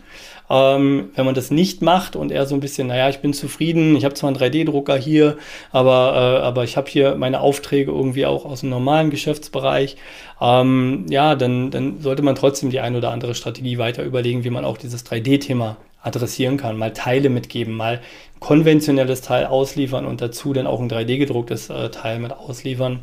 Ähm, 0.48 1.10
wenn 1.14 1.24
man 1.24 1.34
das 1.34 1.50
nicht 1.50 1.82
macht 1.82 2.14
und 2.14 2.30
eher 2.30 2.46
so 2.46 2.54
ein 2.54 2.60
bisschen, 2.60 2.86
naja, 2.86 3.08
ich 3.08 3.18
bin 3.18 3.32
zufrieden, 3.32 3.96
ich 3.96 4.04
habe 4.04 4.14
zwar 4.14 4.28
einen 4.28 4.36
3D-Drucker 4.36 4.96
hier, 4.96 5.38
aber, 5.72 6.38
äh, 6.40 6.44
aber 6.44 6.64
ich 6.64 6.76
habe 6.76 6.88
hier 6.88 7.16
meine 7.16 7.40
Aufträge 7.40 7.90
irgendwie 7.90 8.26
auch 8.26 8.44
aus 8.44 8.60
dem 8.60 8.70
normalen 8.70 9.10
Geschäftsbereich, 9.10 9.96
ähm, 10.40 11.06
ja, 11.08 11.34
dann, 11.34 11.70
dann 11.70 12.00
sollte 12.00 12.22
man 12.22 12.36
trotzdem 12.36 12.70
die 12.70 12.80
ein 12.80 12.94
oder 12.96 13.10
andere 13.10 13.34
Strategie 13.34 13.78
weiter 13.78 14.04
überlegen, 14.04 14.44
wie 14.44 14.50
man 14.50 14.64
auch 14.64 14.78
dieses 14.78 15.04
3D-Thema 15.04 15.76
adressieren 16.02 16.56
kann, 16.56 16.76
mal 16.76 16.92
Teile 16.92 17.28
mitgeben, 17.28 17.74
mal 17.74 18.00
konventionelles 18.38 19.20
Teil 19.20 19.46
ausliefern 19.46 20.06
und 20.06 20.20
dazu 20.20 20.52
dann 20.52 20.66
auch 20.66 20.80
ein 20.80 20.90
3D-gedrucktes 20.90 21.70
äh, 21.70 21.90
Teil 21.90 22.18
mit 22.18 22.32
ausliefern. 22.32 23.00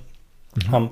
Mhm. 0.55 0.73
Um, 0.73 0.89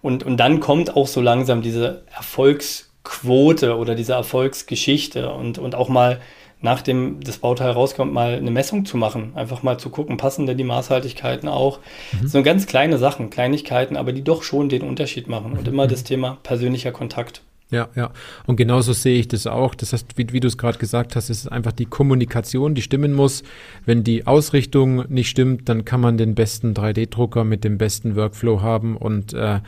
und, 0.00 0.22
und 0.22 0.36
dann 0.36 0.60
kommt 0.60 0.94
auch 0.94 1.08
so 1.08 1.20
langsam 1.20 1.62
diese 1.62 2.02
Erfolgsquote 2.14 3.76
oder 3.76 3.94
diese 3.94 4.12
Erfolgsgeschichte 4.12 5.32
und, 5.32 5.58
und 5.58 5.74
auch 5.74 5.88
mal 5.88 6.20
nachdem 6.60 7.20
das 7.20 7.38
Bauteil 7.38 7.70
rauskommt, 7.70 8.12
mal 8.12 8.34
eine 8.34 8.50
Messung 8.50 8.84
zu 8.84 8.96
machen. 8.96 9.32
Einfach 9.34 9.62
mal 9.62 9.78
zu 9.78 9.90
gucken, 9.90 10.16
passen 10.16 10.46
denn 10.46 10.58
die 10.58 10.64
Maßhaltigkeiten 10.64 11.48
auch. 11.48 11.78
Mhm. 12.20 12.26
So 12.26 12.42
ganz 12.42 12.66
kleine 12.66 12.98
Sachen, 12.98 13.30
Kleinigkeiten, 13.30 13.96
aber 13.96 14.12
die 14.12 14.24
doch 14.24 14.42
schon 14.42 14.68
den 14.68 14.82
Unterschied 14.82 15.28
machen. 15.28 15.52
Und 15.52 15.68
immer 15.68 15.84
mhm. 15.84 15.90
das 15.90 16.04
Thema 16.04 16.38
persönlicher 16.42 16.92
Kontakt. 16.92 17.42
Ja, 17.70 17.88
ja. 17.94 18.10
Und 18.46 18.56
genauso 18.56 18.94
sehe 18.94 19.18
ich 19.20 19.28
das 19.28 19.46
auch. 19.46 19.74
Das 19.74 19.92
heißt, 19.92 20.16
wie, 20.16 20.32
wie 20.32 20.40
du 20.40 20.48
es 20.48 20.56
gerade 20.56 20.78
gesagt 20.78 21.16
hast, 21.16 21.28
ist 21.28 21.52
einfach 21.52 21.72
die 21.72 21.84
Kommunikation, 21.84 22.74
die 22.74 22.80
stimmen 22.80 23.12
muss. 23.12 23.42
Wenn 23.84 24.04
die 24.04 24.26
Ausrichtung 24.26 25.04
nicht 25.08 25.28
stimmt, 25.28 25.68
dann 25.68 25.84
kann 25.84 26.00
man 26.00 26.16
den 26.16 26.34
besten 26.34 26.72
3D-Drucker 26.72 27.44
mit 27.44 27.64
dem 27.64 27.76
besten 27.76 28.16
Workflow 28.16 28.62
haben 28.62 28.96
und 28.96 29.34
äh, 29.34 29.60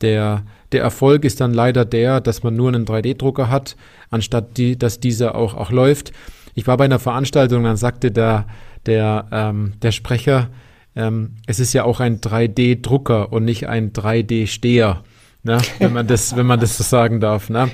der, 0.00 0.44
der 0.72 0.82
Erfolg 0.82 1.24
ist 1.24 1.40
dann 1.40 1.52
leider 1.52 1.84
der, 1.84 2.20
dass 2.20 2.42
man 2.42 2.54
nur 2.56 2.68
einen 2.68 2.86
3D-Drucker 2.86 3.50
hat, 3.50 3.76
anstatt 4.10 4.56
die, 4.56 4.78
dass 4.78 5.00
dieser 5.00 5.34
auch, 5.34 5.54
auch 5.54 5.72
läuft. 5.72 6.12
Ich 6.54 6.66
war 6.66 6.76
bei 6.76 6.84
einer 6.84 6.98
Veranstaltung, 6.98 7.64
dann 7.64 7.76
sagte 7.76 8.10
der, 8.10 8.46
der, 8.86 9.26
ähm, 9.30 9.72
der 9.82 9.92
Sprecher, 9.92 10.48
ähm, 10.96 11.36
es 11.46 11.60
ist 11.60 11.72
ja 11.72 11.84
auch 11.84 12.00
ein 12.00 12.20
3D-Drucker 12.20 13.32
und 13.32 13.44
nicht 13.44 13.68
ein 13.68 13.92
3D-Steher 13.92 15.02
ne? 15.42 15.58
wenn 15.78 15.92
man 15.92 16.06
das, 16.06 16.36
wenn 16.36 16.46
man 16.46 16.60
das 16.60 16.76
so 16.76 16.84
sagen 16.84 17.20
darf. 17.20 17.50
Ne? 17.50 17.70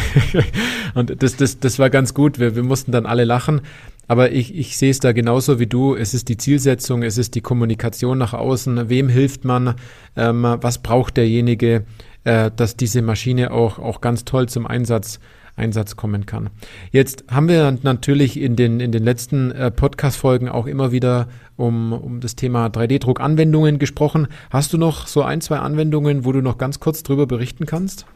Und 0.94 1.22
das, 1.22 1.36
das, 1.36 1.60
das 1.60 1.78
war 1.78 1.90
ganz 1.90 2.14
gut. 2.14 2.38
Wir, 2.38 2.56
wir 2.56 2.62
mussten 2.62 2.92
dann 2.92 3.06
alle 3.06 3.24
lachen. 3.24 3.62
Aber 4.08 4.32
ich, 4.32 4.56
ich 4.56 4.76
sehe 4.76 4.90
es 4.90 4.98
da 4.98 5.12
genauso 5.12 5.60
wie 5.60 5.68
du. 5.68 5.94
Es 5.94 6.14
ist 6.14 6.28
die 6.28 6.36
Zielsetzung, 6.36 7.04
es 7.04 7.16
ist 7.16 7.36
die 7.36 7.42
Kommunikation 7.42 8.18
nach 8.18 8.34
außen. 8.34 8.88
Wem 8.88 9.08
hilft 9.08 9.44
man? 9.44 9.76
Ähm, 10.16 10.42
was 10.42 10.78
braucht 10.78 11.16
derjenige, 11.16 11.84
äh, 12.24 12.50
dass 12.54 12.76
diese 12.76 13.02
Maschine 13.02 13.52
auch, 13.52 13.78
auch 13.78 14.00
ganz 14.00 14.24
toll 14.24 14.48
zum 14.48 14.66
Einsatz 14.66 15.20
Einsatz 15.60 15.96
kommen 15.96 16.26
kann. 16.26 16.50
Jetzt 16.90 17.24
haben 17.30 17.48
wir 17.48 17.78
natürlich 17.82 18.40
in 18.40 18.56
den, 18.56 18.80
in 18.80 18.90
den 18.90 19.04
letzten 19.04 19.52
äh, 19.52 19.70
Podcast-Folgen 19.70 20.48
auch 20.48 20.66
immer 20.66 20.90
wieder 20.90 21.28
um, 21.56 21.92
um 21.92 22.20
das 22.20 22.34
Thema 22.34 22.66
3D-Druck-Anwendungen 22.66 23.78
gesprochen. 23.78 24.28
Hast 24.50 24.72
du 24.72 24.78
noch 24.78 25.06
so 25.06 25.22
ein, 25.22 25.40
zwei 25.40 25.58
Anwendungen, 25.58 26.24
wo 26.24 26.32
du 26.32 26.40
noch 26.40 26.58
ganz 26.58 26.80
kurz 26.80 27.02
drüber 27.02 27.26
berichten 27.26 27.66
kannst? 27.66 28.06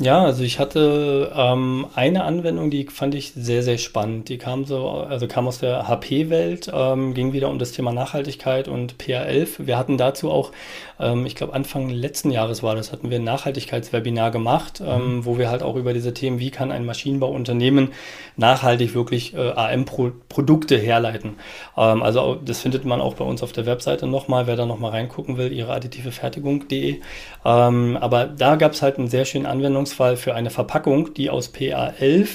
Ja, 0.00 0.22
also 0.22 0.44
ich 0.44 0.60
hatte 0.60 1.32
ähm, 1.34 1.86
eine 1.96 2.22
Anwendung, 2.22 2.70
die 2.70 2.86
fand 2.86 3.16
ich 3.16 3.32
sehr, 3.32 3.64
sehr 3.64 3.78
spannend. 3.78 4.28
Die 4.28 4.38
kam 4.38 4.64
so, 4.64 4.90
also 4.90 5.26
kam 5.26 5.48
aus 5.48 5.58
der 5.58 5.88
HP-Welt, 5.88 6.70
ähm, 6.72 7.14
ging 7.14 7.32
wieder 7.32 7.48
um 7.48 7.58
das 7.58 7.72
Thema 7.72 7.92
Nachhaltigkeit 7.92 8.68
und 8.68 8.94
PA11. 8.94 9.66
Wir 9.66 9.76
hatten 9.76 9.98
dazu 9.98 10.30
auch, 10.30 10.52
ähm, 11.00 11.26
ich 11.26 11.34
glaube 11.34 11.52
Anfang 11.52 11.88
letzten 11.88 12.30
Jahres 12.30 12.62
war 12.62 12.76
das, 12.76 12.92
hatten 12.92 13.10
wir 13.10 13.18
ein 13.18 13.24
Nachhaltigkeitswebinar 13.24 14.30
gemacht, 14.30 14.80
ähm, 14.86 15.16
mhm. 15.16 15.24
wo 15.24 15.36
wir 15.36 15.50
halt 15.50 15.64
auch 15.64 15.74
über 15.74 15.92
diese 15.92 16.14
Themen, 16.14 16.38
wie 16.38 16.52
kann 16.52 16.70
ein 16.70 16.86
Maschinenbauunternehmen 16.86 17.88
nachhaltig 18.36 18.94
wirklich 18.94 19.34
äh, 19.34 19.50
AM-Produkte 19.50 20.78
herleiten. 20.78 21.38
Ähm, 21.76 22.04
also 22.04 22.36
das 22.36 22.60
findet 22.60 22.84
man 22.84 23.00
auch 23.00 23.14
bei 23.14 23.24
uns 23.24 23.42
auf 23.42 23.50
der 23.50 23.66
Webseite 23.66 24.06
nochmal, 24.06 24.46
wer 24.46 24.54
da 24.54 24.64
nochmal 24.64 24.92
reingucken 24.92 25.38
will, 25.38 25.52
ihre 25.52 25.72
additive 25.72 26.12
Fertigung.de. 26.12 27.00
Ähm, 27.44 27.98
aber 28.00 28.26
da 28.26 28.54
gab 28.54 28.74
es 28.74 28.82
halt 28.82 28.98
einen 28.98 29.08
sehr 29.08 29.24
schönen 29.24 29.46
Anwendungsfall 29.88 30.16
für 30.16 30.34
eine 30.34 30.50
Verpackung, 30.50 31.14
die 31.14 31.30
aus 31.30 31.52
PA11 31.52 32.28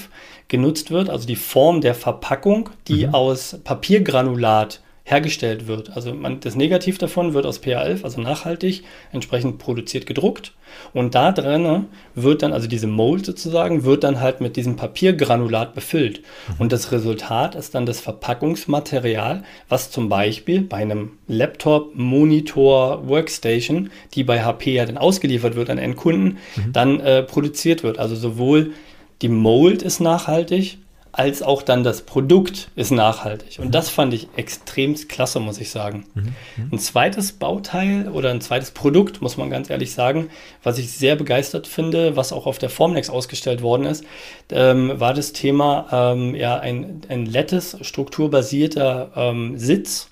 genutzt 0.48 0.90
wird, 0.90 1.08
also 1.08 1.26
die 1.26 1.36
Form 1.36 1.80
der 1.80 1.94
Verpackung, 1.94 2.70
die 2.88 3.06
mhm. 3.06 3.14
aus 3.14 3.58
Papiergranulat 3.64 4.82
hergestellt 5.06 5.66
wird. 5.66 5.94
Also 5.94 6.14
man, 6.14 6.40
das 6.40 6.56
Negativ 6.56 6.96
davon 6.96 7.34
wird 7.34 7.44
aus 7.44 7.62
PA11, 7.62 8.04
also 8.04 8.22
nachhaltig, 8.22 8.84
entsprechend 9.12 9.58
produziert 9.58 10.06
gedruckt. 10.06 10.52
Und 10.94 11.14
da 11.14 11.30
drin 11.30 11.86
wird 12.14 12.42
dann, 12.42 12.54
also 12.54 12.66
diese 12.66 12.86
Mold 12.86 13.26
sozusagen, 13.26 13.84
wird 13.84 14.02
dann 14.02 14.20
halt 14.20 14.40
mit 14.40 14.56
diesem 14.56 14.76
Papiergranulat 14.76 15.74
befüllt. 15.74 16.20
Mhm. 16.20 16.54
Und 16.58 16.72
das 16.72 16.90
Resultat 16.90 17.54
ist 17.54 17.74
dann 17.74 17.84
das 17.84 18.00
Verpackungsmaterial, 18.00 19.44
was 19.68 19.90
zum 19.90 20.08
Beispiel 20.08 20.62
bei 20.62 20.78
einem 20.78 21.18
Laptop, 21.28 21.94
Monitor, 21.94 23.06
Workstation, 23.06 23.90
die 24.14 24.24
bei 24.24 24.42
HP 24.42 24.72
ja 24.72 24.86
dann 24.86 24.96
ausgeliefert 24.96 25.54
wird 25.54 25.68
an 25.68 25.76
Endkunden, 25.76 26.38
mhm. 26.56 26.72
dann 26.72 27.00
äh, 27.00 27.22
produziert 27.22 27.82
wird. 27.82 27.98
Also 27.98 28.16
sowohl 28.16 28.72
die 29.20 29.28
Mold 29.28 29.82
ist 29.82 30.00
nachhaltig, 30.00 30.78
als 31.16 31.42
auch 31.42 31.62
dann 31.62 31.84
das 31.84 32.02
Produkt 32.02 32.70
ist 32.74 32.90
nachhaltig. 32.90 33.58
Und 33.60 33.66
mhm. 33.66 33.70
das 33.70 33.88
fand 33.88 34.12
ich 34.12 34.28
extrem 34.34 34.94
klasse, 34.94 35.38
muss 35.38 35.60
ich 35.60 35.70
sagen. 35.70 36.06
Mhm. 36.14 36.22
Mhm. 36.56 36.68
Ein 36.72 36.78
zweites 36.80 37.32
Bauteil 37.32 38.08
oder 38.08 38.30
ein 38.30 38.40
zweites 38.40 38.72
Produkt, 38.72 39.22
muss 39.22 39.36
man 39.36 39.48
ganz 39.48 39.70
ehrlich 39.70 39.92
sagen, 39.94 40.28
was 40.64 40.78
ich 40.78 40.90
sehr 40.90 41.14
begeistert 41.14 41.68
finde, 41.68 42.16
was 42.16 42.32
auch 42.32 42.46
auf 42.46 42.58
der 42.58 42.68
Formnex 42.68 43.10
ausgestellt 43.10 43.62
worden 43.62 43.86
ist, 43.86 44.04
ähm, 44.50 44.98
war 44.98 45.14
das 45.14 45.32
Thema 45.32 45.86
ähm, 45.92 46.34
ja, 46.34 46.58
ein, 46.58 47.02
ein 47.08 47.26
lettes, 47.26 47.76
strukturbasierter 47.82 49.12
ähm, 49.14 49.56
Sitz 49.56 50.08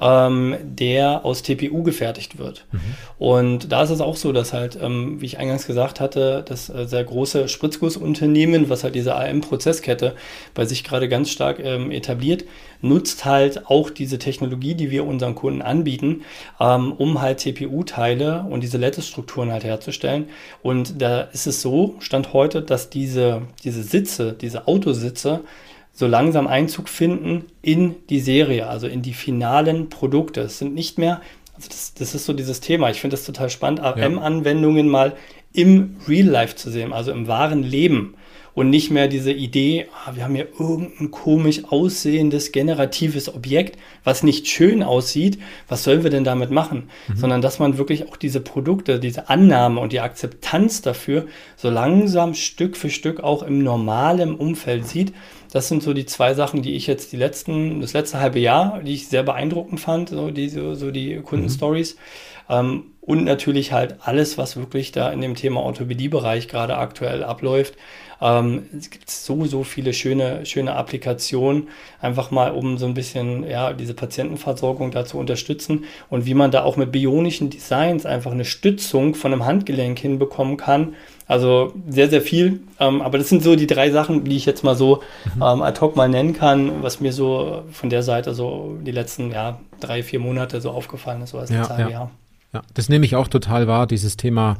ähm, 0.00 0.56
der 0.62 1.24
aus 1.24 1.42
TPU 1.42 1.82
gefertigt 1.82 2.38
wird. 2.38 2.66
Mhm. 2.72 2.80
Und 3.18 3.72
da 3.72 3.82
ist 3.82 3.90
es 3.90 4.00
auch 4.00 4.16
so, 4.16 4.32
dass 4.32 4.52
halt, 4.52 4.78
ähm, 4.80 5.20
wie 5.20 5.26
ich 5.26 5.38
eingangs 5.38 5.66
gesagt 5.66 6.00
hatte, 6.00 6.44
das 6.46 6.68
äh, 6.68 6.86
sehr 6.86 7.04
große 7.04 7.48
Spritzgussunternehmen, 7.48 8.68
was 8.68 8.84
halt 8.84 8.94
diese 8.94 9.14
AM-Prozesskette 9.14 10.14
bei 10.54 10.64
sich 10.64 10.84
gerade 10.84 11.08
ganz 11.08 11.30
stark 11.30 11.60
ähm, 11.60 11.90
etabliert, 11.90 12.44
nutzt 12.80 13.24
halt 13.24 13.66
auch 13.66 13.90
diese 13.90 14.18
Technologie, 14.18 14.74
die 14.74 14.90
wir 14.90 15.06
unseren 15.06 15.34
Kunden 15.34 15.62
anbieten, 15.62 16.22
ähm, 16.60 16.92
um 16.92 17.22
halt 17.22 17.40
CPU-Teile 17.40 18.44
und 18.48 18.62
diese 18.62 18.78
Lattice-Strukturen 18.78 19.52
halt 19.52 19.64
herzustellen. 19.64 20.26
Und 20.62 21.00
da 21.00 21.22
ist 21.22 21.46
es 21.46 21.62
so, 21.62 21.94
Stand 22.00 22.32
heute, 22.32 22.62
dass 22.62 22.90
diese, 22.90 23.42
diese 23.62 23.82
Sitze, 23.82 24.32
diese 24.32 24.66
Autositze, 24.66 25.40
so 25.94 26.06
langsam 26.06 26.46
Einzug 26.46 26.88
finden 26.88 27.44
in 27.62 27.94
die 28.10 28.20
Serie, 28.20 28.66
also 28.66 28.86
in 28.86 29.00
die 29.00 29.14
finalen 29.14 29.88
Produkte. 29.88 30.42
Es 30.42 30.58
sind 30.58 30.74
nicht 30.74 30.98
mehr, 30.98 31.22
also 31.54 31.68
das, 31.68 31.94
das 31.94 32.14
ist 32.14 32.26
so 32.26 32.32
dieses 32.32 32.60
Thema, 32.60 32.90
ich 32.90 33.00
finde 33.00 33.16
das 33.16 33.24
total 33.24 33.48
spannend, 33.48 33.80
AM-Anwendungen 33.80 34.88
mal 34.88 35.14
im 35.52 35.96
Real 36.08 36.26
Life 36.26 36.56
zu 36.56 36.70
sehen, 36.70 36.92
also 36.92 37.12
im 37.12 37.28
wahren 37.28 37.62
Leben 37.62 38.14
und 38.54 38.70
nicht 38.70 38.90
mehr 38.90 39.08
diese 39.08 39.32
Idee, 39.32 39.86
ah, 40.04 40.12
wir 40.14 40.24
haben 40.24 40.34
hier 40.34 40.48
irgendein 40.58 41.10
komisch 41.10 41.62
aussehendes 41.68 42.52
generatives 42.52 43.32
Objekt, 43.32 43.76
was 44.04 44.22
nicht 44.22 44.46
schön 44.48 44.82
aussieht, 44.82 45.38
was 45.68 45.82
sollen 45.82 46.04
wir 46.04 46.10
denn 46.10 46.24
damit 46.24 46.50
machen? 46.50 46.88
Mhm. 47.08 47.16
Sondern 47.16 47.42
dass 47.42 47.58
man 47.58 47.78
wirklich 47.78 48.08
auch 48.08 48.16
diese 48.16 48.40
Produkte, 48.40 49.00
diese 49.00 49.28
Annahme 49.28 49.80
und 49.80 49.92
die 49.92 50.00
Akzeptanz 50.00 50.82
dafür 50.82 51.26
so 51.56 51.68
langsam 51.68 52.34
Stück 52.34 52.76
für 52.76 52.90
Stück 52.90 53.20
auch 53.20 53.42
im 53.42 53.62
normalen 53.62 54.36
Umfeld 54.36 54.86
sieht. 54.86 55.12
Das 55.54 55.68
sind 55.68 55.84
so 55.84 55.94
die 55.94 56.04
zwei 56.04 56.34
Sachen, 56.34 56.62
die 56.62 56.74
ich 56.74 56.88
jetzt 56.88 57.12
die 57.12 57.16
letzten, 57.16 57.80
das 57.80 57.92
letzte 57.92 58.18
halbe 58.18 58.40
Jahr, 58.40 58.80
die 58.82 58.92
ich 58.92 59.06
sehr 59.06 59.22
beeindruckend 59.22 59.78
fand, 59.78 60.08
so 60.08 60.32
die, 60.32 60.48
so, 60.48 60.74
so 60.74 60.90
die 60.90 61.20
Kundenstories. 61.20 61.94
Mhm. 61.94 62.54
Ähm, 62.56 62.82
und 63.00 63.22
natürlich 63.22 63.70
halt 63.70 63.98
alles, 64.00 64.36
was 64.36 64.56
wirklich 64.56 64.90
da 64.90 65.12
in 65.12 65.20
dem 65.20 65.36
Thema 65.36 65.60
Orthopädie-Bereich 65.60 66.48
gerade 66.48 66.76
aktuell 66.76 67.22
abläuft. 67.22 67.74
Ähm, 68.20 68.64
es 68.76 68.90
gibt 68.90 69.08
so, 69.08 69.44
so 69.44 69.62
viele 69.62 69.92
schöne, 69.92 70.44
schöne 70.44 70.74
Applikationen, 70.74 71.68
einfach 72.00 72.32
mal 72.32 72.50
um 72.50 72.76
so 72.76 72.86
ein 72.86 72.94
bisschen 72.94 73.48
ja, 73.48 73.72
diese 73.74 73.94
Patientenversorgung 73.94 74.90
da 74.90 75.04
zu 75.04 75.18
unterstützen 75.18 75.84
und 76.10 76.26
wie 76.26 76.34
man 76.34 76.50
da 76.50 76.64
auch 76.64 76.76
mit 76.76 76.90
bionischen 76.90 77.48
Designs 77.48 78.06
einfach 78.06 78.32
eine 78.32 78.44
Stützung 78.44 79.14
von 79.14 79.32
einem 79.32 79.44
Handgelenk 79.44 80.00
hinbekommen 80.00 80.56
kann. 80.56 80.96
Also 81.26 81.72
sehr, 81.88 82.10
sehr 82.10 82.20
viel. 82.20 82.60
Ähm, 82.78 83.00
aber 83.00 83.18
das 83.18 83.28
sind 83.28 83.42
so 83.42 83.56
die 83.56 83.66
drei 83.66 83.90
Sachen, 83.90 84.24
die 84.24 84.36
ich 84.36 84.44
jetzt 84.44 84.62
mal 84.62 84.76
so 84.76 85.02
mhm. 85.34 85.42
ähm, 85.42 85.62
ad 85.62 85.80
hoc 85.80 85.96
mal 85.96 86.08
nennen 86.08 86.34
kann, 86.34 86.82
was 86.82 87.00
mir 87.00 87.12
so 87.12 87.62
von 87.72 87.88
der 87.88 88.02
Seite 88.02 88.34
so 88.34 88.76
die 88.82 88.90
letzten 88.90 89.30
ja, 89.30 89.58
drei, 89.80 90.02
vier 90.02 90.20
Monate 90.20 90.60
so 90.60 90.70
aufgefallen 90.70 91.22
ist, 91.22 91.30
so 91.30 91.38
als 91.38 91.50
ja, 91.50 91.66
ja. 91.78 91.88
ja. 91.88 92.10
ja, 92.52 92.62
das 92.74 92.88
nehme 92.88 93.06
ich 93.06 93.16
auch 93.16 93.28
total 93.28 93.66
wahr, 93.66 93.86
dieses 93.86 94.16
Thema 94.16 94.58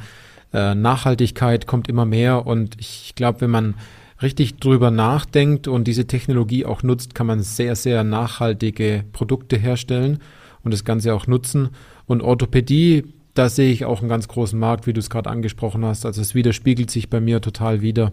äh, 0.55 0.75
Nachhaltigkeit 0.75 1.67
kommt 1.67 1.89
immer 1.89 2.07
mehr 2.07 2.47
und 2.47 2.81
ich 2.81 3.15
glaube, 3.15 3.43
wenn 3.43 3.51
man 3.51 3.75
richtig 4.23 4.57
drüber 4.57 4.91
nachdenkt 4.91 5.69
und 5.69 5.85
diese 5.85 6.07
Technologie 6.07 6.65
auch 6.65 6.83
nutzt, 6.83 7.15
kann 7.15 7.27
man 7.27 7.43
sehr, 7.43 7.77
sehr 7.77 8.05
nachhaltige 8.05 9.05
Produkte 9.13 9.57
herstellen 9.57 10.21
und 10.63 10.73
das 10.73 10.85
Ganze 10.85 11.15
auch 11.15 11.27
nutzen. 11.27 11.71
Und 12.07 12.23
Orthopädie, 12.23 13.05
da 13.35 13.49
sehe 13.49 13.71
ich 13.71 13.85
auch 13.85 14.01
einen 14.01 14.09
ganz 14.09 14.29
großen 14.29 14.59
Markt, 14.59 14.87
wie 14.87 14.93
du 14.93 15.01
es 15.01 15.11
gerade 15.11 15.31
angesprochen 15.31 15.85
hast. 15.85 16.07
Also 16.07 16.21
es 16.21 16.35
widerspiegelt 16.35 16.91
sich 16.91 17.11
bei 17.11 17.21
mir 17.21 17.41
total 17.41 17.83
wieder 17.83 18.13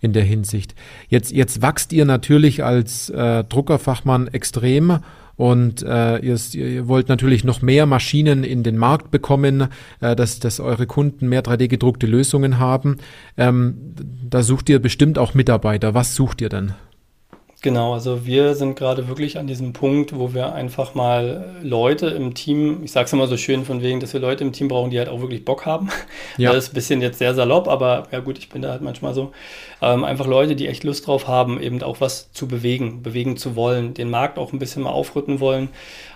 in 0.00 0.12
der 0.12 0.24
Hinsicht. 0.24 0.74
Jetzt, 1.08 1.32
jetzt 1.32 1.62
wachst 1.62 1.92
ihr 1.92 2.04
natürlich 2.04 2.62
als 2.62 3.10
äh, 3.10 3.44
Druckerfachmann 3.44 4.28
extrem 4.28 5.00
und 5.36 5.82
äh, 5.82 6.18
ihr, 6.18 6.38
ihr, 6.52 6.86
wollt 6.86 7.08
natürlich 7.08 7.42
noch 7.42 7.62
mehr 7.62 7.86
Maschinen 7.86 8.44
in 8.44 8.62
den 8.62 8.76
Markt 8.76 9.10
bekommen, 9.10 9.68
äh, 10.00 10.14
dass, 10.14 10.38
dass 10.38 10.60
eure 10.60 10.86
Kunden 10.86 11.28
mehr 11.28 11.42
3D-gedruckte 11.42 12.06
Lösungen 12.06 12.58
haben. 12.58 12.98
Ähm, 13.36 13.94
da 14.28 14.42
sucht 14.42 14.68
ihr 14.68 14.78
bestimmt 14.78 15.18
auch 15.18 15.34
Mitarbeiter. 15.34 15.94
Was 15.94 16.14
sucht 16.14 16.40
ihr 16.40 16.50
denn? 16.50 16.74
Genau, 17.64 17.94
also 17.94 18.26
wir 18.26 18.54
sind 18.56 18.76
gerade 18.76 19.08
wirklich 19.08 19.38
an 19.38 19.46
diesem 19.46 19.72
Punkt, 19.72 20.14
wo 20.14 20.34
wir 20.34 20.52
einfach 20.52 20.94
mal 20.94 21.54
Leute 21.62 22.08
im 22.08 22.34
Team, 22.34 22.82
ich 22.84 22.92
sage 22.92 23.06
es 23.06 23.12
immer 23.14 23.26
so 23.26 23.38
schön 23.38 23.64
von 23.64 23.80
wegen, 23.80 24.00
dass 24.00 24.12
wir 24.12 24.20
Leute 24.20 24.44
im 24.44 24.52
Team 24.52 24.68
brauchen, 24.68 24.90
die 24.90 24.98
halt 24.98 25.08
auch 25.08 25.22
wirklich 25.22 25.46
Bock 25.46 25.64
haben. 25.64 25.88
Ja. 26.36 26.52
Das 26.52 26.64
ist 26.64 26.72
ein 26.72 26.74
bisschen 26.74 27.00
jetzt 27.00 27.18
sehr 27.18 27.32
salopp, 27.32 27.68
aber 27.68 28.06
ja 28.12 28.20
gut, 28.20 28.36
ich 28.36 28.50
bin 28.50 28.60
da 28.60 28.72
halt 28.72 28.82
manchmal 28.82 29.14
so. 29.14 29.32
Ähm, 29.84 30.02
einfach 30.02 30.26
Leute, 30.26 30.56
die 30.56 30.66
echt 30.66 30.82
Lust 30.82 31.06
drauf 31.06 31.28
haben, 31.28 31.60
eben 31.60 31.82
auch 31.82 32.00
was 32.00 32.32
zu 32.32 32.48
bewegen, 32.48 33.02
bewegen 33.02 33.36
zu 33.36 33.54
wollen, 33.54 33.92
den 33.92 34.08
Markt 34.08 34.38
auch 34.38 34.52
ein 34.52 34.58
bisschen 34.58 34.82
mal 34.82 34.90
aufrütten 34.90 35.40
wollen. 35.40 35.68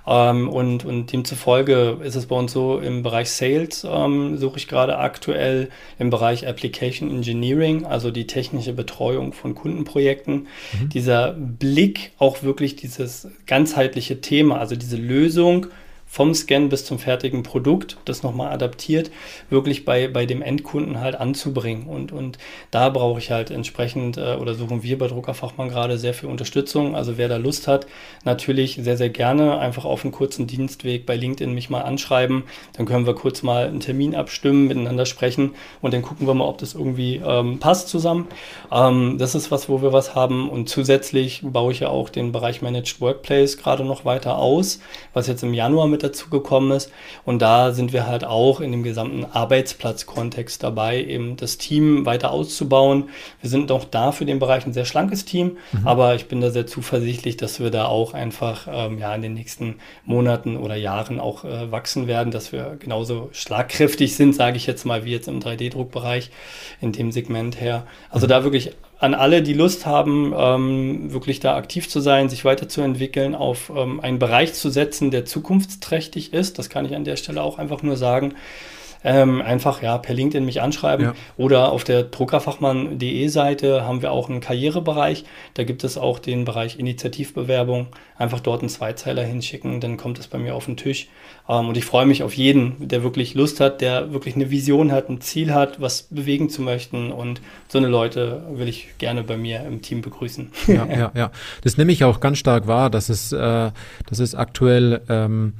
Ähm, 0.07 0.49
und, 0.49 0.87
und 0.87 1.12
demzufolge 1.12 1.99
ist 2.03 2.14
es 2.14 2.27
bei 2.27 2.37
uns 2.37 2.53
so, 2.53 2.79
im 2.79 3.03
Bereich 3.03 3.31
Sales 3.31 3.85
ähm, 3.85 4.39
suche 4.39 4.57
ich 4.57 4.69
gerade 4.69 4.97
aktuell 4.97 5.69
im 5.99 6.09
Bereich 6.09 6.49
Application 6.49 7.11
Engineering, 7.11 7.85
also 7.85 8.11
die 8.11 8.27
technische 8.27 8.73
Betreuung 8.73 9.35
von 9.35 9.55
Kundenprojekten. 9.55 10.47
Mhm. 10.73 10.89
Dieser 10.89 11.33
Blick 11.33 12.12
auch 12.19 12.43
wirklich 12.43 12.77
dieses 12.77 13.29
ganzheitliche 13.47 14.23
Thema, 14.23 14.59
also 14.59 14.77
diese 14.77 14.97
Lösung 14.97 15.66
vom 16.09 16.34
Scan 16.34 16.68
bis 16.70 16.84
zum 16.86 16.98
fertigen 16.98 17.42
Produkt, 17.42 17.98
das 18.06 18.22
nochmal 18.22 18.50
adaptiert, 18.50 19.11
wirklich 19.50 19.84
bei, 19.84 20.09
bei 20.09 20.24
dem 20.26 20.40
Endkunden 20.40 21.00
halt 21.00 21.14
anzubringen. 21.14 21.86
Und, 21.86 22.12
und 22.12 22.38
da 22.70 22.88
brauche 22.88 23.18
ich 23.18 23.30
halt 23.30 23.50
entsprechend 23.50 24.16
äh, 24.16 24.36
oder 24.36 24.54
suchen 24.54 24.82
wir 24.82 24.98
bei 24.98 25.06
Druckerfachmann 25.06 25.68
gerade 25.68 25.98
sehr 25.98 26.14
viel 26.14 26.30
Unterstützung. 26.30 26.96
Also 26.96 27.18
wer 27.18 27.28
da 27.28 27.36
Lust 27.36 27.68
hat, 27.68 27.86
natürlich 28.24 28.78
sehr, 28.80 28.96
sehr 28.96 29.11
gerne 29.11 29.59
einfach 29.59 29.84
auf 29.84 30.02
einen 30.02 30.12
kurzen 30.12 30.46
Dienstweg 30.46 31.04
bei 31.04 31.14
LinkedIn 31.14 31.52
mich 31.52 31.68
mal 31.68 31.82
anschreiben. 31.82 32.44
Dann 32.72 32.86
können 32.86 33.06
wir 33.06 33.14
kurz 33.14 33.42
mal 33.42 33.66
einen 33.66 33.80
Termin 33.80 34.14
abstimmen, 34.14 34.66
miteinander 34.66 35.04
sprechen 35.04 35.54
und 35.82 35.92
dann 35.92 36.02
gucken 36.02 36.26
wir 36.26 36.34
mal, 36.34 36.46
ob 36.46 36.59
das 36.59 36.74
irgendwie 36.74 37.20
ähm, 37.24 37.59
passt 37.59 37.88
zusammen. 37.88 38.28
Ähm, 38.72 39.18
das 39.18 39.34
ist 39.34 39.50
was, 39.50 39.68
wo 39.68 39.82
wir 39.82 39.92
was 39.92 40.14
haben. 40.14 40.48
Und 40.48 40.70
zusätzlich 40.70 41.42
baue 41.44 41.72
ich 41.72 41.80
ja 41.80 41.88
auch 41.88 42.09
den 42.09 42.32
Bereich 42.32 42.62
Managed 42.62 43.00
Workplace 43.00 43.59
gerade 43.59 43.84
noch 43.84 44.06
weiter 44.06 44.38
aus, 44.38 44.80
was 45.12 45.26
jetzt 45.26 45.42
im 45.42 45.52
Januar 45.52 45.86
mit 45.86 45.97
mit 45.99 46.03
dazu 46.05 46.30
gekommen 46.30 46.70
ist. 46.70 46.92
Und 47.24 47.42
da 47.42 47.72
sind 47.72 47.92
wir 47.92 48.07
halt 48.07 48.24
auch 48.24 48.61
in 48.61 48.70
dem 48.70 48.82
gesamten 48.82 49.24
Arbeitsplatzkontext 49.24 50.62
dabei, 50.62 51.03
eben 51.03 51.36
das 51.36 51.59
Team 51.59 52.07
weiter 52.07 52.30
auszubauen. 52.30 53.09
Wir 53.40 53.51
sind 53.51 53.72
auch 53.72 53.84
da 53.84 54.12
für 54.12 54.24
den 54.24 54.38
Bereich 54.38 54.64
ein 54.66 54.72
sehr 54.72 54.84
schlankes 54.84 55.24
Team, 55.24 55.57
mhm. 55.72 55.86
aber 55.86 56.14
ich 56.14 56.28
bin 56.28 56.40
da 56.40 56.51
sehr 56.51 56.66
zuversichtlich, 56.66 57.36
dass 57.36 57.59
wir 57.59 57.70
da 57.70 57.86
auch 57.86 58.14
einfach 58.14 58.68
ähm, 58.70 58.99
ja, 58.99 59.14
in 59.14 59.22
den 59.22 59.34
nächsten 59.34 59.76
Monaten 60.05 60.57
oder 60.57 60.76
Jahren 60.76 61.18
auch 61.18 61.44
äh, 61.44 61.70
wachsen 61.70 62.07
werden, 62.07 62.30
dass 62.30 62.53
wir 62.53 62.76
genauso 62.78 63.28
schlagkräftig 63.32 64.14
sind, 64.14 64.34
sage 64.34 64.57
ich 64.57 64.66
jetzt 64.66 64.84
mal, 64.86 65.05
wie 65.05 65.11
jetzt 65.11 65.28
im 65.28 65.40
3D-Druckbereich 65.40 66.30
in 66.80 66.92
dem 66.92 67.11
Segment 67.11 67.61
her. 67.61 67.86
Also 68.11 68.26
mhm. 68.26 68.30
da 68.30 68.44
wirklich 68.44 68.72
an 68.99 69.14
alle, 69.14 69.42
die 69.42 69.53
Lust 69.53 69.86
haben, 69.86 70.34
ähm, 70.36 71.12
wirklich 71.12 71.40
da 71.40 71.57
aktiv 71.57 71.88
zu 71.88 72.01
sein, 72.01 72.28
sich 72.28 72.44
weiterzuentwickeln, 72.44 73.34
auf 73.34 73.70
ähm, 73.74 74.01
einen 74.01 74.18
Bereich 74.18 74.55
zu 74.55 74.70
setzen, 74.70 75.11
der 75.11 75.24
zukunftsträchtig 75.24 76.32
ist. 76.32 76.59
Das 76.59 76.68
kann 76.68 76.84
ich 76.84 76.96
an 76.96 77.05
der 77.05 77.16
Stelle 77.16 77.42
auch 77.42 77.59
einfach 77.59 77.82
nur 77.82 77.96
sagen 77.96 78.34
ähm, 79.05 79.40
einfach 79.40 79.82
ja 79.82 79.99
per 79.99 80.14
LinkedIn 80.14 80.44
mich 80.44 80.61
anschreiben 80.61 81.07
ja. 81.07 81.14
oder 81.36 81.72
auf 81.72 81.84
der 81.84 82.05
druckerfachmann.de 82.05 83.28
Seite 83.28 83.84
haben 83.84 84.03
wir 84.03 84.12
auch 84.12 84.28
einen 84.28 84.40
Karrierebereich. 84.40 85.24
Da 85.55 85.64
gibt 85.64 85.84
es 85.84 85.96
auch 85.96 86.18
den 86.18 86.44
Bereich 86.44 86.78
Initiativbewerbung. 86.78 87.88
Einfach 88.16 88.40
dort 88.40 88.62
einen 88.62 88.68
Zweizeiler 88.68 89.22
hinschicken, 89.22 89.80
dann 89.80 89.96
kommt 89.96 90.18
es 90.18 90.26
bei 90.26 90.38
mir 90.38 90.55
auf 90.55 90.66
den 90.66 90.76
Tisch. 90.76 91.09
Ähm, 91.49 91.68
und 91.68 91.76
ich 91.76 91.84
freue 91.84 92.07
mich 92.07 92.22
auf 92.22 92.34
jeden, 92.34 92.88
der 92.88 93.03
wirklich 93.03 93.34
Lust 93.34 93.61
hat, 93.61 93.80
der 93.80 94.12
wirklich 94.12 94.34
eine 94.34 94.51
Vision 94.51 94.90
hat, 94.90 95.09
ein 95.09 95.20
Ziel 95.20 95.55
hat, 95.55 95.80
was 95.80 96.03
bewegen 96.03 96.51
zu 96.51 96.62
möchten. 96.62 97.12
Und 97.12 97.40
so 97.68 97.78
eine 97.78 97.86
Leute 97.86 98.42
will 98.51 98.68
ich 98.68 98.88
gerne 98.99 99.22
bei 99.22 99.36
mir 99.36 99.64
im 99.64 99.82
Team 99.82 100.03
begrüßen. 100.03 100.51
Ja, 100.66 100.86
ja, 100.86 101.12
ja. 101.14 101.30
Das 101.62 101.76
nehme 101.76 101.92
ich 101.92 102.05
auch 102.05 102.20
ganz 102.20 102.38
stark 102.38 102.66
wahr, 102.66 102.90
dass 102.90 103.09
es, 103.09 103.32
äh, 103.32 103.70
dass 104.07 104.18
es 104.18 104.34
aktuell 104.34 105.01
ähm, 105.09 105.55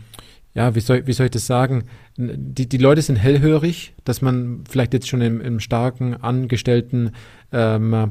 ja, 0.59 0.75
wie 0.75 0.81
soll, 0.81 1.07
wie 1.07 1.13
soll 1.13 1.27
ich 1.27 1.33
das 1.33 1.47
sagen? 1.47 1.85
Die, 2.21 2.69
die 2.69 2.79
Leute 2.79 3.01
sind 3.01 3.15
hellhörig, 3.17 3.95
dass 4.05 4.23
man 4.23 4.65
vielleicht 4.69 4.93
jetzt 4.93 5.09
schon 5.09 5.21
im, 5.21 5.41
im 5.41 5.61
starken 5.61 6.15
Angestellten 6.15 7.13
ähm, 7.53 8.11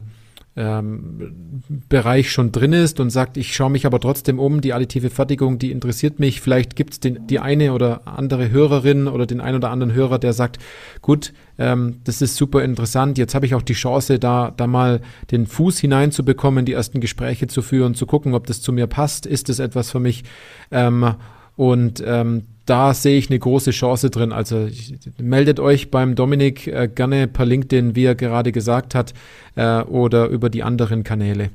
ähm, 0.57 1.61
Bereich 1.87 2.31
schon 2.31 2.51
drin 2.51 2.73
ist 2.73 2.99
und 2.99 3.11
sagt, 3.11 3.37
ich 3.37 3.55
schaue 3.55 3.69
mich 3.69 3.85
aber 3.85 3.99
trotzdem 3.99 4.39
um, 4.39 4.59
die 4.59 4.73
additive 4.73 5.11
Fertigung, 5.11 5.59
die 5.59 5.71
interessiert 5.71 6.19
mich. 6.19 6.41
Vielleicht 6.41 6.75
gibt 6.75 6.93
es 6.93 6.99
die 7.01 7.39
eine 7.39 7.73
oder 7.73 8.07
andere 8.07 8.49
Hörerin 8.49 9.07
oder 9.07 9.27
den 9.27 9.39
einen 9.39 9.57
oder 9.57 9.69
anderen 9.69 9.93
Hörer, 9.93 10.17
der 10.17 10.33
sagt, 10.33 10.57
gut, 11.01 11.31
ähm, 11.59 11.97
das 12.05 12.23
ist 12.23 12.37
super 12.37 12.63
interessant, 12.63 13.19
jetzt 13.19 13.35
habe 13.35 13.45
ich 13.45 13.53
auch 13.53 13.61
die 13.61 13.73
Chance, 13.73 14.17
da, 14.17 14.51
da 14.55 14.65
mal 14.65 15.01
den 15.31 15.45
Fuß 15.45 15.77
hineinzubekommen, 15.77 16.65
die 16.65 16.73
ersten 16.73 17.01
Gespräche 17.01 17.47
zu 17.47 17.61
führen, 17.61 17.93
zu 17.93 18.07
gucken, 18.07 18.33
ob 18.33 18.47
das 18.47 18.61
zu 18.61 18.73
mir 18.73 18.87
passt, 18.87 19.27
ist 19.27 19.49
das 19.49 19.59
etwas 19.59 19.91
für 19.91 19.99
mich. 19.99 20.23
Ähm, 20.71 21.13
und 21.57 22.01
ähm, 22.05 22.43
da 22.67 22.93
sehe 22.93 23.17
ich 23.17 23.29
eine 23.29 23.39
große 23.39 23.71
Chance 23.71 24.09
drin. 24.09 24.31
Also 24.31 24.69
meldet 25.17 25.59
euch 25.59 25.89
beim 25.89 26.15
Dominik 26.15 26.67
äh, 26.67 26.87
gerne 26.93 27.27
per 27.27 27.45
LinkedIn, 27.45 27.95
wie 27.95 28.05
er 28.05 28.15
gerade 28.15 28.51
gesagt 28.51 28.93
hat, 28.93 29.13
äh, 29.55 29.81
oder 29.81 30.27
über 30.27 30.49
die 30.49 30.63
anderen 30.63 31.03
Kanäle. 31.03 31.49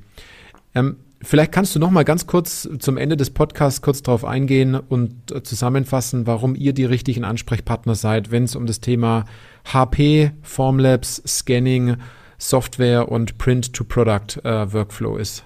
Ähm, 0.74 0.96
vielleicht 1.20 1.53
kannst 1.53 1.74
du 1.76 1.78
noch 1.78 1.90
mal 1.90 2.05
ganz 2.05 2.26
kurz 2.26 2.68
zum 2.78 2.96
Ende 2.96 3.16
des 3.16 3.30
Podcasts 3.30 3.82
kurz 3.82 4.03
darauf 4.03 4.24
eingehen 4.24 4.74
und 4.74 5.30
äh, 5.30 5.42
zusammenfassen, 5.42 6.26
warum 6.26 6.57
ihr 6.57 6.72
die 6.72 6.86
richtigen 6.86 7.24
Ansprechpartner 7.24 7.94
seid, 7.94 8.30
wenn 8.30 8.44
es 8.44 8.57
um 8.57 8.66
das 8.66 8.80
Thema 8.80 9.26
HP, 9.72 10.32
Formlabs, 10.42 11.22
Scanning, 11.26 11.96
Software 12.38 13.12
und 13.12 13.38
Print-to-Product-Workflow 13.38 15.18
äh, 15.18 15.22
ist. 15.22 15.44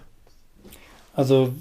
Also 1.13 1.53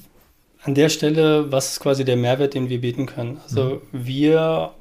an 0.66 0.74
der 0.74 0.90
Stelle, 0.90 1.52
was 1.52 1.74
ist 1.74 1.80
quasi 1.80 2.04
der 2.04 2.18
Mehrwert, 2.18 2.56
den 2.56 2.70
wir 2.70 2.82
bieten 2.82 3.06
können? 3.06 3.40
Also 3.44 3.82
mhm. 3.92 4.06
wir 4.06 4.72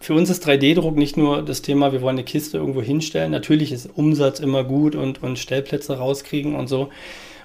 für 0.00 0.14
uns 0.14 0.30
ist 0.30 0.46
3D-Druck 0.46 0.96
nicht 0.96 1.18
nur 1.18 1.42
das 1.42 1.60
Thema, 1.60 1.92
wir 1.92 2.00
wollen 2.00 2.16
eine 2.16 2.24
Kiste 2.24 2.56
irgendwo 2.56 2.80
hinstellen. 2.80 3.30
Natürlich 3.30 3.70
ist 3.70 3.86
Umsatz 3.94 4.40
immer 4.40 4.64
gut 4.64 4.94
und, 4.94 5.22
und 5.22 5.38
Stellplätze 5.38 5.98
rauskriegen 5.98 6.56
und 6.56 6.68
so. 6.68 6.88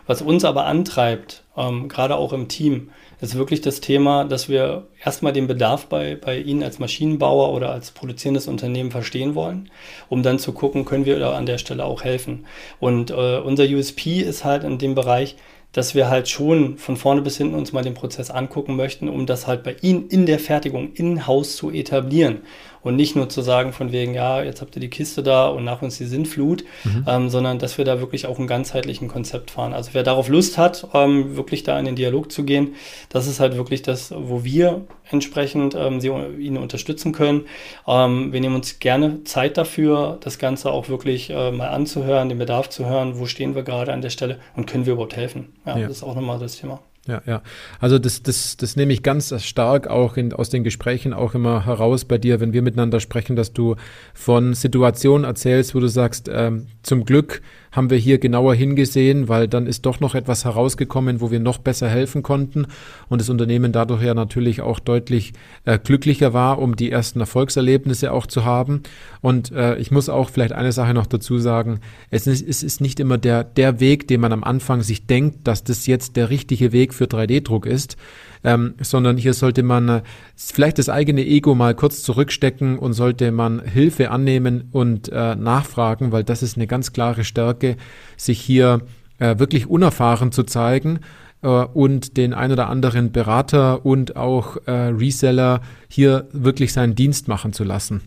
Was 0.08 0.22
uns 0.22 0.46
aber 0.46 0.66
antreibt, 0.66 1.44
ähm, 1.58 1.90
gerade 1.90 2.16
auch 2.16 2.32
im 2.32 2.48
Team, 2.48 2.92
ist 3.22 3.36
wirklich 3.36 3.62
das 3.62 3.82
Thema, 3.82 4.24
dass 4.24 4.50
wir 4.50 4.88
erstmal 5.04 5.34
den 5.34 5.48
Bedarf 5.48 5.88
bei, 5.88 6.16
bei 6.16 6.38
Ihnen 6.38 6.64
als 6.64 6.80
Maschinenbauer 6.80 7.54
oder 7.54 7.72
als 7.72 7.92
produzierendes 7.92 8.48
Unternehmen 8.48 8.92
verstehen 8.92 9.36
wollen, 9.36 9.70
um 10.10 10.24
dann 10.24 10.40
zu 10.40 10.52
gucken, 10.52 10.86
können 10.86 11.06
wir 11.06 11.20
da 11.20 11.34
an 11.34 11.46
der 11.46 11.58
Stelle 11.58 11.86
auch 11.86 12.04
helfen. 12.04 12.46
Und 12.80 13.12
äh, 13.12 13.40
unser 13.40 13.66
USP 13.66 14.22
ist 14.22 14.44
halt 14.44 14.64
in 14.64 14.78
dem 14.78 14.96
Bereich, 14.96 15.36
dass 15.76 15.94
wir 15.94 16.10
halt 16.10 16.30
schon 16.30 16.78
von 16.78 16.96
vorne 16.96 17.22
bis 17.22 17.36
hinten 17.36 17.56
uns 17.56 17.74
mal 17.74 17.84
den 17.84 17.96
Prozess 17.96 18.32
angucken 18.32 18.78
möchten, 18.78 19.10
um 19.10 19.26
das 19.26 19.46
halt 19.46 19.62
bei 19.62 19.76
Ihnen 19.82 20.08
in 20.08 20.26
der 20.26 20.40
Fertigung 20.40 20.94
in-house 20.94 21.58
zu 21.58 21.70
etablieren 21.70 22.44
und 22.86 22.96
nicht 22.96 23.16
nur 23.16 23.28
zu 23.30 23.42
sagen 23.42 23.74
von 23.74 23.92
wegen, 23.92 24.14
ja, 24.14 24.44
jetzt 24.44 24.62
habt 24.62 24.76
ihr 24.76 24.80
die 24.80 24.92
Kiste 24.92 25.24
da 25.24 25.48
und 25.48 25.64
nach 25.64 25.82
uns 25.82 25.98
die 25.98 26.06
Sintflut, 26.06 26.64
mhm. 26.84 27.04
ähm, 27.08 27.30
sondern 27.30 27.58
dass 27.58 27.80
wir 27.80 27.84
da 27.84 28.00
wirklich 28.00 28.28
auch 28.28 28.38
einen 28.38 28.48
ganzheitlichen 28.48 29.08
Konzept 29.08 29.50
fahren. 29.50 29.74
Also 29.74 29.90
wer 29.94 30.04
darauf 30.04 30.30
Lust 30.30 30.60
hat, 30.60 30.88
ähm, 30.94 31.36
wirklich 31.36 31.64
da 31.64 31.80
in 31.80 31.86
den 31.86 31.96
Dialog 31.96 32.32
zu 32.32 32.44
gehen, 32.44 32.76
das 33.10 33.26
ist 33.26 33.40
halt 33.40 33.58
wirklich 33.58 33.82
das, 33.82 34.14
wo 34.16 34.44
wir 34.44 34.82
entsprechend 35.10 35.74
ähm, 35.74 36.00
sie, 36.00 36.10
ihnen 36.10 36.58
unterstützen 36.58 37.12
können. 37.12 37.46
Ähm, 37.88 38.32
wir 38.32 38.40
nehmen 38.40 38.56
uns 38.56 38.78
gerne 38.78 39.24
Zeit 39.24 39.58
dafür, 39.58 40.20
das 40.22 40.38
Ganze 40.38 40.70
auch 40.70 40.88
wirklich 40.88 41.32
äh, 41.32 41.52
mal 41.52 41.70
anzuhören, 41.70 42.30
den 42.30 42.38
Bedarf 42.38 42.70
zu 42.70 42.86
hören, 42.86 43.18
wo 43.18 43.26
stehen 43.26 43.56
wir 43.56 43.64
gerade 43.64 43.94
an 43.94 44.02
der 44.02 44.12
Stelle 44.12 44.38
und 44.56 44.68
können 44.68 44.86
wir 44.86 44.94
überhaupt 44.94 45.16
helfen. 45.16 45.54
Ja, 45.66 45.76
ja. 45.76 45.88
das 45.88 45.98
ist 45.98 46.04
auch 46.04 46.14
nochmal 46.14 46.38
das 46.38 46.58
Thema. 46.58 46.80
Ja, 47.08 47.22
ja. 47.28 47.44
Also 47.80 48.00
das, 48.00 48.24
das, 48.24 48.58
das 48.58 48.76
nehme 48.76 48.92
ich 48.92 49.04
ganz 49.04 49.34
stark 49.44 49.88
auch 49.88 50.18
in, 50.18 50.34
aus 50.34 50.50
den 50.50 50.64
Gesprächen 50.64 51.14
auch 51.14 51.36
immer 51.36 51.66
heraus 51.66 52.04
bei 52.06 52.18
dir, 52.18 52.40
wenn 52.40 52.52
wir 52.52 52.64
miteinander 52.64 53.00
sprechen, 53.00 53.36
dass 53.36 53.54
du 53.54 53.76
von 54.16 54.56
Situationen 54.56 55.24
erzählst, 55.24 55.76
wo 55.76 55.80
du 55.80 55.88
sagst, 55.88 56.30
ähm, 56.34 56.66
zum 56.82 57.06
Glück 57.06 57.44
haben 57.76 57.90
wir 57.90 57.98
hier 57.98 58.18
genauer 58.20 58.56
hingesehen, 58.56 59.28
weil 59.28 59.48
dann 59.48 59.68
ist 59.68 59.86
doch 59.86 60.00
noch 60.00 60.16
etwas 60.16 60.46
herausgekommen, 60.46 61.20
wo 61.20 61.30
wir 61.30 61.40
noch 61.40 61.58
besser 61.58 61.90
helfen 61.90 62.24
konnten 62.24 62.68
und 63.10 63.20
das 63.20 63.30
Unternehmen 63.30 63.72
dadurch 63.72 64.04
ja 64.04 64.14
natürlich 64.14 64.62
auch 64.62 64.80
deutlich 64.80 65.34
äh, 65.66 65.78
glücklicher 65.78 66.34
war, 66.34 66.60
um 66.60 66.76
die 66.76 66.92
ersten 66.92 67.20
Erfolgserlebnisse 67.20 68.12
auch 68.12 68.28
zu 68.28 68.46
haben. 68.46 68.84
Und 69.22 69.52
äh, 69.52 69.76
ich 69.78 69.92
muss 69.92 70.08
auch 70.08 70.30
vielleicht 70.30 70.54
eine 70.54 70.72
Sache 70.72 70.94
noch 70.94 71.06
dazu 71.06 71.38
sagen, 71.38 71.80
es 72.10 72.28
ist, 72.28 72.48
es 72.48 72.64
ist 72.64 72.80
nicht 72.80 73.00
immer 73.00 73.18
der, 73.18 73.44
der 73.44 73.80
Weg, 73.80 74.08
den 74.08 74.22
man 74.22 74.32
am 74.32 74.44
Anfang 74.44 74.82
sich 74.82 75.06
denkt, 75.06 75.48
dass 75.48 75.64
das 75.64 75.86
jetzt 75.88 76.16
der 76.16 76.30
richtige 76.30 76.72
Weg 76.72 76.94
für 76.94 77.06
3D-Druck 77.06 77.66
ist 77.66 77.98
ähm, 78.46 78.76
sondern 78.80 79.18
hier 79.18 79.34
sollte 79.34 79.64
man 79.64 79.90
äh, 79.90 80.02
vielleicht 80.36 80.78
das 80.78 80.88
eigene 80.88 81.26
Ego 81.26 81.56
mal 81.56 81.74
kurz 81.74 82.04
zurückstecken 82.04 82.78
und 82.78 82.94
sollte 82.94 83.32
man 83.32 83.60
Hilfe 83.62 84.12
annehmen 84.12 84.70
und 84.72 85.10
äh, 85.10 85.36
nachfragen, 85.36 86.12
weil 86.12 86.24
das 86.24 86.44
ist 86.44 86.56
eine 86.56 86.68
ganz 86.68 86.94
klare 86.94 87.24
Stärke, 87.24 87.76
sich 88.16 88.40
hier 88.40 88.82
äh, 89.18 89.40
wirklich 89.40 89.68
unerfahren 89.68 90.32
zu 90.32 90.44
zeigen 90.44 91.00
äh, 91.42 91.48
und 91.48 92.18
den 92.18 92.36
ein 92.36 92.52
oder 92.52 92.70
anderen 92.70 93.12
Berater 93.12 93.84
und 93.84 94.16
auch 94.16 94.58
äh, 94.68 94.72
Reseller 94.72 95.62
hier 95.90 96.28
wirklich 96.32 96.72
seinen 96.72 96.94
Dienst 96.94 97.28
machen 97.28 97.52
zu 97.52 97.64
lassen 97.64 98.02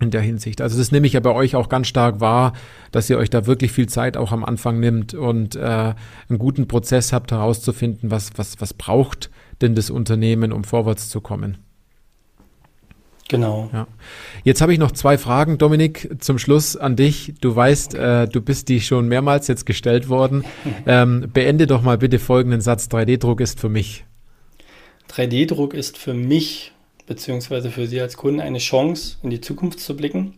in 0.00 0.12
der 0.12 0.20
Hinsicht. 0.20 0.60
Also 0.60 0.78
das 0.78 0.92
nehme 0.92 1.08
ich 1.08 1.14
ja 1.14 1.20
bei 1.20 1.32
euch 1.32 1.56
auch 1.56 1.68
ganz 1.68 1.88
stark 1.88 2.20
wahr, 2.20 2.52
dass 2.92 3.10
ihr 3.10 3.18
euch 3.18 3.30
da 3.30 3.46
wirklich 3.46 3.72
viel 3.72 3.88
Zeit 3.88 4.16
auch 4.16 4.30
am 4.30 4.44
Anfang 4.44 4.78
nimmt 4.78 5.14
und 5.14 5.56
äh, 5.56 5.94
einen 6.28 6.38
guten 6.38 6.68
Prozess 6.68 7.12
habt 7.12 7.32
herauszufinden, 7.32 8.12
was, 8.12 8.30
was, 8.36 8.60
was 8.60 8.72
braucht 8.74 9.30
denn 9.64 9.74
das 9.74 9.90
Unternehmen, 9.90 10.52
um 10.52 10.64
vorwärts 10.64 11.08
zu 11.08 11.20
kommen. 11.20 11.58
Genau. 13.28 13.70
Ja. 13.72 13.86
Jetzt 14.44 14.60
habe 14.60 14.72
ich 14.72 14.78
noch 14.78 14.92
zwei 14.92 15.16
Fragen, 15.16 15.56
Dominik, 15.56 16.10
zum 16.20 16.38
Schluss 16.38 16.76
an 16.76 16.94
dich. 16.94 17.34
Du 17.40 17.56
weißt, 17.56 17.94
äh, 17.94 18.28
du 18.28 18.42
bist 18.42 18.68
die 18.68 18.80
schon 18.80 19.08
mehrmals 19.08 19.48
jetzt 19.48 19.64
gestellt 19.64 20.08
worden. 20.08 20.44
ähm, 20.86 21.30
beende 21.32 21.66
doch 21.66 21.82
mal 21.82 21.98
bitte 21.98 22.18
folgenden 22.18 22.60
Satz. 22.60 22.86
3D-Druck 22.88 23.40
ist 23.40 23.58
für 23.58 23.70
mich. 23.70 24.04
3D-Druck 25.10 25.74
ist 25.74 25.96
für 25.96 26.14
mich 26.14 26.72
beziehungsweise 27.06 27.70
für 27.70 27.86
Sie 27.86 28.00
als 28.00 28.16
Kunden 28.16 28.40
eine 28.40 28.58
Chance, 28.58 29.18
in 29.22 29.30
die 29.30 29.40
Zukunft 29.40 29.80
zu 29.80 29.96
blicken 29.96 30.34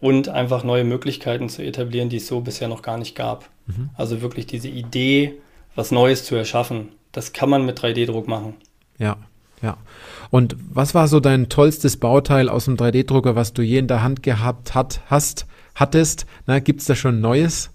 und 0.00 0.28
einfach 0.28 0.64
neue 0.64 0.84
Möglichkeiten 0.84 1.48
zu 1.48 1.62
etablieren, 1.62 2.08
die 2.08 2.16
es 2.16 2.26
so 2.26 2.40
bisher 2.40 2.68
noch 2.68 2.82
gar 2.82 2.98
nicht 2.98 3.14
gab. 3.14 3.48
Mhm. 3.66 3.90
Also 3.94 4.20
wirklich 4.20 4.46
diese 4.46 4.68
Idee, 4.68 5.34
was 5.74 5.90
Neues 5.90 6.24
zu 6.24 6.34
erschaffen. 6.34 6.88
Das 7.16 7.32
kann 7.32 7.48
man 7.48 7.64
mit 7.64 7.80
3D-Druck 7.80 8.28
machen. 8.28 8.56
Ja, 8.98 9.16
ja. 9.62 9.78
Und 10.30 10.54
was 10.70 10.94
war 10.94 11.08
so 11.08 11.18
dein 11.18 11.48
tollstes 11.48 11.96
Bauteil 11.96 12.50
aus 12.50 12.66
dem 12.66 12.76
3D-Drucker, 12.76 13.34
was 13.34 13.54
du 13.54 13.62
je 13.62 13.78
in 13.78 13.88
der 13.88 14.02
Hand 14.02 14.22
gehabt 14.22 14.74
hat, 14.74 15.00
hast, 15.06 15.46
hattest? 15.74 16.26
Gibt 16.64 16.82
es 16.82 16.86
da 16.86 16.94
schon 16.94 17.22
Neues? 17.22 17.70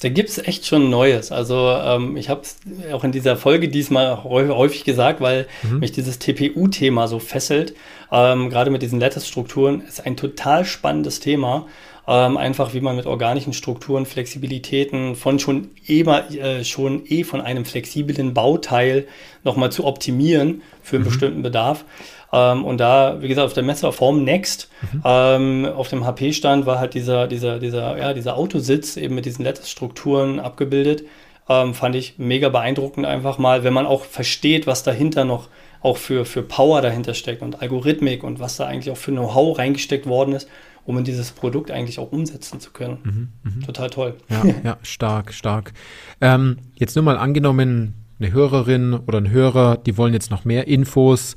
Da 0.00 0.08
gibt 0.08 0.30
es 0.30 0.38
echt 0.38 0.64
schon 0.64 0.88
Neues. 0.88 1.30
Also 1.32 1.68
ähm, 1.68 2.16
ich 2.16 2.30
habe 2.30 2.40
es 2.40 2.56
auch 2.90 3.04
in 3.04 3.12
dieser 3.12 3.36
Folge 3.36 3.68
diesmal 3.68 4.24
häufig 4.24 4.84
gesagt, 4.84 5.20
weil 5.20 5.46
mhm. 5.62 5.80
mich 5.80 5.92
dieses 5.92 6.18
TPU-Thema 6.18 7.08
so 7.08 7.18
fesselt. 7.18 7.74
Ähm, 8.10 8.48
Gerade 8.48 8.70
mit 8.70 8.80
diesen 8.80 9.00
Lattice-Strukturen 9.00 9.82
ist 9.82 10.06
ein 10.06 10.16
total 10.16 10.64
spannendes 10.64 11.20
Thema. 11.20 11.66
Ähm, 12.10 12.38
einfach 12.38 12.72
wie 12.72 12.80
man 12.80 12.96
mit 12.96 13.04
organischen 13.04 13.52
Strukturen, 13.52 14.06
Flexibilitäten 14.06 15.14
von 15.14 15.38
schon 15.38 15.68
eh, 15.86 16.00
äh, 16.00 16.64
schon 16.64 17.02
eh 17.04 17.22
von 17.22 17.42
einem 17.42 17.66
flexiblen 17.66 18.32
Bauteil 18.32 19.06
nochmal 19.44 19.70
zu 19.70 19.84
optimieren 19.84 20.62
für 20.82 20.96
einen 20.96 21.04
mhm. 21.04 21.08
bestimmten 21.08 21.42
Bedarf. 21.42 21.84
Ähm, 22.32 22.64
und 22.64 22.78
da, 22.78 23.20
wie 23.20 23.28
gesagt, 23.28 23.44
auf 23.44 23.52
der 23.52 23.62
Messe 23.62 23.92
Form 23.92 24.24
Next, 24.24 24.70
mhm. 24.90 25.02
ähm, 25.04 25.66
auf 25.66 25.88
dem 25.88 26.06
HP-Stand 26.06 26.64
war 26.64 26.78
halt 26.78 26.94
dieser, 26.94 27.26
dieser, 27.26 27.58
dieser, 27.58 27.98
ja, 27.98 28.14
dieser 28.14 28.38
Autositz 28.38 28.96
eben 28.96 29.14
mit 29.14 29.26
diesen 29.26 29.44
Lattice-Strukturen 29.44 30.40
abgebildet. 30.40 31.04
Ähm, 31.46 31.74
fand 31.74 31.94
ich 31.94 32.14
mega 32.16 32.48
beeindruckend 32.48 33.04
einfach 33.04 33.36
mal, 33.36 33.64
wenn 33.64 33.74
man 33.74 33.84
auch 33.84 34.04
versteht, 34.04 34.66
was 34.66 34.82
dahinter 34.82 35.26
noch 35.26 35.48
auch 35.82 35.98
für, 35.98 36.24
für 36.24 36.42
Power 36.42 36.80
dahinter 36.80 37.12
steckt 37.12 37.42
und 37.42 37.60
Algorithmik 37.60 38.24
und 38.24 38.40
was 38.40 38.56
da 38.56 38.66
eigentlich 38.66 38.90
auch 38.90 38.96
für 38.96 39.12
Know-how 39.12 39.58
reingesteckt 39.58 40.06
worden 40.06 40.32
ist, 40.32 40.48
um 40.88 40.96
in 40.96 41.04
dieses 41.04 41.32
Produkt 41.32 41.70
eigentlich 41.70 41.98
auch 41.98 42.12
umsetzen 42.12 42.60
zu 42.60 42.70
können. 42.70 42.98
Mhm, 43.44 43.58
mh. 43.58 43.66
Total 43.66 43.90
toll. 43.90 44.14
Ja, 44.30 44.42
ja 44.64 44.78
stark, 44.82 45.34
stark. 45.34 45.74
Ähm, 46.22 46.56
jetzt 46.76 46.96
nur 46.96 47.04
mal 47.04 47.18
angenommen, 47.18 47.92
eine 48.18 48.32
Hörerin 48.32 48.94
oder 48.94 49.18
ein 49.18 49.30
Hörer, 49.30 49.76
die 49.76 49.98
wollen 49.98 50.14
jetzt 50.14 50.30
noch 50.30 50.46
mehr 50.46 50.66
Infos 50.66 51.36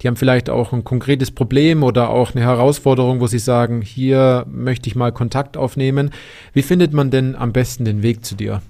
die 0.00 0.08
haben 0.08 0.16
vielleicht 0.16 0.50
auch 0.50 0.72
ein 0.72 0.82
konkretes 0.82 1.30
Problem 1.30 1.84
oder 1.84 2.10
auch 2.10 2.34
eine 2.34 2.40
Herausforderung, 2.40 3.20
wo 3.20 3.28
sie 3.28 3.38
sagen, 3.38 3.82
hier 3.82 4.44
möchte 4.50 4.88
ich 4.88 4.96
mal 4.96 5.12
Kontakt 5.12 5.56
aufnehmen. 5.56 6.10
Wie 6.52 6.62
findet 6.62 6.92
man 6.92 7.10
denn 7.10 7.36
am 7.36 7.52
besten 7.52 7.84
den 7.84 8.02
Weg 8.02 8.24
zu 8.24 8.34
dir? 8.34 8.62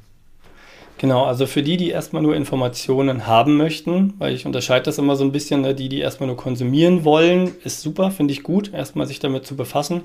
Genau, 1.02 1.24
also 1.24 1.46
für 1.46 1.62
die, 1.64 1.76
die 1.76 1.90
erstmal 1.90 2.22
nur 2.22 2.36
Informationen 2.36 3.26
haben 3.26 3.56
möchten, 3.56 4.14
weil 4.18 4.36
ich 4.36 4.46
unterscheide 4.46 4.84
das 4.84 4.98
immer 4.98 5.16
so 5.16 5.24
ein 5.24 5.32
bisschen, 5.32 5.62
ne, 5.62 5.74
die, 5.74 5.88
die 5.88 5.98
erstmal 5.98 6.28
nur 6.28 6.36
konsumieren 6.36 7.04
wollen, 7.04 7.56
ist 7.64 7.82
super, 7.82 8.12
finde 8.12 8.32
ich 8.32 8.44
gut, 8.44 8.72
erstmal 8.72 9.08
sich 9.08 9.18
damit 9.18 9.44
zu 9.44 9.56
befassen. 9.56 10.02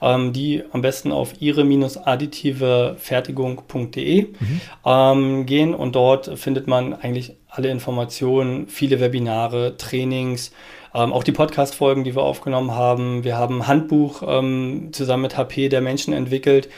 Ähm, 0.00 0.32
die 0.32 0.62
am 0.72 0.80
besten 0.80 1.12
auf 1.12 1.42
ihre-additivefertigung.de 1.42 4.22
mhm. 4.22 4.60
ähm, 4.86 5.44
gehen 5.44 5.74
und 5.74 5.94
dort 5.94 6.38
findet 6.38 6.66
man 6.66 6.94
eigentlich 6.94 7.34
alle 7.50 7.68
Informationen, 7.68 8.68
viele 8.68 9.00
Webinare, 9.00 9.76
Trainings, 9.76 10.52
ähm, 10.94 11.12
auch 11.12 11.24
die 11.24 11.32
Podcast-Folgen, 11.32 12.04
die 12.04 12.14
wir 12.14 12.22
aufgenommen 12.22 12.70
haben. 12.70 13.22
Wir 13.22 13.36
haben 13.36 13.62
ein 13.62 13.66
Handbuch 13.66 14.22
ähm, 14.26 14.88
zusammen 14.92 15.24
mit 15.24 15.36
HP 15.36 15.68
der 15.68 15.82
Menschen 15.82 16.14
entwickelt 16.14 16.70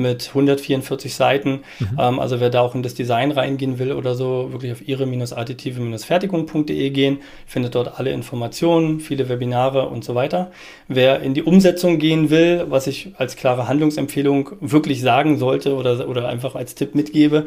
mit 0.00 0.28
144 0.28 1.14
Seiten. 1.14 1.60
Mhm. 1.78 1.98
Ähm, 1.98 2.20
also 2.20 2.40
wer 2.40 2.50
da 2.50 2.60
auch 2.60 2.74
in 2.74 2.82
das 2.82 2.94
Design 2.94 3.30
reingehen 3.30 3.78
will 3.78 3.92
oder 3.92 4.14
so, 4.14 4.52
wirklich 4.52 4.72
auf 4.72 4.86
ihre-additive-fertigung.de 4.86 6.90
gehen, 6.90 7.18
findet 7.46 7.74
dort 7.74 7.98
alle 7.98 8.12
Informationen, 8.12 9.00
viele 9.00 9.28
Webinare 9.28 9.88
und 9.88 10.04
so 10.04 10.14
weiter. 10.14 10.50
Wer 10.86 11.20
in 11.20 11.34
die 11.34 11.42
Umsetzung 11.42 11.98
gehen 11.98 12.30
will, 12.30 12.66
was 12.68 12.86
ich 12.86 13.12
als 13.18 13.36
klare 13.36 13.68
Handlungsempfehlung 13.68 14.52
wirklich 14.60 15.00
sagen 15.00 15.38
sollte 15.38 15.74
oder, 15.74 16.08
oder 16.08 16.28
einfach 16.28 16.54
als 16.54 16.74
Tipp 16.74 16.94
mitgebe, 16.94 17.46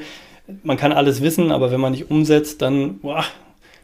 man 0.64 0.78
kann 0.78 0.92
alles 0.92 1.22
wissen, 1.22 1.52
aber 1.52 1.72
wenn 1.72 1.80
man 1.80 1.94
nicht 1.94 2.12
umsetzt, 2.12 2.62
dann 2.62 3.00
boah, 3.00 3.24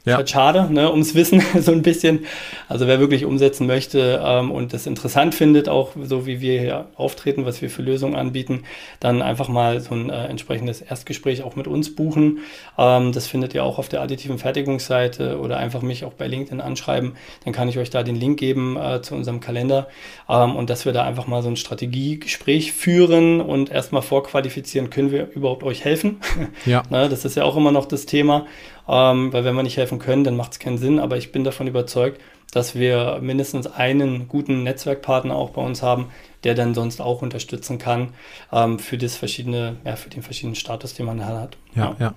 Ja. 0.07 0.13
Ist 0.13 0.17
halt 0.17 0.29
schade, 0.29 0.73
ne, 0.73 0.89
ums 0.89 1.15
Wissen 1.15 1.41
so 1.59 1.71
ein 1.71 1.81
bisschen. 1.81 2.25
Also 2.69 2.87
wer 2.87 2.99
wirklich 2.99 3.25
umsetzen 3.25 3.67
möchte 3.67 4.21
ähm, 4.23 4.51
und 4.51 4.71
das 4.71 4.87
interessant 4.87 5.35
findet, 5.35 5.67
auch 5.67 5.91
so 6.01 6.25
wie 6.25 6.39
wir 6.39 6.59
hier 6.59 6.85
auftreten, 6.95 7.45
was 7.45 7.61
wir 7.61 7.69
für 7.69 7.81
Lösungen 7.81 8.15
anbieten, 8.15 8.63
dann 8.99 9.21
einfach 9.21 9.49
mal 9.49 9.81
so 9.81 9.93
ein 9.93 10.09
äh, 10.09 10.27
entsprechendes 10.27 10.81
Erstgespräch 10.81 11.43
auch 11.43 11.55
mit 11.57 11.67
uns 11.67 11.93
buchen. 11.93 12.39
Ähm, 12.77 13.11
das 13.11 13.27
findet 13.27 13.53
ihr 13.53 13.63
auch 13.63 13.79
auf 13.79 13.89
der 13.89 14.01
additiven 14.01 14.37
Fertigungsseite 14.37 15.39
oder 15.39 15.57
einfach 15.57 15.81
mich 15.81 16.05
auch 16.05 16.13
bei 16.13 16.27
LinkedIn 16.27 16.61
anschreiben. 16.61 17.13
Dann 17.43 17.53
kann 17.53 17.67
ich 17.67 17.77
euch 17.77 17.89
da 17.89 18.03
den 18.03 18.15
Link 18.15 18.39
geben 18.39 18.77
äh, 18.77 19.01
zu 19.01 19.13
unserem 19.13 19.41
Kalender 19.41 19.87
ähm, 20.29 20.55
und 20.55 20.69
dass 20.69 20.85
wir 20.85 20.93
da 20.93 21.03
einfach 21.03 21.27
mal 21.27 21.41
so 21.43 21.49
ein 21.49 21.57
Strategiegespräch 21.57 22.71
führen 22.71 23.41
und 23.41 23.71
erstmal 23.71 24.01
vorqualifizieren, 24.01 24.89
können 24.89 25.11
wir 25.11 25.29
überhaupt 25.31 25.63
euch 25.63 25.83
helfen? 25.83 26.21
Ja. 26.65 26.83
ne, 26.89 27.07
das 27.09 27.23
ist 27.23 27.35
ja 27.35 27.43
auch 27.43 27.55
immer 27.55 27.71
noch 27.71 27.85
das 27.85 28.05
Thema 28.05 28.45
ähm, 28.87 29.33
weil 29.33 29.43
wenn 29.43 29.55
wir 29.55 29.63
nicht 29.63 29.77
helfen 29.77 29.99
können, 29.99 30.23
dann 30.23 30.35
macht 30.35 30.53
es 30.53 30.59
keinen 30.59 30.77
Sinn. 30.77 30.99
Aber 30.99 31.17
ich 31.17 31.31
bin 31.31 31.43
davon 31.43 31.67
überzeugt, 31.67 32.21
dass 32.51 32.75
wir 32.75 33.19
mindestens 33.21 33.67
einen 33.67 34.27
guten 34.27 34.63
Netzwerkpartner 34.63 35.35
auch 35.35 35.51
bei 35.51 35.61
uns 35.61 35.83
haben, 35.83 36.07
der 36.43 36.55
dann 36.55 36.73
sonst 36.73 37.01
auch 37.01 37.21
unterstützen 37.21 37.77
kann 37.77 38.09
ähm, 38.51 38.79
für 38.79 38.97
das 38.97 39.15
verschiedene, 39.15 39.77
ja, 39.85 39.95
für 39.95 40.09
den 40.09 40.23
verschiedenen 40.23 40.55
Status, 40.55 40.93
den 40.93 41.05
man 41.05 41.25
hat. 41.25 41.57
Ja, 41.75 41.83
ja. 41.83 41.95
ja. 41.99 42.15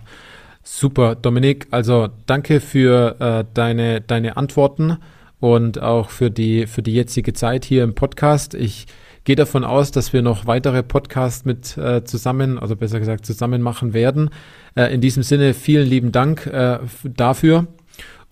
Super, 0.62 1.14
Dominik. 1.14 1.66
Also 1.70 2.08
danke 2.26 2.60
für 2.60 3.16
äh, 3.18 3.44
deine, 3.54 4.00
deine 4.00 4.36
Antworten 4.36 4.98
und 5.40 5.80
auch 5.82 6.10
für 6.10 6.30
die, 6.30 6.66
für 6.66 6.82
die 6.82 6.94
jetzige 6.94 7.32
Zeit 7.32 7.64
hier 7.64 7.82
im 7.82 7.94
Podcast. 7.94 8.54
Ich 8.54 8.86
gehe 9.24 9.36
davon 9.36 9.64
aus, 9.64 9.90
dass 9.90 10.12
wir 10.12 10.22
noch 10.22 10.46
weitere 10.46 10.82
Podcasts 10.82 11.44
mit 11.44 11.76
äh, 11.76 12.04
zusammen, 12.04 12.58
also 12.58 12.76
besser 12.76 12.98
gesagt 12.98 13.26
zusammen 13.26 13.62
machen 13.62 13.92
werden. 13.92 14.30
Äh, 14.74 14.92
in 14.94 15.00
diesem 15.00 15.22
Sinne 15.22 15.54
vielen 15.54 15.88
lieben 15.88 16.12
Dank 16.12 16.46
äh, 16.46 16.78
dafür. 17.04 17.66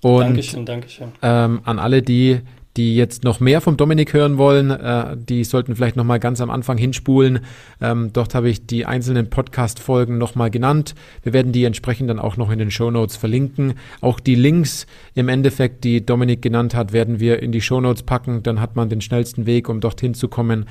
Und 0.01 0.20
Dankeschön, 0.20 0.64
Dankeschön. 0.64 1.09
Ähm, 1.22 1.61
an 1.64 1.78
alle, 1.78 2.03
die 2.03 2.41
die 2.78 2.94
jetzt 2.94 3.24
noch 3.24 3.40
mehr 3.40 3.60
vom 3.60 3.76
Dominik 3.76 4.12
hören 4.14 4.38
wollen, 4.38 4.70
äh, 4.70 5.16
die 5.16 5.42
sollten 5.42 5.74
vielleicht 5.74 5.96
noch 5.96 6.04
mal 6.04 6.20
ganz 6.20 6.40
am 6.40 6.48
Anfang 6.48 6.78
hinspulen. 6.78 7.40
Ähm, 7.80 8.10
dort 8.12 8.36
habe 8.36 8.48
ich 8.48 8.66
die 8.66 8.86
einzelnen 8.86 9.28
Podcast-Folgen 9.28 10.16
noch 10.16 10.36
mal 10.36 10.48
genannt. 10.48 10.94
Wir 11.24 11.32
werden 11.32 11.50
die 11.50 11.64
entsprechend 11.64 12.08
dann 12.08 12.20
auch 12.20 12.36
noch 12.36 12.50
in 12.50 12.60
den 12.60 12.70
Show 12.70 12.90
Notes 12.90 13.16
verlinken. 13.16 13.74
Auch 14.00 14.20
die 14.20 14.36
Links 14.36 14.86
im 15.14 15.28
Endeffekt, 15.28 15.82
die 15.82 16.06
Dominik 16.06 16.40
genannt 16.40 16.76
hat, 16.76 16.92
werden 16.92 17.18
wir 17.18 17.42
in 17.42 17.50
die 17.50 17.60
Show 17.60 17.80
Notes 17.80 18.04
packen. 18.04 18.44
Dann 18.44 18.60
hat 18.60 18.76
man 18.76 18.88
den 18.88 19.00
schnellsten 19.00 19.44
Weg, 19.44 19.68
um 19.68 19.80
dorthin 19.80 20.14
zu 20.14 20.28
kommen 20.28 20.66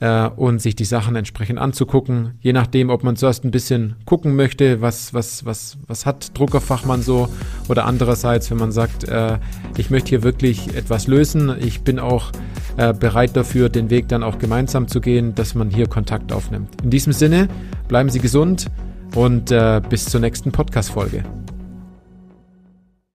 äh, 0.00 0.28
und 0.28 0.60
sich 0.60 0.76
die 0.76 0.84
Sachen 0.84 1.16
entsprechend 1.16 1.58
anzugucken. 1.58 2.38
Je 2.40 2.52
nachdem, 2.52 2.90
ob 2.90 3.04
man 3.04 3.16
zuerst 3.16 3.44
ein 3.44 3.50
bisschen 3.50 3.96
gucken 4.04 4.36
möchte, 4.36 4.80
was, 4.80 5.14
was, 5.14 5.44
was, 5.44 5.78
was 5.86 6.06
hat 6.06 6.36
Druckerfachmann 6.38 7.02
so 7.02 7.28
oder 7.68 7.86
andererseits, 7.86 8.50
wenn 8.50 8.58
man 8.58 8.72
sagt, 8.72 9.04
äh, 9.04 9.38
ich 9.76 9.90
möchte 9.90 10.10
hier 10.10 10.22
wirklich 10.22 10.74
etwas 10.74 11.06
lösen, 11.06 11.54
ich 11.60 11.82
bin 11.82 11.98
auch 11.98 12.32
äh, 12.76 12.92
bereit 12.92 13.36
dafür, 13.36 13.68
den 13.68 13.90
Weg 13.90 14.08
dann 14.08 14.22
auch 14.22 14.38
gemeinsam 14.38 14.88
zu 14.88 15.00
gehen, 15.00 15.34
dass 15.34 15.54
man 15.54 15.70
hier 15.70 15.86
Kontakt 15.86 16.32
aufnimmt. 16.32 16.82
In 16.82 16.90
diesem 16.90 17.12
Sinne, 17.12 17.48
bleiben 17.88 18.10
Sie 18.10 18.20
gesund 18.20 18.66
und 19.14 19.50
äh, 19.50 19.80
bis 19.88 20.06
zur 20.06 20.20
nächsten 20.20 20.50
Podcast-Folge. 20.52 21.24